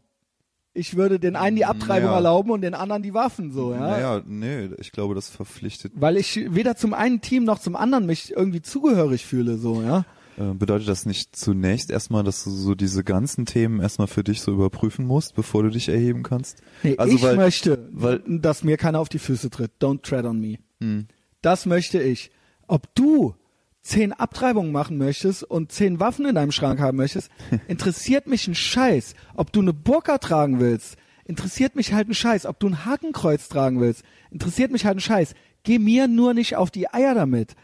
[0.74, 2.16] Ich würde den einen die Abtreibung Naja.
[2.16, 3.80] erlauben und den anderen die Waffen, so, ja.
[3.80, 5.92] Naja, nee, ich glaube, das verpflichtet.
[5.98, 10.06] Weil ich weder zum einen Team noch zum anderen mich irgendwie zugehörig fühle, so, ja.
[10.38, 14.42] Äh, bedeutet das nicht zunächst erstmal, dass du so diese ganzen Themen erstmal für dich
[14.42, 16.62] so überprüfen musst, bevor du dich erheben kannst?
[16.82, 19.72] Nee, also ich weil, möchte, weil- dass mir keiner auf die Füße tritt.
[19.80, 20.58] Don't tread on me.
[20.80, 21.08] Hm.
[21.42, 22.32] Das möchte ich.
[22.68, 23.36] Ob du
[23.82, 27.30] zehn Abtreibungen machen möchtest und zehn Waffen in deinem Schrank haben möchtest,
[27.68, 29.14] interessiert mich ein Scheiß.
[29.36, 30.96] Ob du eine Burka tragen willst,
[31.26, 32.46] interessiert mich halt ein Scheiß.
[32.46, 35.36] Ob du ein Hakenkreuz tragen willst, interessiert mich halt ein Scheiß.
[35.64, 37.56] Geh mir nur nicht auf die Eier damit.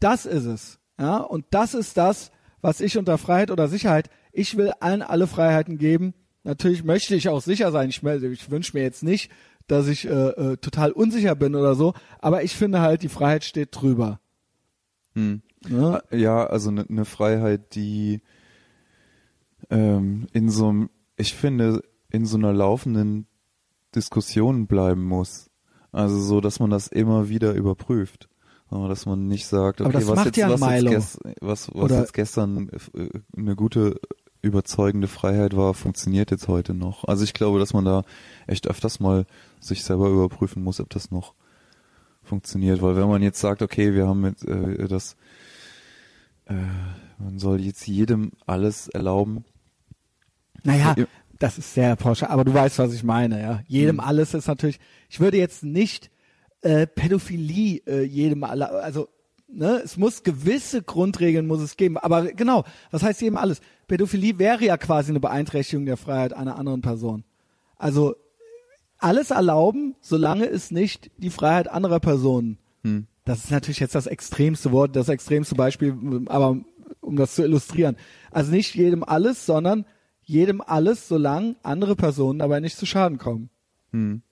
[0.00, 0.77] Das ist es.
[0.98, 2.30] Ja, und das ist das,
[2.60, 6.14] was ich unter Freiheit oder Sicherheit, ich will allen alle Freiheiten geben.
[6.44, 7.88] Natürlich möchte ich auch sicher sein.
[7.88, 9.30] Ich, ich wünsche mir jetzt nicht,
[9.66, 13.44] dass ich äh, äh, total unsicher bin oder so, aber ich finde halt, die Freiheit
[13.44, 14.18] steht drüber.
[15.14, 15.42] Hm.
[15.68, 16.02] Ne?
[16.10, 18.22] Ja, also eine ne Freiheit, die
[19.70, 23.26] ähm, in so einem, ich finde, in so einer laufenden
[23.94, 25.50] Diskussion bleiben muss.
[25.92, 28.28] Also so, dass man das immer wieder überprüft.
[28.70, 32.68] Aber dass man nicht sagt, okay, was, jetzt, ja was, jetzt was, was jetzt gestern
[32.94, 33.98] äh, eine gute,
[34.42, 37.04] überzeugende Freiheit war, funktioniert jetzt heute noch.
[37.04, 38.02] Also ich glaube, dass man da
[38.46, 39.26] echt öfters mal
[39.60, 41.34] sich selber überprüfen muss, ob das noch
[42.22, 42.82] funktioniert.
[42.82, 45.16] Weil wenn man jetzt sagt, okay, wir haben mit äh, das
[46.46, 46.54] äh,
[47.18, 49.44] man soll jetzt jedem alles erlauben.
[50.62, 51.06] Naja, Ja.
[51.38, 53.60] das ist sehr Porsche, aber du weißt, was ich meine, ja.
[53.66, 54.00] Jedem Mhm.
[54.00, 54.78] alles ist natürlich,
[55.08, 56.10] ich würde jetzt nicht
[56.62, 59.08] äh, Pädophilie äh, jedem alle, also
[59.48, 63.60] ne, es muss gewisse Grundregeln muss es geben, aber genau, was heißt jedem alles?
[63.86, 67.24] Pädophilie wäre ja quasi eine Beeinträchtigung der Freiheit einer anderen Person.
[67.76, 68.16] Also
[68.98, 72.58] alles erlauben, solange es nicht die Freiheit anderer Personen.
[72.82, 73.06] Hm.
[73.24, 76.58] Das ist natürlich jetzt das extremste Wort, das extremste Beispiel, aber
[77.00, 77.96] um das zu illustrieren.
[78.30, 79.84] Also nicht jedem alles, sondern
[80.22, 83.50] jedem alles, solange andere Personen dabei nicht zu Schaden kommen.
[83.92, 84.22] Hm.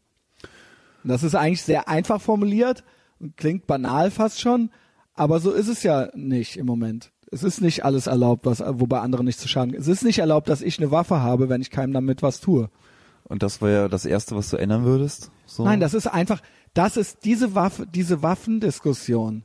[1.08, 2.84] Das ist eigentlich sehr einfach formuliert
[3.20, 4.70] und klingt banal fast schon,
[5.14, 7.12] aber so ist es ja nicht im Moment.
[7.32, 9.74] Es ist nicht alles erlaubt, was, wobei andere nicht zu Schaden.
[9.74, 12.70] Es ist nicht erlaubt, dass ich eine Waffe habe, wenn ich keinem damit was tue.
[13.24, 15.32] Und das war ja das Erste, was du ändern würdest?
[15.46, 15.64] So?
[15.64, 16.40] Nein, das ist einfach,
[16.74, 19.44] das ist diese Waffe, diese Waffendiskussion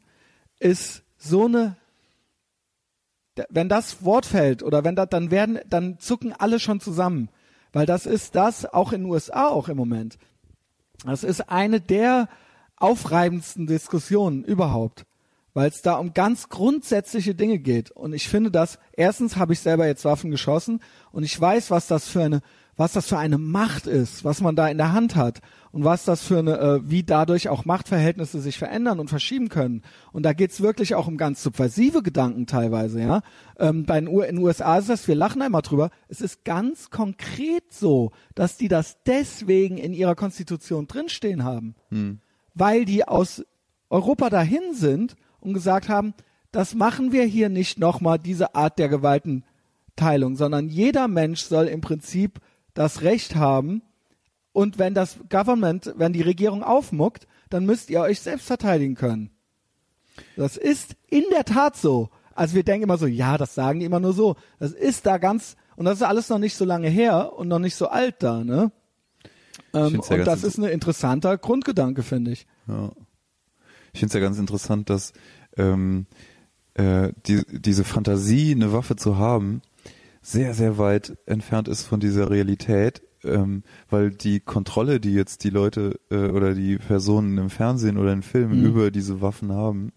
[0.59, 1.75] ist so eine,
[3.49, 7.29] wenn das Wort fällt oder wenn das, dann werden, dann zucken alle schon zusammen.
[7.73, 10.19] Weil das ist das, auch in den USA auch im Moment.
[11.05, 12.29] Das ist eine der
[12.77, 15.05] aufreibendsten Diskussionen überhaupt.
[15.53, 17.91] Weil es da um ganz grundsätzliche Dinge geht.
[17.91, 21.87] Und ich finde das, erstens habe ich selber jetzt Waffen geschossen und ich weiß, was
[21.87, 22.41] das für eine,
[22.77, 25.41] was das für eine Macht ist, was man da in der Hand hat
[25.71, 29.83] und was das für eine, äh, wie dadurch auch Machtverhältnisse sich verändern und verschieben können.
[30.11, 33.21] Und da geht's wirklich auch um ganz subversive Gedanken teilweise, ja.
[33.59, 36.45] Ähm, bei den U in den USA ist das, wir lachen einmal drüber, es ist
[36.45, 41.75] ganz konkret so, dass die das deswegen in ihrer Konstitution drinstehen haben
[42.53, 43.43] weil die aus
[43.89, 46.13] Europa dahin sind und gesagt haben,
[46.51, 51.81] das machen wir hier nicht nochmal, diese Art der Gewaltenteilung, sondern jeder Mensch soll im
[51.81, 52.39] Prinzip
[52.73, 53.81] das Recht haben
[54.53, 59.31] und wenn das Government, wenn die Regierung aufmuckt, dann müsst ihr euch selbst verteidigen können.
[60.35, 62.09] Das ist in der Tat so.
[62.33, 64.35] Also wir denken immer so, ja, das sagen die immer nur so.
[64.59, 67.59] Das ist da ganz, und das ist alles noch nicht so lange her und noch
[67.59, 68.71] nicht so alt da, ne?
[69.73, 72.45] Ähm, ja und das ist ein interessanter Grundgedanke, finde ich.
[72.67, 72.91] Ja.
[73.93, 75.13] Ich finde es ja ganz interessant, dass
[75.57, 76.07] ähm,
[76.73, 79.61] äh, die, diese Fantasie, eine Waffe zu haben,
[80.21, 85.49] sehr, sehr weit entfernt ist von dieser Realität, ähm, weil die Kontrolle, die jetzt die
[85.49, 88.65] Leute äh, oder die Personen im Fernsehen oder in Filmen Mhm.
[88.65, 89.91] über diese Waffen haben,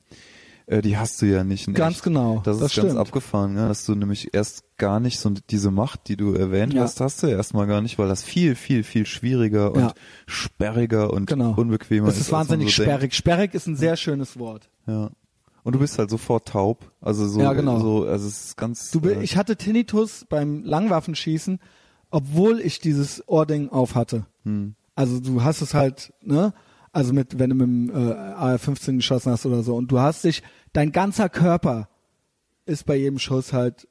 [0.67, 2.05] äh, die hast du ja nicht Ganz echt.
[2.05, 2.99] genau, Das, das ist ganz stimmt.
[3.01, 6.83] abgefahren, ja, dass du nämlich erst gar nicht so diese Macht, die du erwähnt Ja.
[6.83, 9.87] hast, hast du erstmal gar nicht, weil das viel, viel, viel schwieriger Ja.
[9.89, 9.95] und
[10.27, 11.55] sperriger und Genau.
[11.57, 12.23] unbequemer Es ist.
[12.23, 12.93] ist wahnsinnig so denkt.
[12.97, 13.15] sperrig.
[13.15, 14.69] Sperrig ist ein sehr schönes Wort.
[14.87, 15.11] Ja.
[15.63, 16.91] Und du bist halt sofort taub.
[17.01, 17.81] Also so, Ja, genau.
[17.81, 18.91] so also es ist ganz.
[18.91, 21.59] Du, äh, ich hatte Tinnitus beim Langwaffenschießen,
[22.15, 24.25] obwohl ich dieses Ohrding auf hatte.
[24.45, 24.77] hm.
[24.95, 26.55] Also du hast es halt, ne?
[26.93, 30.23] Also mit, wenn du mit dem äh, AR-15 geschossen hast oder so und du hast
[30.23, 31.89] dich, dein ganzer Körper
[32.67, 33.89] ist bei jedem Schuss halt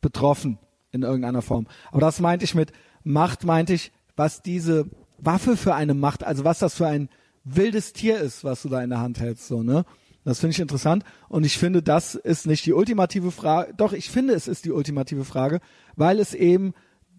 [0.00, 0.58] betroffen
[0.90, 1.68] in irgendeiner Form.
[1.92, 2.72] Aber das meinte ich mit
[3.04, 7.08] Macht, meinte ich, was diese Waffe für eine Macht, also was das für ein
[7.44, 9.84] wildes Tier ist, was du da in der Hand hältst, so, ne?
[10.24, 13.72] Das finde ich interessant und ich finde, das ist nicht die ultimative Frage.
[13.76, 15.60] Doch, ich finde, es ist die ultimative Frage,
[15.94, 16.74] weil es eben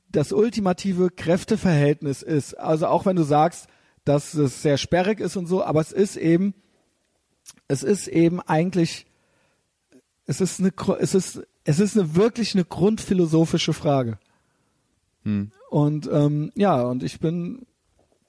[0.10, 2.54] das ultimative Kräfteverhältnis ist.
[2.56, 3.68] Also auch wenn du sagst,
[4.06, 6.54] dass es sehr sperrig ist und so, aber es ist eben,
[7.68, 9.06] es ist eben eigentlich,
[10.26, 14.18] es ist eine, es ist, es ist eine wirklich eine grundphilosophische Frage.
[15.24, 15.52] Hm.
[15.70, 17.66] Und ähm, ja, und ich bin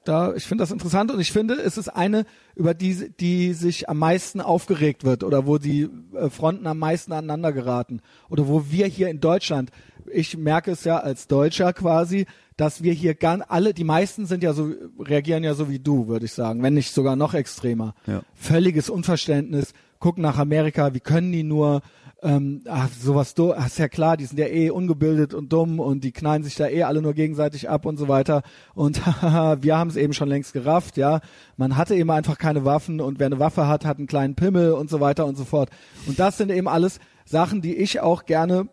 [0.05, 3.89] da, ich finde das interessant und ich finde, es ist eine, über die, die sich
[3.89, 8.01] am meisten aufgeregt wird oder wo die äh, Fronten am meisten aneinander geraten
[8.31, 9.71] oder wo wir hier in Deutschland,
[10.11, 12.27] ich merke es ja als Deutscher quasi,
[12.57, 16.09] dass wir hier ganz alle, die meisten sind ja so, reagieren ja so wie du,
[16.09, 17.95] würde ich sagen, wenn nicht sogar noch extremer.
[18.07, 18.23] Ja.
[18.35, 21.83] Völliges Unverständnis, gucken nach Amerika, wie können die nur,
[22.23, 25.79] ähm, ach, sowas, do, ach, ist ja klar, die sind ja eh ungebildet und dumm
[25.79, 28.43] und die knallen sich da eh alle nur gegenseitig ab und so weiter.
[28.75, 31.21] Und wir haben es eben schon längst gerafft, ja.
[31.57, 34.73] Man hatte eben einfach keine Waffen und wer eine Waffe hat, hat einen kleinen Pimmel
[34.73, 35.71] und so weiter und so fort.
[36.07, 38.69] Und das sind eben alles Sachen, die ich auch gerne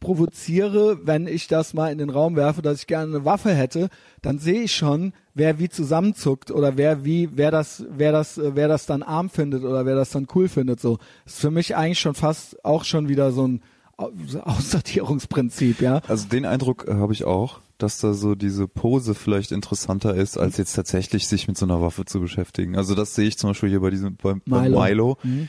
[0.00, 3.88] provoziere, wenn ich das mal in den Raum werfe, dass ich gerne eine Waffe hätte,
[4.22, 8.52] dann sehe ich schon, wer wie zusammenzuckt oder wer wie, wer das, wer das, äh,
[8.54, 10.80] wer das dann arm findet oder wer das dann cool findet.
[10.80, 13.62] So, das ist für mich eigentlich schon fast auch schon wieder so ein
[13.96, 16.00] Au- so Aussortierungsprinzip, ja.
[16.08, 20.38] Also den Eindruck äh, habe ich auch, dass da so diese Pose vielleicht interessanter ist,
[20.38, 22.76] als jetzt tatsächlich sich mit so einer Waffe zu beschäftigen.
[22.76, 24.82] Also das sehe ich zum Beispiel hier bei diesem bei, bei Milo.
[24.82, 25.48] Milo, Mhm.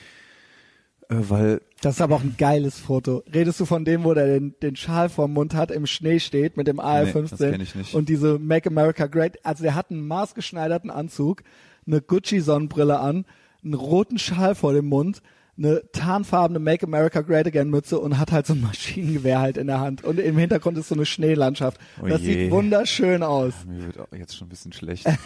[1.12, 3.24] Äh, weil Das ist aber auch ein geiles Foto.
[3.34, 6.58] Redest du von dem, wo der den, den Schal vorm Mund hat, im Schnee steht
[6.58, 7.94] mit dem AR-15 das kenn ich nicht.
[7.94, 11.44] und diese Make America Great, also der hat einen maßgeschneiderten Anzug,
[11.86, 13.26] eine Gucci-Sonnenbrille an,
[13.64, 15.22] einen roten Schal vor dem Mund,
[15.58, 19.68] eine tarnfarbene Make America Great Again Mütze und hat halt so ein Maschinengewehr halt in
[19.68, 21.80] der Hand und im Hintergrund ist so eine Schneelandschaft.
[22.02, 22.44] Oh das je.
[22.44, 23.54] sieht wunderschön aus.
[23.68, 25.08] mir wird auch jetzt schon ein bisschen schlecht.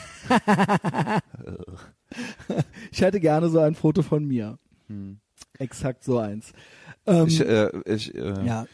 [2.91, 4.57] Ich hätte gerne so ein Foto von mir.
[5.60, 6.52] Exakt so eins.
[7.06, 7.27] Ähm, Hm.
[7.27, 8.68] ich äh, ich äh, ja,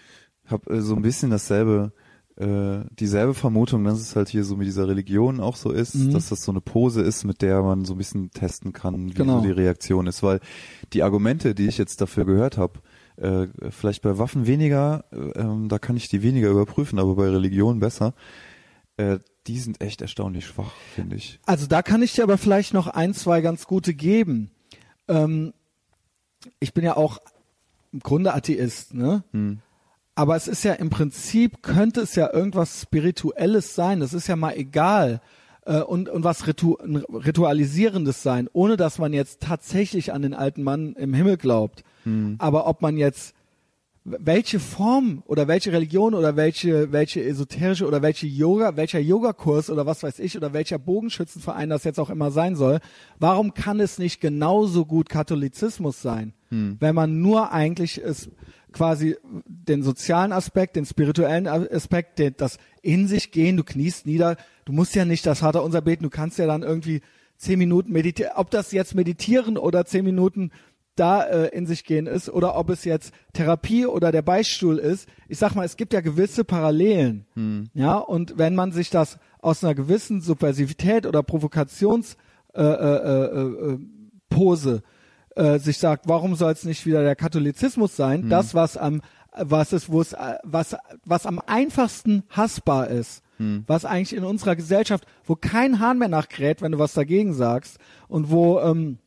[0.45, 1.91] habe äh, so ein bisschen dasselbe,
[2.37, 6.11] äh, dieselbe Vermutung, dass es halt hier so mit dieser Religion auch so ist, Mhm.
[6.13, 9.13] dass das so eine Pose ist, mit der man so ein bisschen testen kann, wie
[9.13, 9.39] Genau.
[9.39, 10.23] so die Reaktion ist.
[10.23, 10.39] Weil
[10.93, 12.79] die Argumente, die ich jetzt dafür gehört habe,
[13.17, 17.29] äh, vielleicht bei Waffen weniger, äh, ähm, da kann ich die weniger überprüfen, aber bei
[17.29, 18.13] Religion besser.
[18.97, 21.39] Äh, die sind echt erstaunlich schwach, finde ich.
[21.45, 24.51] Also da kann ich dir aber vielleicht noch ein, zwei ganz gute geben.
[25.07, 25.53] Ähm,
[26.59, 27.19] ich bin ja auch
[27.91, 29.23] im Grunde Atheist, ne?
[29.31, 29.59] Hm.
[30.15, 34.01] Aber es ist ja im Prinzip, könnte es ja irgendwas Spirituelles sein.
[34.01, 35.21] Das ist ja mal egal.
[35.65, 40.63] Äh, und, und was Ritu Ritualisierendes sein, ohne dass man jetzt tatsächlich an den alten
[40.63, 41.83] Mann im Himmel glaubt.
[42.39, 43.35] Aber ob man jetzt
[44.03, 49.85] welche Form oder welche Religion oder welche welche esoterische oder welche Yoga, welcher Yogakurs oder
[49.85, 52.79] was weiß ich oder welcher Bogenschützenverein das jetzt auch immer sein soll,
[53.19, 56.33] warum kann es nicht genauso gut Katholizismus sein,
[56.79, 58.29] wenn man nur eigentlich es
[58.71, 64.37] quasi den sozialen Aspekt, den spirituellen Aspekt, den, das in sich gehen, du kniest nieder,
[64.65, 67.01] du musst ja nicht das Vater unser beten, du kannst ja dann irgendwie
[67.37, 70.51] zehn Minuten meditieren, ob das jetzt meditieren oder zehn Minuten
[70.95, 75.07] da äh, in sich gehen ist oder ob es jetzt Therapie oder der Beistuhl ist.
[75.27, 77.25] Ich sag mal, es gibt ja gewisse Parallelen.
[77.73, 82.17] Ja, und wenn man sich das aus einer gewissen Subversivität oder Provokations
[82.53, 83.79] äh, äh, äh, äh,
[84.29, 84.83] Pose
[85.35, 88.29] äh, sich sagt, warum soll es nicht wieder der Katholizismus sein?
[88.29, 89.01] Das, was am
[89.33, 90.13] was ist, wo es,
[90.43, 93.23] was, was am einfachsten hassbar ist,
[93.65, 97.77] was eigentlich in unserer Gesellschaft, wo kein Hahn mehr nachkräht, wenn du was dagegen sagst
[98.07, 98.97] und wo ähm,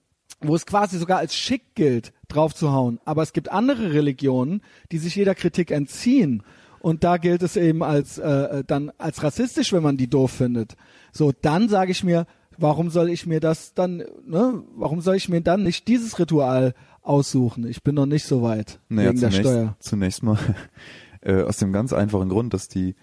[0.46, 3.00] wo es quasi sogar als schick gilt, draufzuhauen.
[3.04, 4.62] Aber es gibt andere Religionen,
[4.92, 6.42] die sich jeder Kritik entziehen.
[6.80, 10.76] Und da gilt es eben als äh, dann als rassistisch, wenn man die doof findet.
[11.12, 12.26] So, dann sage ich mir,
[12.58, 16.74] warum soll ich mir das dann, ne, warum soll ich mir dann nicht dieses Ritual
[17.02, 17.66] aussuchen.
[17.66, 19.76] Ich bin noch nicht so weit Naja, wegen der zunächst, Steuer.
[19.78, 20.38] zunächst mal
[21.20, 22.94] äh, aus dem ganz einfachen Grund, dass die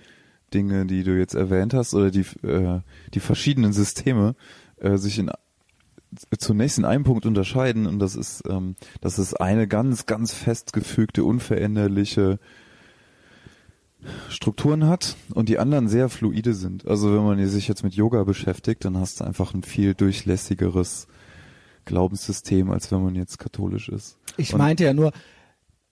[0.53, 2.81] Dinge, die du jetzt erwähnt hast, oder die, äh,
[3.13, 4.35] die verschiedenen Systeme
[4.77, 5.31] äh, sich in
[6.37, 11.23] zunächst in einem Punkt unterscheiden und das ist, ähm, dass es eine ganz, ganz festgefügte,
[11.23, 12.39] unveränderliche
[14.29, 16.87] Strukturen hat und die anderen sehr fluide sind.
[16.87, 21.07] Also wenn man sich jetzt mit Yoga beschäftigt, dann hast du einfach ein viel durchlässigeres
[21.85, 24.17] Glaubenssystem, als wenn man jetzt katholisch ist.
[24.37, 25.11] Ich Und- meinte ja nur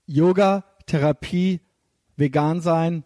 [0.08, 1.62] Yoga, Therapie,
[2.18, 3.04] vegan sein,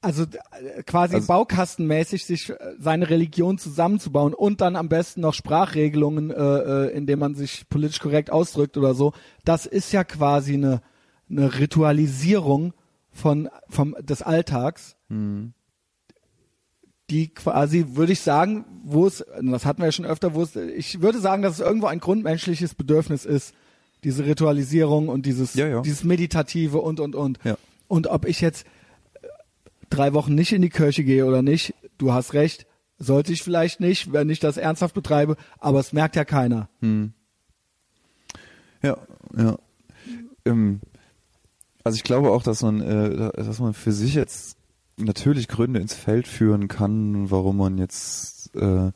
[0.00, 5.34] also äh, quasi Also- baukastenmäßig sich äh, seine Religion zusammenzubauen und dann am besten noch
[5.34, 9.12] Sprachregelungen, äh, äh, indem man sich politisch korrekt ausdrückt oder so.
[9.44, 10.80] Das ist ja quasi eine,
[11.30, 12.74] eine Ritualisierung
[13.10, 15.52] von vom des Alltags, Hm.
[17.10, 20.54] die quasi, würde ich sagen, wo es, das hatten wir ja schon öfter, wo es,
[20.56, 23.54] ich würde sagen, dass es irgendwo ein grundmenschliches Bedürfnis ist,
[24.04, 25.80] diese Ritualisierung und dieses, Ja, ja.
[25.80, 27.38] dieses Meditative und, und, und.
[27.44, 27.56] Ja.
[27.88, 28.66] Und ob ich jetzt
[29.90, 32.66] drei Wochen nicht in die Kirche gehe oder nicht, du hast recht,
[32.98, 36.68] sollte ich vielleicht nicht, wenn ich das ernsthaft betreibe, aber es merkt ja keiner.
[38.82, 38.96] Ja,
[39.36, 39.58] ja.
[40.44, 40.80] Ähm,
[41.84, 44.56] also ich glaube auch, dass man, äh, dass man für sich jetzt
[44.96, 48.90] natürlich Gründe ins Feld führen kann, warum man jetzt äh,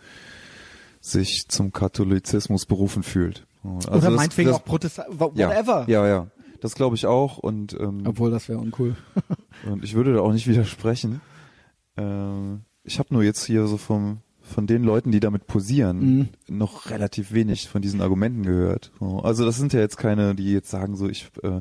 [1.00, 3.46] sich zum Katholizismus berufen fühlt.
[3.64, 5.84] Also oder meinetwegen das, auch Protestant, ja, whatever.
[5.88, 6.26] Ja, ja.
[6.62, 8.94] Das glaube ich auch und, ähm, Obwohl, das wäre uncool.
[9.70, 11.20] und ich würde da auch nicht widersprechen.
[11.96, 16.28] Ähm, ich habe nur jetzt hier so vom von den Leuten, die damit posieren, Mhm.
[16.58, 18.90] noch relativ wenig von diesen Argumenten gehört.
[18.98, 21.60] So, Also das sind ja jetzt keine, die jetzt sagen so, ich äh,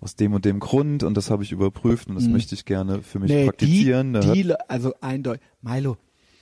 [0.00, 2.32] aus dem und dem Grund und das habe ich überprüft und das Mhm.
[2.32, 4.20] möchte ich gerne für mich nee, praktizieren.
[4.20, 5.40] Die, die, also eindeutig.
[5.62, 5.96] Milo,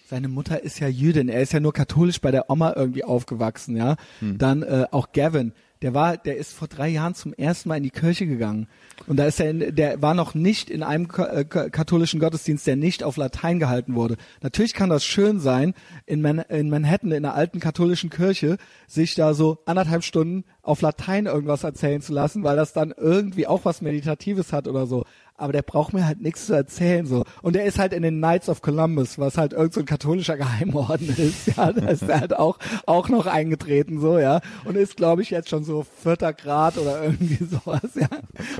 [0.09, 1.29] seine Mutter ist ja Jüdin.
[1.29, 3.97] Er ist ja nur katholisch bei der Oma irgendwie aufgewachsen, ja.
[4.21, 4.39] Hm.
[4.39, 5.53] Dann äh, auch Gavin.
[5.85, 8.69] Der war, der ist vor drei Jahren zum ersten Mal in die Kirche gegangen.
[9.07, 12.67] Und da ist er, in, der war noch nicht in einem äh, ka- katholischen Gottesdienst,
[12.67, 14.17] der nicht auf Latein gehalten wurde.
[14.41, 15.75] Natürlich kann das schön sein,
[16.07, 18.57] in, Man in Manhattan, in einer alten katholischen Kirche,
[18.87, 23.47] sich da so anderthalb Stunden auf Latein irgendwas erzählen zu lassen, weil das dann irgendwie
[23.47, 25.05] auch was Meditatives hat oder so.
[25.37, 27.25] Aber der braucht mir halt nichts zu erzählen so.
[27.43, 30.37] Und er ist halt in den Knights of Columbus, was halt irgend so ein katholischer
[30.37, 31.57] Geheimorden ist.
[31.57, 34.41] Ja, da ist er halt auch auch noch eingetreten so, ja.
[34.65, 38.09] Und ist, glaube ich, jetzt schon so vierter Grad oder irgendwie sowas, ja.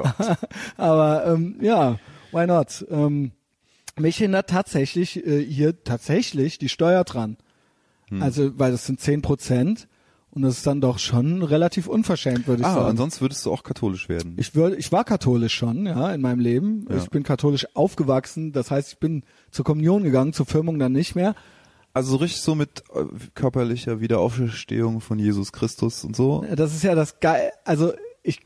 [0.77, 1.99] Aber ähm, ja,
[2.33, 2.85] why not?
[2.91, 3.31] Ähm,
[3.97, 7.37] mich hindert tatsächlich äh, hier tatsächlich die Steuer dran.
[8.09, 8.21] Hm.
[8.21, 9.87] Also, weil das sind zehn Prozent
[10.35, 12.91] und das ist dann doch schon relativ unverschämt, würde ich ah, sagen.
[12.91, 14.35] und sonst würdest du auch katholisch werden.
[14.37, 16.87] Ich würde, ich war katholisch schon, ja, in meinem Leben.
[16.91, 16.97] Ja.
[16.97, 18.53] Ich bin katholisch aufgewachsen.
[18.53, 21.37] Das heißt, ich bin zur Kommunion gegangen, zur Firmung dann nicht mehr.
[21.93, 23.05] also so richtig so mit äh,
[23.35, 26.45] körperlicher Wiederauferstehung von Jesus Christus und so.
[26.57, 27.53] Das ist ja das geil.
[27.65, 27.93] Also
[28.25, 28.41] ich,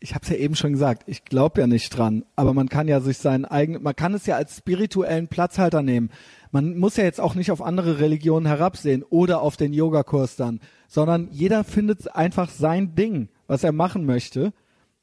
[0.00, 1.02] ich habe es ja eben schon gesagt.
[1.06, 4.24] Ich glaube ja nicht dran, aber man kann ja sich seinen eigenen, man kann es
[4.24, 6.10] ja als spirituellen Platzhalter nehmen.
[6.52, 10.60] Man muss ja jetzt auch nicht auf andere Religionen herabsehen oder auf den Yogakurs dann,
[10.86, 14.52] sondern jeder findet einfach sein Ding, was er machen möchte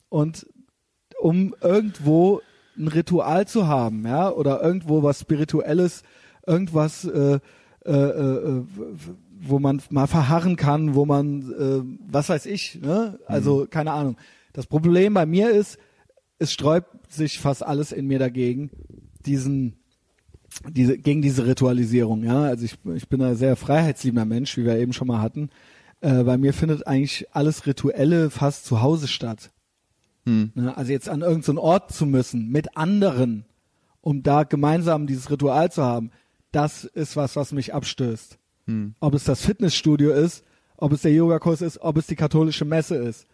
[0.10, 0.46] und
[1.20, 2.42] um irgendwo
[2.78, 6.04] ein Ritual zu haben, ja, oder irgendwo was Spirituelles,
[6.46, 7.40] irgendwas, äh,
[7.84, 8.64] äh, äh,
[9.42, 13.20] wo man mal verharren kann, wo man, äh, was weiß ich, ne?
[13.26, 14.18] Also keine Ahnung.
[14.54, 15.80] Das Problem bei mir ist,
[16.38, 18.70] es sträubt sich fast alles in mir dagegen,
[19.26, 19.79] diesen
[20.70, 22.44] diese, gegen diese Ritualisierung, ja.
[22.44, 25.50] Also ich, ich bin ein sehr freiheitsliebender Mensch, wie wir eben schon mal hatten.
[26.02, 29.52] Äh, bei mir findet eigentlich alles Rituelle fast zu Hause statt.
[30.26, 30.52] Hm.
[30.56, 30.76] Ne?
[30.76, 33.46] Also jetzt an irgendeinen Ort zu müssen, mit anderen,
[34.02, 36.12] um da gemeinsam dieses Ritual zu haben,
[36.52, 38.38] das ist was, was mich abstößt.
[38.66, 38.96] Hm.
[39.00, 40.44] Ob es das Fitnessstudio ist,
[40.78, 43.28] ob es der Yogakurs ist, ob es die katholische Messe ist.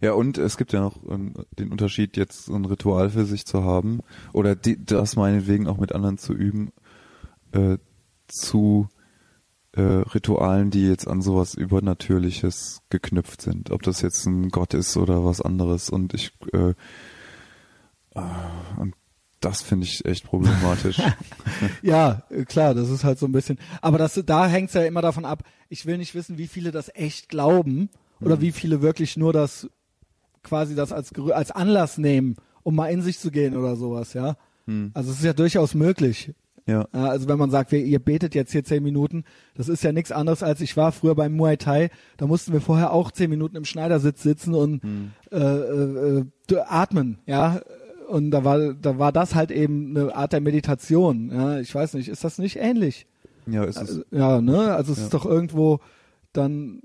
[0.00, 3.46] Ja, und es gibt ja noch ähm, den Unterschied, jetzt so ein Ritual für sich
[3.46, 4.00] zu haben
[4.32, 6.72] oder die, das meinetwegen auch mit anderen zu üben,
[7.52, 7.78] äh,
[8.28, 8.88] zu
[9.72, 13.70] äh, Ritualen, die jetzt an sowas Übernatürliches geknüpft sind.
[13.70, 15.88] Ob das jetzt ein Gott ist oder was anderes.
[15.90, 16.74] Und ich äh,
[18.14, 18.94] ah, und
[19.40, 21.00] das finde ich echt problematisch.
[21.82, 23.58] Ja, klar, das ist halt so ein bisschen.
[23.80, 25.44] Aber das, da hängt's ja immer davon ab.
[25.68, 27.88] Ich will nicht wissen, wie viele das echt glauben
[28.24, 29.68] oder wie viele wirklich nur das
[30.42, 34.36] quasi das als als Anlass nehmen, um mal in sich zu gehen oder sowas, ja.
[34.66, 34.90] Hm.
[34.94, 36.32] Also es ist ja durchaus möglich.
[36.66, 36.86] ja.
[36.92, 39.24] Also wenn man sagt, wir, ihr betet jetzt hier zehn Minuten,
[39.54, 42.60] das ist ja nichts anderes als ich war früher beim Muay Thai, da mussten wir
[42.60, 44.80] vorher auch zehn Minuten im Schneidersitz sitzen und
[45.30, 46.18] äh, äh,
[46.50, 47.60] äh, atmen, ja.
[48.08, 51.30] Und da war, da war das halt eben eine Art der Meditation.
[51.32, 53.06] Ja, ich weiß nicht, ist das nicht ähnlich?
[53.46, 54.04] Ja, ist es.
[54.10, 54.74] Ja, ne?
[54.74, 55.04] Also es Ja.
[55.04, 55.80] ist doch irgendwo
[56.34, 56.82] dann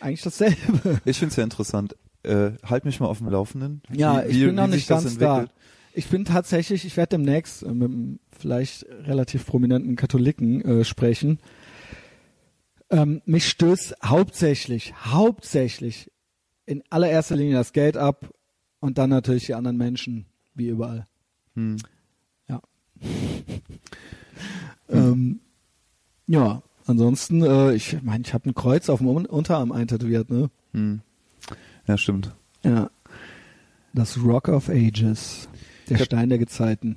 [0.00, 1.00] eigentlich dasselbe.
[1.04, 1.96] Ich finde es ja interessant.
[2.22, 3.82] Äh, halt mich mal auf dem Laufenden.
[3.92, 5.46] Ja, wie, ich wie, bin noch wie nicht sich das ganz da.
[5.94, 11.38] Ich bin tatsächlich, ich werde demnächst äh, mit einem vielleicht relativ prominenten Katholiken äh, sprechen.
[12.90, 16.10] Ähm, mich stößt hauptsächlich, hauptsächlich
[16.66, 18.30] in allererster Linie das Geld ab
[18.80, 21.06] und dann natürlich die anderen Menschen, wie überall.
[21.54, 21.76] Hm.
[22.48, 22.60] Ja.
[24.88, 25.40] ähm,
[26.26, 30.50] ja, ansonsten, äh, ich meine, ich habe ein Kreuz auf dem Un- Unterarm eintätowiert, ne?
[30.72, 31.00] Hm.
[31.86, 32.34] Ja, stimmt.
[32.64, 32.90] Ja.
[33.94, 35.48] Das Rock of Ages.
[35.88, 36.96] Der hab- Stein der Gezeiten.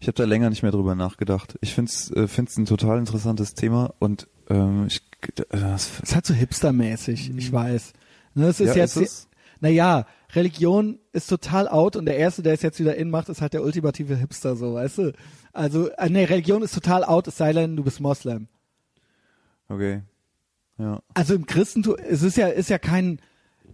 [0.00, 1.56] Ich habe da länger nicht mehr drüber nachgedacht.
[1.60, 5.00] Ich finde es äh, find's ein total interessantes Thema und ähm, ich,
[5.38, 7.92] äh, das, ist halt so hipstermäßig, ich weiß.
[8.34, 9.28] Ne, es ist ja, jetzt, ist es?
[9.60, 13.42] naja, Religion ist total out und der Erste, der es jetzt wieder in macht, ist
[13.42, 15.12] halt der ultimative Hipster, so, weißt du?
[15.52, 18.48] Also, äh, nee, Religion ist total out, es sei denn, du bist Moslem.
[19.72, 20.02] Okay.
[20.78, 21.00] Ja.
[21.14, 23.20] Also im Christentum, es ist ja, ist ja kein,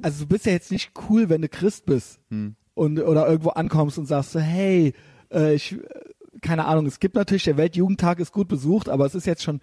[0.02, 2.54] also du bist ja jetzt nicht cool, wenn du Christ bist Hm.
[2.74, 4.94] und oder irgendwo ankommst und sagst so, hey,
[5.32, 5.78] äh, ich, äh,
[6.40, 9.60] keine Ahnung, es gibt natürlich, der Weltjugendtag ist gut besucht, aber es ist jetzt schon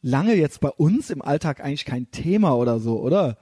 [0.00, 3.36] lange jetzt bei uns im Alltag eigentlich kein Thema oder so, oder?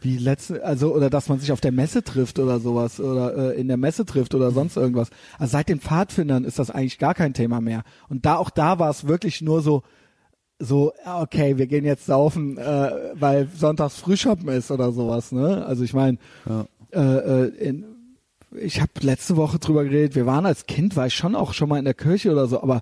[0.00, 3.60] Wie letzte, also oder dass man sich auf der Messe trifft oder sowas oder äh,
[3.60, 5.10] in der Messe trifft oder sonst irgendwas.
[5.38, 7.82] Also seit den Pfadfindern ist das eigentlich gar kein Thema mehr.
[8.08, 9.82] Und da auch da war es wirklich nur so,
[10.60, 15.32] so okay, wir gehen jetzt saufen, äh, weil sonntags Frühschoppen ist oder sowas.
[15.32, 15.64] Ne?
[15.66, 16.18] Also ich meine,
[16.48, 16.66] Ja.
[16.92, 17.84] äh, äh, in,
[18.60, 21.68] ich habe letzte Woche drüber geredet, wir waren als Kind, war ich schon auch schon
[21.68, 22.80] mal in der Kirche oder so, aber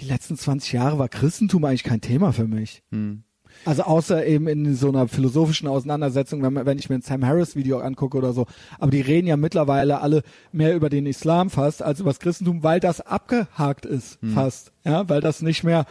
[0.00, 2.82] die letzten 20 Jahre war Christentum eigentlich kein Thema für mich.
[2.92, 3.22] Hm.
[3.64, 7.56] Also außer eben in so einer philosophischen Auseinandersetzung, wenn, wenn ich mir ein Sam Harris
[7.56, 8.46] Video angucke oder so.
[8.78, 10.22] Aber die reden ja mittlerweile alle
[10.52, 14.70] mehr über den Islam fast als über das Christentum, weil das abgehakt ist fast.
[14.84, 15.86] Ja, weil das nicht mehr,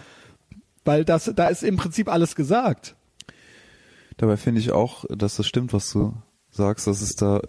[0.87, 2.95] weil das, da ist im Prinzip alles gesagt.
[4.17, 6.15] Dabei finde ich auch, dass das stimmt, was du
[6.49, 7.41] sagst, dass es da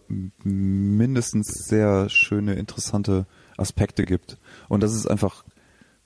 [0.44, 4.38] mindestens sehr schöne, interessante Aspekte gibt.
[4.68, 5.44] Und dass es einfach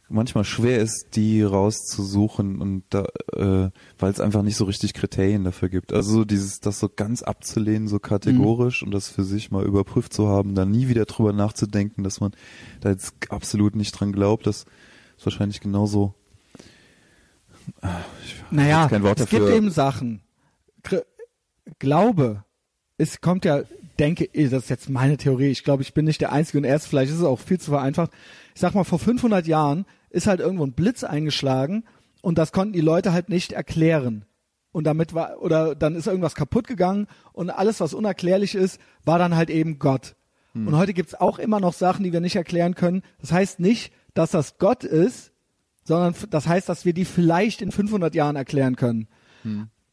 [0.08, 5.42] manchmal schwer ist, die rauszusuchen und da, äh, weil es einfach nicht so richtig Kriterien
[5.42, 5.92] dafür gibt.
[5.92, 10.12] Also so dieses, das so ganz abzulehnen, so kategorisch und das für sich mal überprüft
[10.12, 12.32] zu haben, dann nie wieder drüber nachzudenken, dass man
[12.80, 14.66] da jetzt absolut nicht dran glaubt, das
[15.16, 16.14] ist wahrscheinlich genauso.
[18.24, 19.46] Ich Naja, kein Wort es dafür.
[19.46, 20.22] gibt eben Sachen.
[21.78, 22.44] Glaube,
[22.98, 23.62] es kommt ja,
[23.98, 26.64] denke ich, das ist jetzt meine Theorie, ich glaube, ich bin nicht der Einzige und
[26.64, 28.10] erst, vielleicht ist es auch viel zu vereinfacht.
[28.54, 31.84] Ich sag mal, vor 500 Jahren ist halt irgendwo ein Blitz eingeschlagen
[32.20, 34.24] und das konnten die Leute halt nicht erklären.
[34.72, 39.18] Und damit war, oder dann ist irgendwas kaputt gegangen und alles, was unerklärlich ist, war
[39.18, 40.16] dann halt eben Gott.
[40.54, 43.02] Und heute gibt's auch immer noch Sachen, die wir nicht erklären können.
[43.22, 45.31] Das heißt nicht, dass das Gott ist,
[45.84, 49.08] sondern das heißt, dass wir die vielleicht in 500 Jahren erklären können.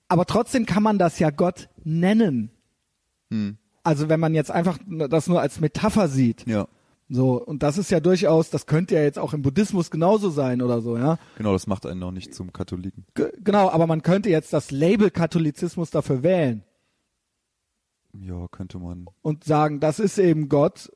[0.07, 2.51] Aber trotzdem kann man das ja Gott nennen.
[3.31, 3.57] Hm.
[3.83, 6.45] Also wenn man jetzt einfach das nur als Metapher sieht.
[6.45, 6.67] Ja.
[7.11, 10.61] So, und das ist ja durchaus, das könnte ja jetzt auch im Buddhismus genauso sein
[10.61, 11.17] oder so, ja.
[11.37, 13.05] Genau, das macht einen noch nicht zum Katholiken.
[13.15, 16.63] G genau, aber man könnte jetzt das Label Katholizismus dafür wählen
[18.13, 19.07] Ja, könnte man.
[19.23, 20.91] und sagen, das ist eben Gott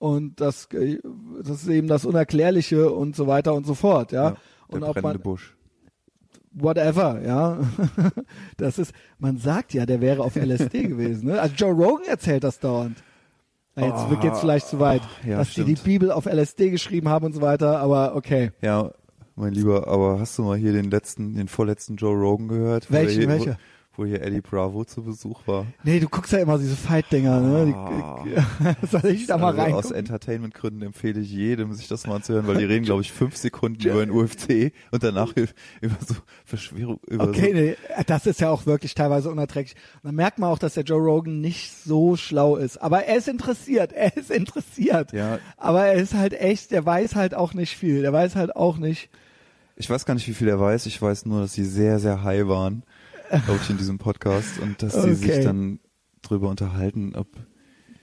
[0.00, 0.98] und das, äh,
[1.44, 4.30] das ist eben das Unerklärliche und so weiter und so fort, ja.
[4.30, 5.54] der und ob brennende man, Busch.
[6.52, 7.58] whatever, ja.
[8.56, 11.40] Das ist, man sagt ja, der wäre auf LSD gewesen, ne?
[11.40, 12.96] Also Joe Rogan erzählt das dauernd.
[13.76, 15.84] Ja, Jetzt Oh, geht's vielleicht zu weit, ja, dass die die stimmt.
[15.84, 18.50] Bibel auf LSD geschrieben haben und so weiter, aber okay.
[18.62, 18.90] Ja,
[19.36, 22.90] mein Lieber, aber hast du mal hier den letzten, den vorletzten Joe Rogan gehört?
[22.90, 23.58] Welchen, welcher?
[24.00, 25.66] Wo, hier Eddie Bravo zu Besuch war.
[25.84, 27.74] Nee, du guckst ja immer diese Fight-Dinger, ne?
[27.76, 28.24] Ah.
[28.24, 29.74] Die, soll ich da mal also rein?
[29.74, 33.36] aus Entertainment-Gründen empfehle ich jedem, sich das mal anzuhören, weil die reden, glaube ich, fünf
[33.36, 35.34] Sekunden über den UFC und danach
[35.82, 36.14] über so
[36.46, 39.76] Verschwörung, über Okay, so, nee, das ist ja auch wirklich teilweise unerträglich.
[39.96, 42.78] Und dann merkt man auch, dass der Joe Rogan nicht so schlau ist.
[42.78, 45.12] Aber er ist interessiert, er ist interessiert.
[45.12, 45.40] Ja.
[45.58, 48.00] Aber er ist halt echt, der weiß halt auch nicht viel.
[48.00, 49.10] Der weiß halt auch nicht.
[49.76, 52.22] ich weiß gar nicht, wie viel er weiß, ich weiß nur, dass sie sehr, sehr
[52.24, 52.82] high waren,
[53.44, 55.44] glaube ich, in diesem Podcast und dass sie sich Okay.
[55.44, 55.80] dann
[56.22, 57.28] drüber unterhalten, ob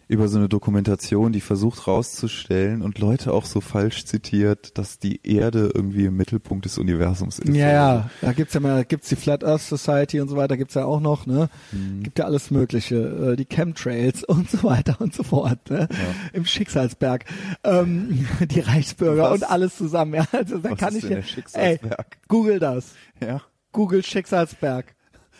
[0.09, 5.19] über so eine Dokumentation, die versucht rauszustellen und Leute auch so falsch zitiert, dass die
[5.27, 7.53] Erde irgendwie im Mittelpunkt des Universums ist.
[7.53, 10.75] Ja, ja, da gibt's ja mal, gibt's die Flat Earth Society und so weiter, gibt's
[10.75, 11.49] ja auch noch, ne?
[11.73, 12.03] Mhm.
[12.03, 15.89] Gibt ja alles Mögliche, äh, die Chemtrails und so weiter und so fort, ne?
[16.31, 17.25] Im Schicksalsberg,
[17.65, 19.33] ähm, die Reichsbürger Was?
[19.33, 20.25] und alles zusammen, ja.
[20.31, 22.07] Also da Was kann ist ich denn ja, der Schicksalsberg?
[22.13, 23.41] ey, google das, Ja.
[23.73, 24.95] google Schicksalsberg.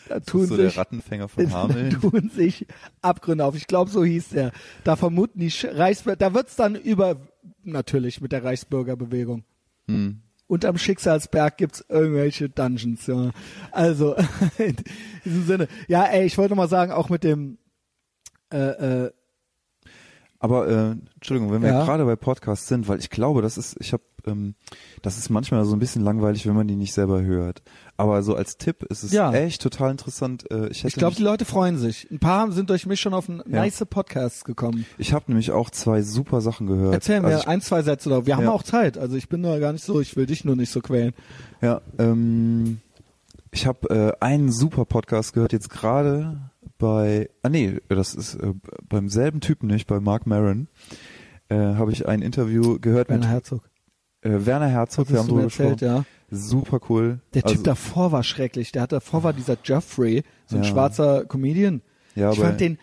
[0.08, 1.90] Da tun so der sich Rattenfänger von da Hameln.
[2.00, 2.66] tun sich
[3.02, 3.54] Abgründe auf.
[3.54, 4.52] Ich glaube, so hieß der.
[4.84, 7.16] Da vermuten die Reichsbürger, da wird's dann über,
[7.62, 9.44] natürlich mit der Reichsbürgerbewegung.
[9.88, 10.20] Hm.
[10.46, 13.30] unterm Schicksalsberg gibt's irgendwelche Dungeons, ja.
[13.72, 14.16] Also,
[14.58, 14.76] in
[15.24, 15.68] diesem Sinne.
[15.88, 17.58] Ja, ey, ich wollte mal sagen, auch mit dem,
[18.52, 19.12] äh, äh,
[20.38, 21.84] Aber äh, Entschuldigung, wenn wir Ja.
[21.84, 24.54] gerade bei Podcasts sind, weil ich glaube, das ist, ich habe, ähm,
[25.02, 27.62] das ist manchmal so ein bisschen langweilig, wenn man die nicht selber hört.
[27.96, 29.32] Aber so als Tipp ist es Ja.
[29.32, 30.50] echt total interessant.
[30.50, 32.08] Äh, ich ich glaube, die Leute freuen sich.
[32.10, 34.86] Ein paar sind durch mich schon auf ein nice Podcasts gekommen.
[34.98, 36.94] ich habe nämlich auch zwei super Sachen gehört.
[36.94, 38.26] Erzähl mir Also ich, ein, zwei Sätze da.
[38.26, 38.52] Wir haben Ja.
[38.52, 38.98] auch Zeit.
[38.98, 41.12] Also ich bin da gar nicht so, ich will dich nur nicht so quälen.
[41.60, 42.80] Ja, ähm,
[43.50, 43.88] ich habe
[44.20, 48.52] äh, einen super Podcast gehört jetzt gerade bei, ah nee, das ist äh,
[48.88, 50.68] beim selben Typen nicht, bei Mark Maron,
[51.48, 53.62] äh, habe ich ein Interview gehört Werner mit Herzog.
[54.22, 56.04] Äh, Werner Herzog, wir haben drüber erzählt, gesprochen.
[56.30, 56.36] ja.
[56.36, 57.20] Super cool.
[57.34, 58.70] Der Also, Typ davor war schrecklich.
[58.72, 60.68] Der hat davor war dieser Jeffrey, so ein Ja.
[60.68, 61.80] schwarzer Comedian.
[62.14, 62.78] Ja, ich fand den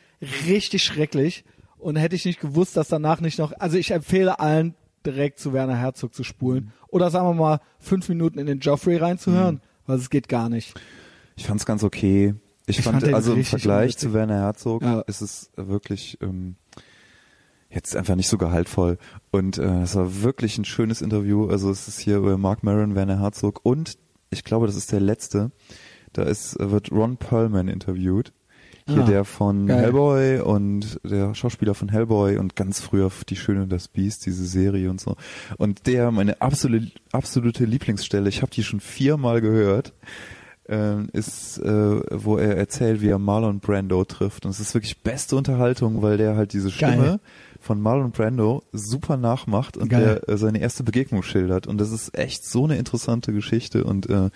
[0.47, 1.43] richtig schrecklich
[1.77, 3.51] und hätte ich nicht gewusst, dass danach nicht noch.
[3.59, 4.73] Also ich empfehle allen
[5.05, 8.97] direkt zu Werner Herzog zu spulen oder sagen wir mal fünf Minuten in den Joffrey
[8.97, 10.73] reinzuhören, weil es geht gar nicht.
[11.35, 12.33] Ich fand's ganz okay.
[12.65, 15.01] Ich, Ich fand, fand also im Vergleich zu Werner Herzog Ja.
[15.01, 16.55] ist es wirklich ähm,
[17.75, 18.97] jetzt einfach nicht so gehaltvoll.
[19.31, 21.47] Und äh, es war wirklich ein schönes Interview.
[21.47, 23.97] Also es ist hier über Mark Maron, Werner Herzog und
[24.31, 25.51] ich glaube, das ist der letzte.
[26.13, 28.31] Da ist wird Ron Perlman interviewt.
[28.87, 29.81] Hier Ah, der von geil.
[29.81, 34.45] Hellboy und der Schauspieler von Hellboy und ganz früher Die Schöne und das Biest, diese
[34.45, 35.15] Serie und so.
[35.57, 39.93] Und der, meine absolute, absolute Lieblingsstelle, ich habe die schon viermal gehört,
[40.69, 44.45] ähm, ist, äh, wo er erzählt, wie er Marlon Brando trifft.
[44.45, 47.19] Und es ist wirklich beste Unterhaltung, weil der halt diese Stimme Geil.
[47.65, 50.21] Von Marlon Brando super nachmacht und Geil.
[50.27, 51.65] der äh, seine erste Begegnung schildert.
[51.65, 53.83] Und das ist echt so eine interessante Geschichte.
[53.83, 54.29] Und äh,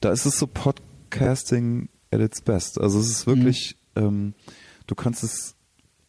[0.00, 2.80] da ist es so Podcasting at its best.
[2.80, 4.32] Also es ist wirklich, ähm,
[4.86, 5.54] du kannst es,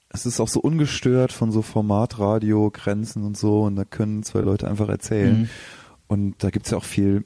[0.08, 3.64] es ist auch so ungestört von so Formatradio, Grenzen und so.
[3.64, 5.42] Und da können zwei Leute einfach erzählen.
[5.42, 5.50] Mhm.
[6.08, 7.26] Und da gibt's ja auch viel,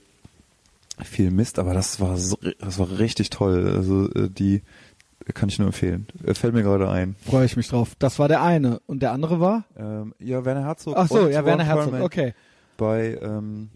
[1.03, 3.69] viel Mist, aber das war so, das war richtig toll.
[3.69, 4.63] Also äh, die
[5.33, 6.07] kann ich nur empfehlen.
[6.23, 7.15] Äh, Fällt mir gerade ein.
[7.25, 7.95] Freue ich mich drauf.
[7.99, 9.65] Das war der eine und der andere war?
[9.77, 10.95] Ähm, ja, Werner Herzog.
[10.97, 11.83] Ach so, ja, Werner Herzog.
[11.91, 12.33] Perlman Okay.
[12.77, 13.69] Bei ähm,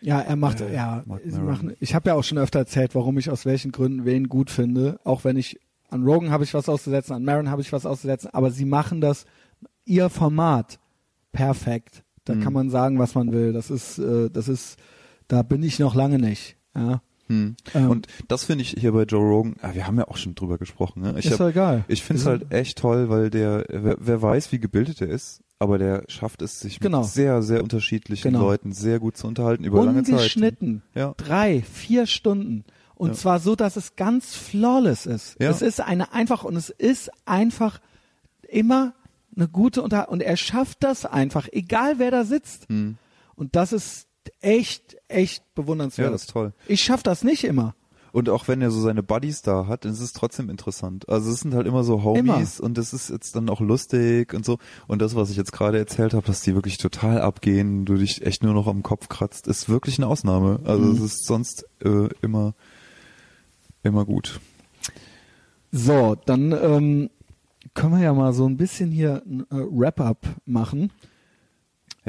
[0.00, 1.02] Ja, er macht, Äh, ja,
[1.40, 4.50] machen, ich habe ja auch schon öfter erzählt, warum ich aus welchen Gründen wen gut
[4.50, 4.98] finde.
[5.04, 5.58] Auch wenn ich,
[5.90, 9.00] an Rogan habe ich was auszusetzen, an Maron habe ich was auszusetzen, aber sie machen
[9.00, 9.26] das,
[9.84, 10.78] ihr Format,
[11.32, 12.02] perfekt.
[12.24, 12.40] Da Mhm.
[12.42, 13.52] kann man sagen, was man will.
[13.52, 14.78] Das ist, äh, das ist,
[15.28, 16.56] da bin ich noch lange nicht.
[16.76, 17.02] Ja.
[17.30, 17.56] Hm.
[17.74, 20.34] Ähm, und das finde ich hier bei Joe Rogan, ah, wir haben ja auch schon
[20.34, 21.02] drüber gesprochen.
[21.02, 21.14] Ne?
[21.18, 21.84] Ich, ist hab, doch egal.
[21.88, 25.08] ich finde es Wir halt echt toll, weil der, wer, wer weiß, wie gebildet er
[25.08, 27.02] ist, aber der schafft es, sich Genau.
[27.02, 28.44] mit sehr, sehr unterschiedlichen Genau.
[28.46, 30.14] Leuten sehr gut zu unterhalten über lange Zeit.
[30.14, 30.82] ungeschnitten.
[30.94, 31.14] Ja.
[31.16, 32.64] Drei, vier Stunden.
[32.96, 33.14] Und Ja.
[33.14, 35.36] zwar so, dass es ganz flawless ist.
[35.40, 35.50] Ja.
[35.50, 37.80] Es ist eine einfach und es ist einfach
[38.48, 38.92] immer
[39.36, 42.68] eine gute Unter und er schafft das einfach, egal wer da sitzt.
[42.68, 42.96] Hm.
[43.36, 44.06] Und das ist
[44.40, 46.06] echt, echt bewundernswert.
[46.06, 46.52] Ja, das ist toll.
[46.66, 47.74] Ich schaff das nicht immer.
[48.12, 51.08] Und auch wenn er so seine Buddies da hat, dann ist es trotzdem interessant.
[51.08, 54.44] Also es sind halt immer so Homies und das ist jetzt dann auch lustig und
[54.44, 54.58] so.
[54.88, 58.26] Und das, was ich jetzt gerade erzählt habe, dass die wirklich total abgehen, du dich
[58.26, 60.58] echt nur noch am Kopf kratzt, ist wirklich eine Ausnahme.
[60.64, 60.92] Also Mhm.
[60.96, 62.54] es ist sonst äh, immer
[63.84, 64.40] immer gut.
[65.72, 67.10] So, dann ähm,
[67.74, 70.90] können wir ja mal so ein bisschen hier ein äh, Wrap-up machen.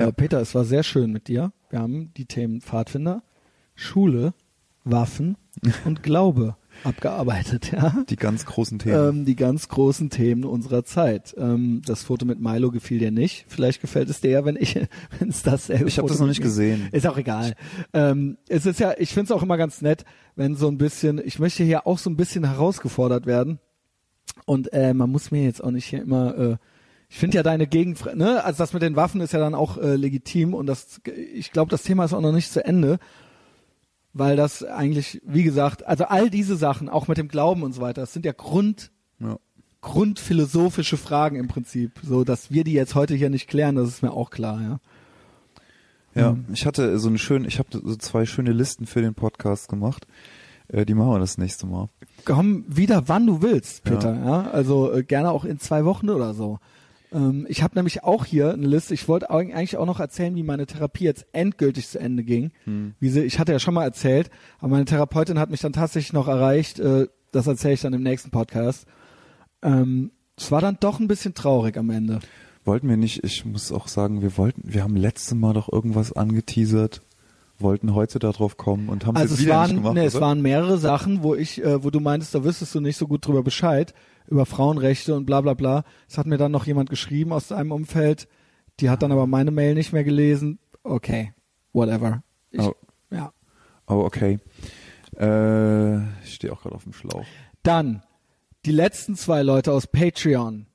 [0.01, 0.07] Ja.
[0.09, 1.51] Äh, Peter, es war sehr schön mit dir.
[1.69, 3.23] Wir haben die Themen Pfadfinder,
[3.75, 4.33] Schule,
[4.83, 5.37] Waffen
[5.85, 8.03] und Glaube abgearbeitet, ja.
[8.09, 9.09] Die ganz großen Themen.
[9.09, 11.35] Ähm, die ganz großen Themen unserer Zeit.
[11.37, 13.45] Ähm, das Foto mit Milo gefiel dir nicht.
[13.47, 14.75] Vielleicht gefällt es dir ja, wenn ich,
[15.19, 16.89] wenn es dasselbe ich habe das noch nicht gesehen.
[16.91, 17.55] Ist auch egal.
[17.93, 20.05] Ähm, es ist ja, ich finde es auch immer ganz nett,
[20.35, 23.59] wenn so ein bisschen, ich möchte hier auch so ein bisschen herausgefordert werden.
[24.45, 26.57] Und äh, man muss mir jetzt auch nicht hier immer, äh,
[27.13, 29.77] ich finde ja deine Gegend, ne, also das mit den Waffen ist ja dann auch
[29.77, 31.01] äh, legitim und das,
[31.35, 32.99] ich glaube, das Thema ist auch noch nicht zu Ende,
[34.13, 37.81] weil das eigentlich, wie gesagt, also all diese Sachen, auch mit dem Glauben und so
[37.81, 39.37] weiter, das sind ja Grund, Ja.
[39.81, 44.03] grundphilosophische Fragen im Prinzip, so dass wir die jetzt heute hier nicht klären, das ist
[44.03, 44.79] mir auch klar, ja.
[46.15, 46.45] Ja, Mhm.
[46.53, 50.07] ich hatte so eine schöne, ich habe so zwei schöne Listen für den Podcast gemacht.
[50.69, 51.87] Äh, die machen wir das nächste Mal.
[52.25, 53.91] komm wieder, wann du willst, Ja.
[53.95, 54.13] Peter.
[54.15, 56.59] Ja, also äh, gerne auch in zwei Wochen oder so.
[57.13, 58.93] Ähm, ich habe nämlich auch hier eine Liste.
[58.93, 62.51] Ich wollte eig- eigentlich auch noch erzählen, wie meine Therapie jetzt endgültig zu Ende ging.
[62.65, 62.93] Hm.
[62.99, 64.29] Wie sie, ich hatte ja schon mal erzählt,
[64.59, 66.79] aber meine Therapeutin hat mich dann tatsächlich noch erreicht.
[66.79, 68.85] Äh, das erzähle ich dann im nächsten Podcast.
[69.61, 72.19] Ähm, es war dann doch ein bisschen traurig am Ende.
[72.63, 76.13] Wollten wir nicht, ich muss auch sagen, wir wollten, wir haben letztes Mal doch irgendwas
[76.13, 77.01] angeteasert,
[77.57, 79.93] wollten heute darauf kommen und haben Also es es wieder waren, nicht gemacht.
[79.95, 82.97] nee, es waren mehrere Sachen, wo ich, äh, wo du meintest, da wüsstest du nicht
[82.97, 83.93] so gut drüber Bescheid,
[84.27, 85.83] über Frauenrechte und bla bla bla.
[86.07, 88.27] Es hat mir dann noch jemand geschrieben aus deinem Umfeld,
[88.79, 90.59] die hat dann aber meine Mail nicht mehr gelesen.
[90.83, 91.33] Okay,
[91.73, 92.23] whatever.
[92.51, 92.73] Ich, Oh.
[93.11, 93.33] Ja.
[93.87, 94.39] Oh, okay.
[95.19, 97.25] Äh, ich stehe auch gerade auf dem Schlauch.
[97.63, 98.03] Dann
[98.65, 100.67] die letzten zwei Leute aus Patreon,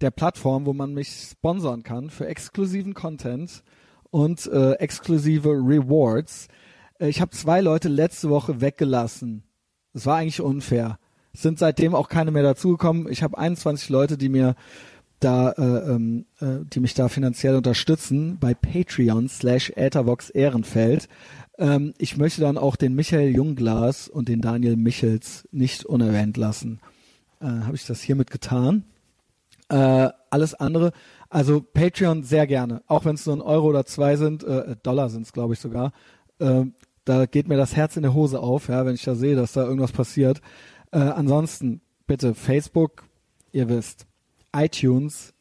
[0.00, 3.62] der Plattform, wo man mich sponsern kann für exklusiven Content
[4.10, 6.48] und äh, exklusive Rewards.
[6.98, 9.44] Äh, ich habe zwei Leute letzte Woche weggelassen.
[9.92, 10.98] Das war eigentlich unfair.
[11.38, 13.06] Sind seitdem auch keine mehr dazugekommen.
[13.12, 14.56] Ich habe 21 Leute, die mir
[15.20, 21.08] da, äh, ähm, äh, die mich da finanziell unterstützen bei Patreon slash Äthervox Ehrenfeld.
[21.56, 26.80] Ähm, ich möchte dann auch den Michael Jungglas und den Daniel Michels nicht unerwähnt lassen.
[27.40, 28.82] Äh, habe ich das hiermit getan.
[29.68, 30.90] Äh, alles andere,
[31.30, 35.08] also Patreon sehr gerne, auch wenn es nur ein Euro oder zwei sind, äh, Dollar
[35.08, 35.92] sind es glaube ich sogar.
[36.40, 36.64] Äh,
[37.04, 39.52] da geht mir das Herz in der Hose auf, ja, wenn ich da sehe, dass
[39.52, 40.42] da irgendwas passiert.
[40.90, 43.04] Äh, ansonsten bitte Facebook,
[43.52, 44.06] ihr wisst,
[44.54, 45.34] iTunes,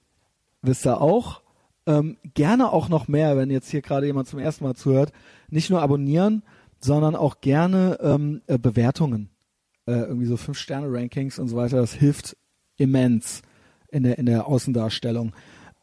[0.62, 1.42] wisst ihr auch.
[1.86, 5.14] Ähm, gerne auch noch mehr, wenn jetzt hier gerade jemand zum ersten Mal zuhört.
[5.50, 6.44] Nicht nur abonnieren,
[6.80, 9.30] sondern auch gerne ähm, äh, Bewertungen.
[9.86, 11.78] Äh, irgendwie so Fünf-Sterne-Rankings und so weiter.
[11.78, 12.36] Das hilft
[12.76, 13.42] immens
[13.90, 15.34] in der, in der Außendarstellung.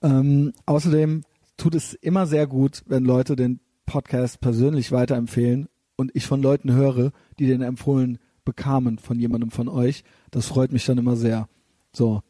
[0.03, 1.23] Ähm, außerdem
[1.57, 6.73] tut es immer sehr gut, wenn Leute den Podcast persönlich weiterempfehlen und ich von Leuten
[6.73, 10.05] höre, die den empfohlen bekamen von jemandem von euch.
[10.31, 11.49] Das freut mich dann immer sehr.
[11.93, 12.23] So,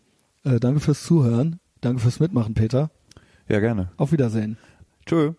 [0.44, 1.60] äh, danke fürs Zuhören.
[1.80, 2.90] Danke fürs Mitmachen, Peter.
[3.48, 3.90] Ja, gerne.
[3.96, 4.56] Auf Wiedersehen.
[5.06, 5.34] Tschö.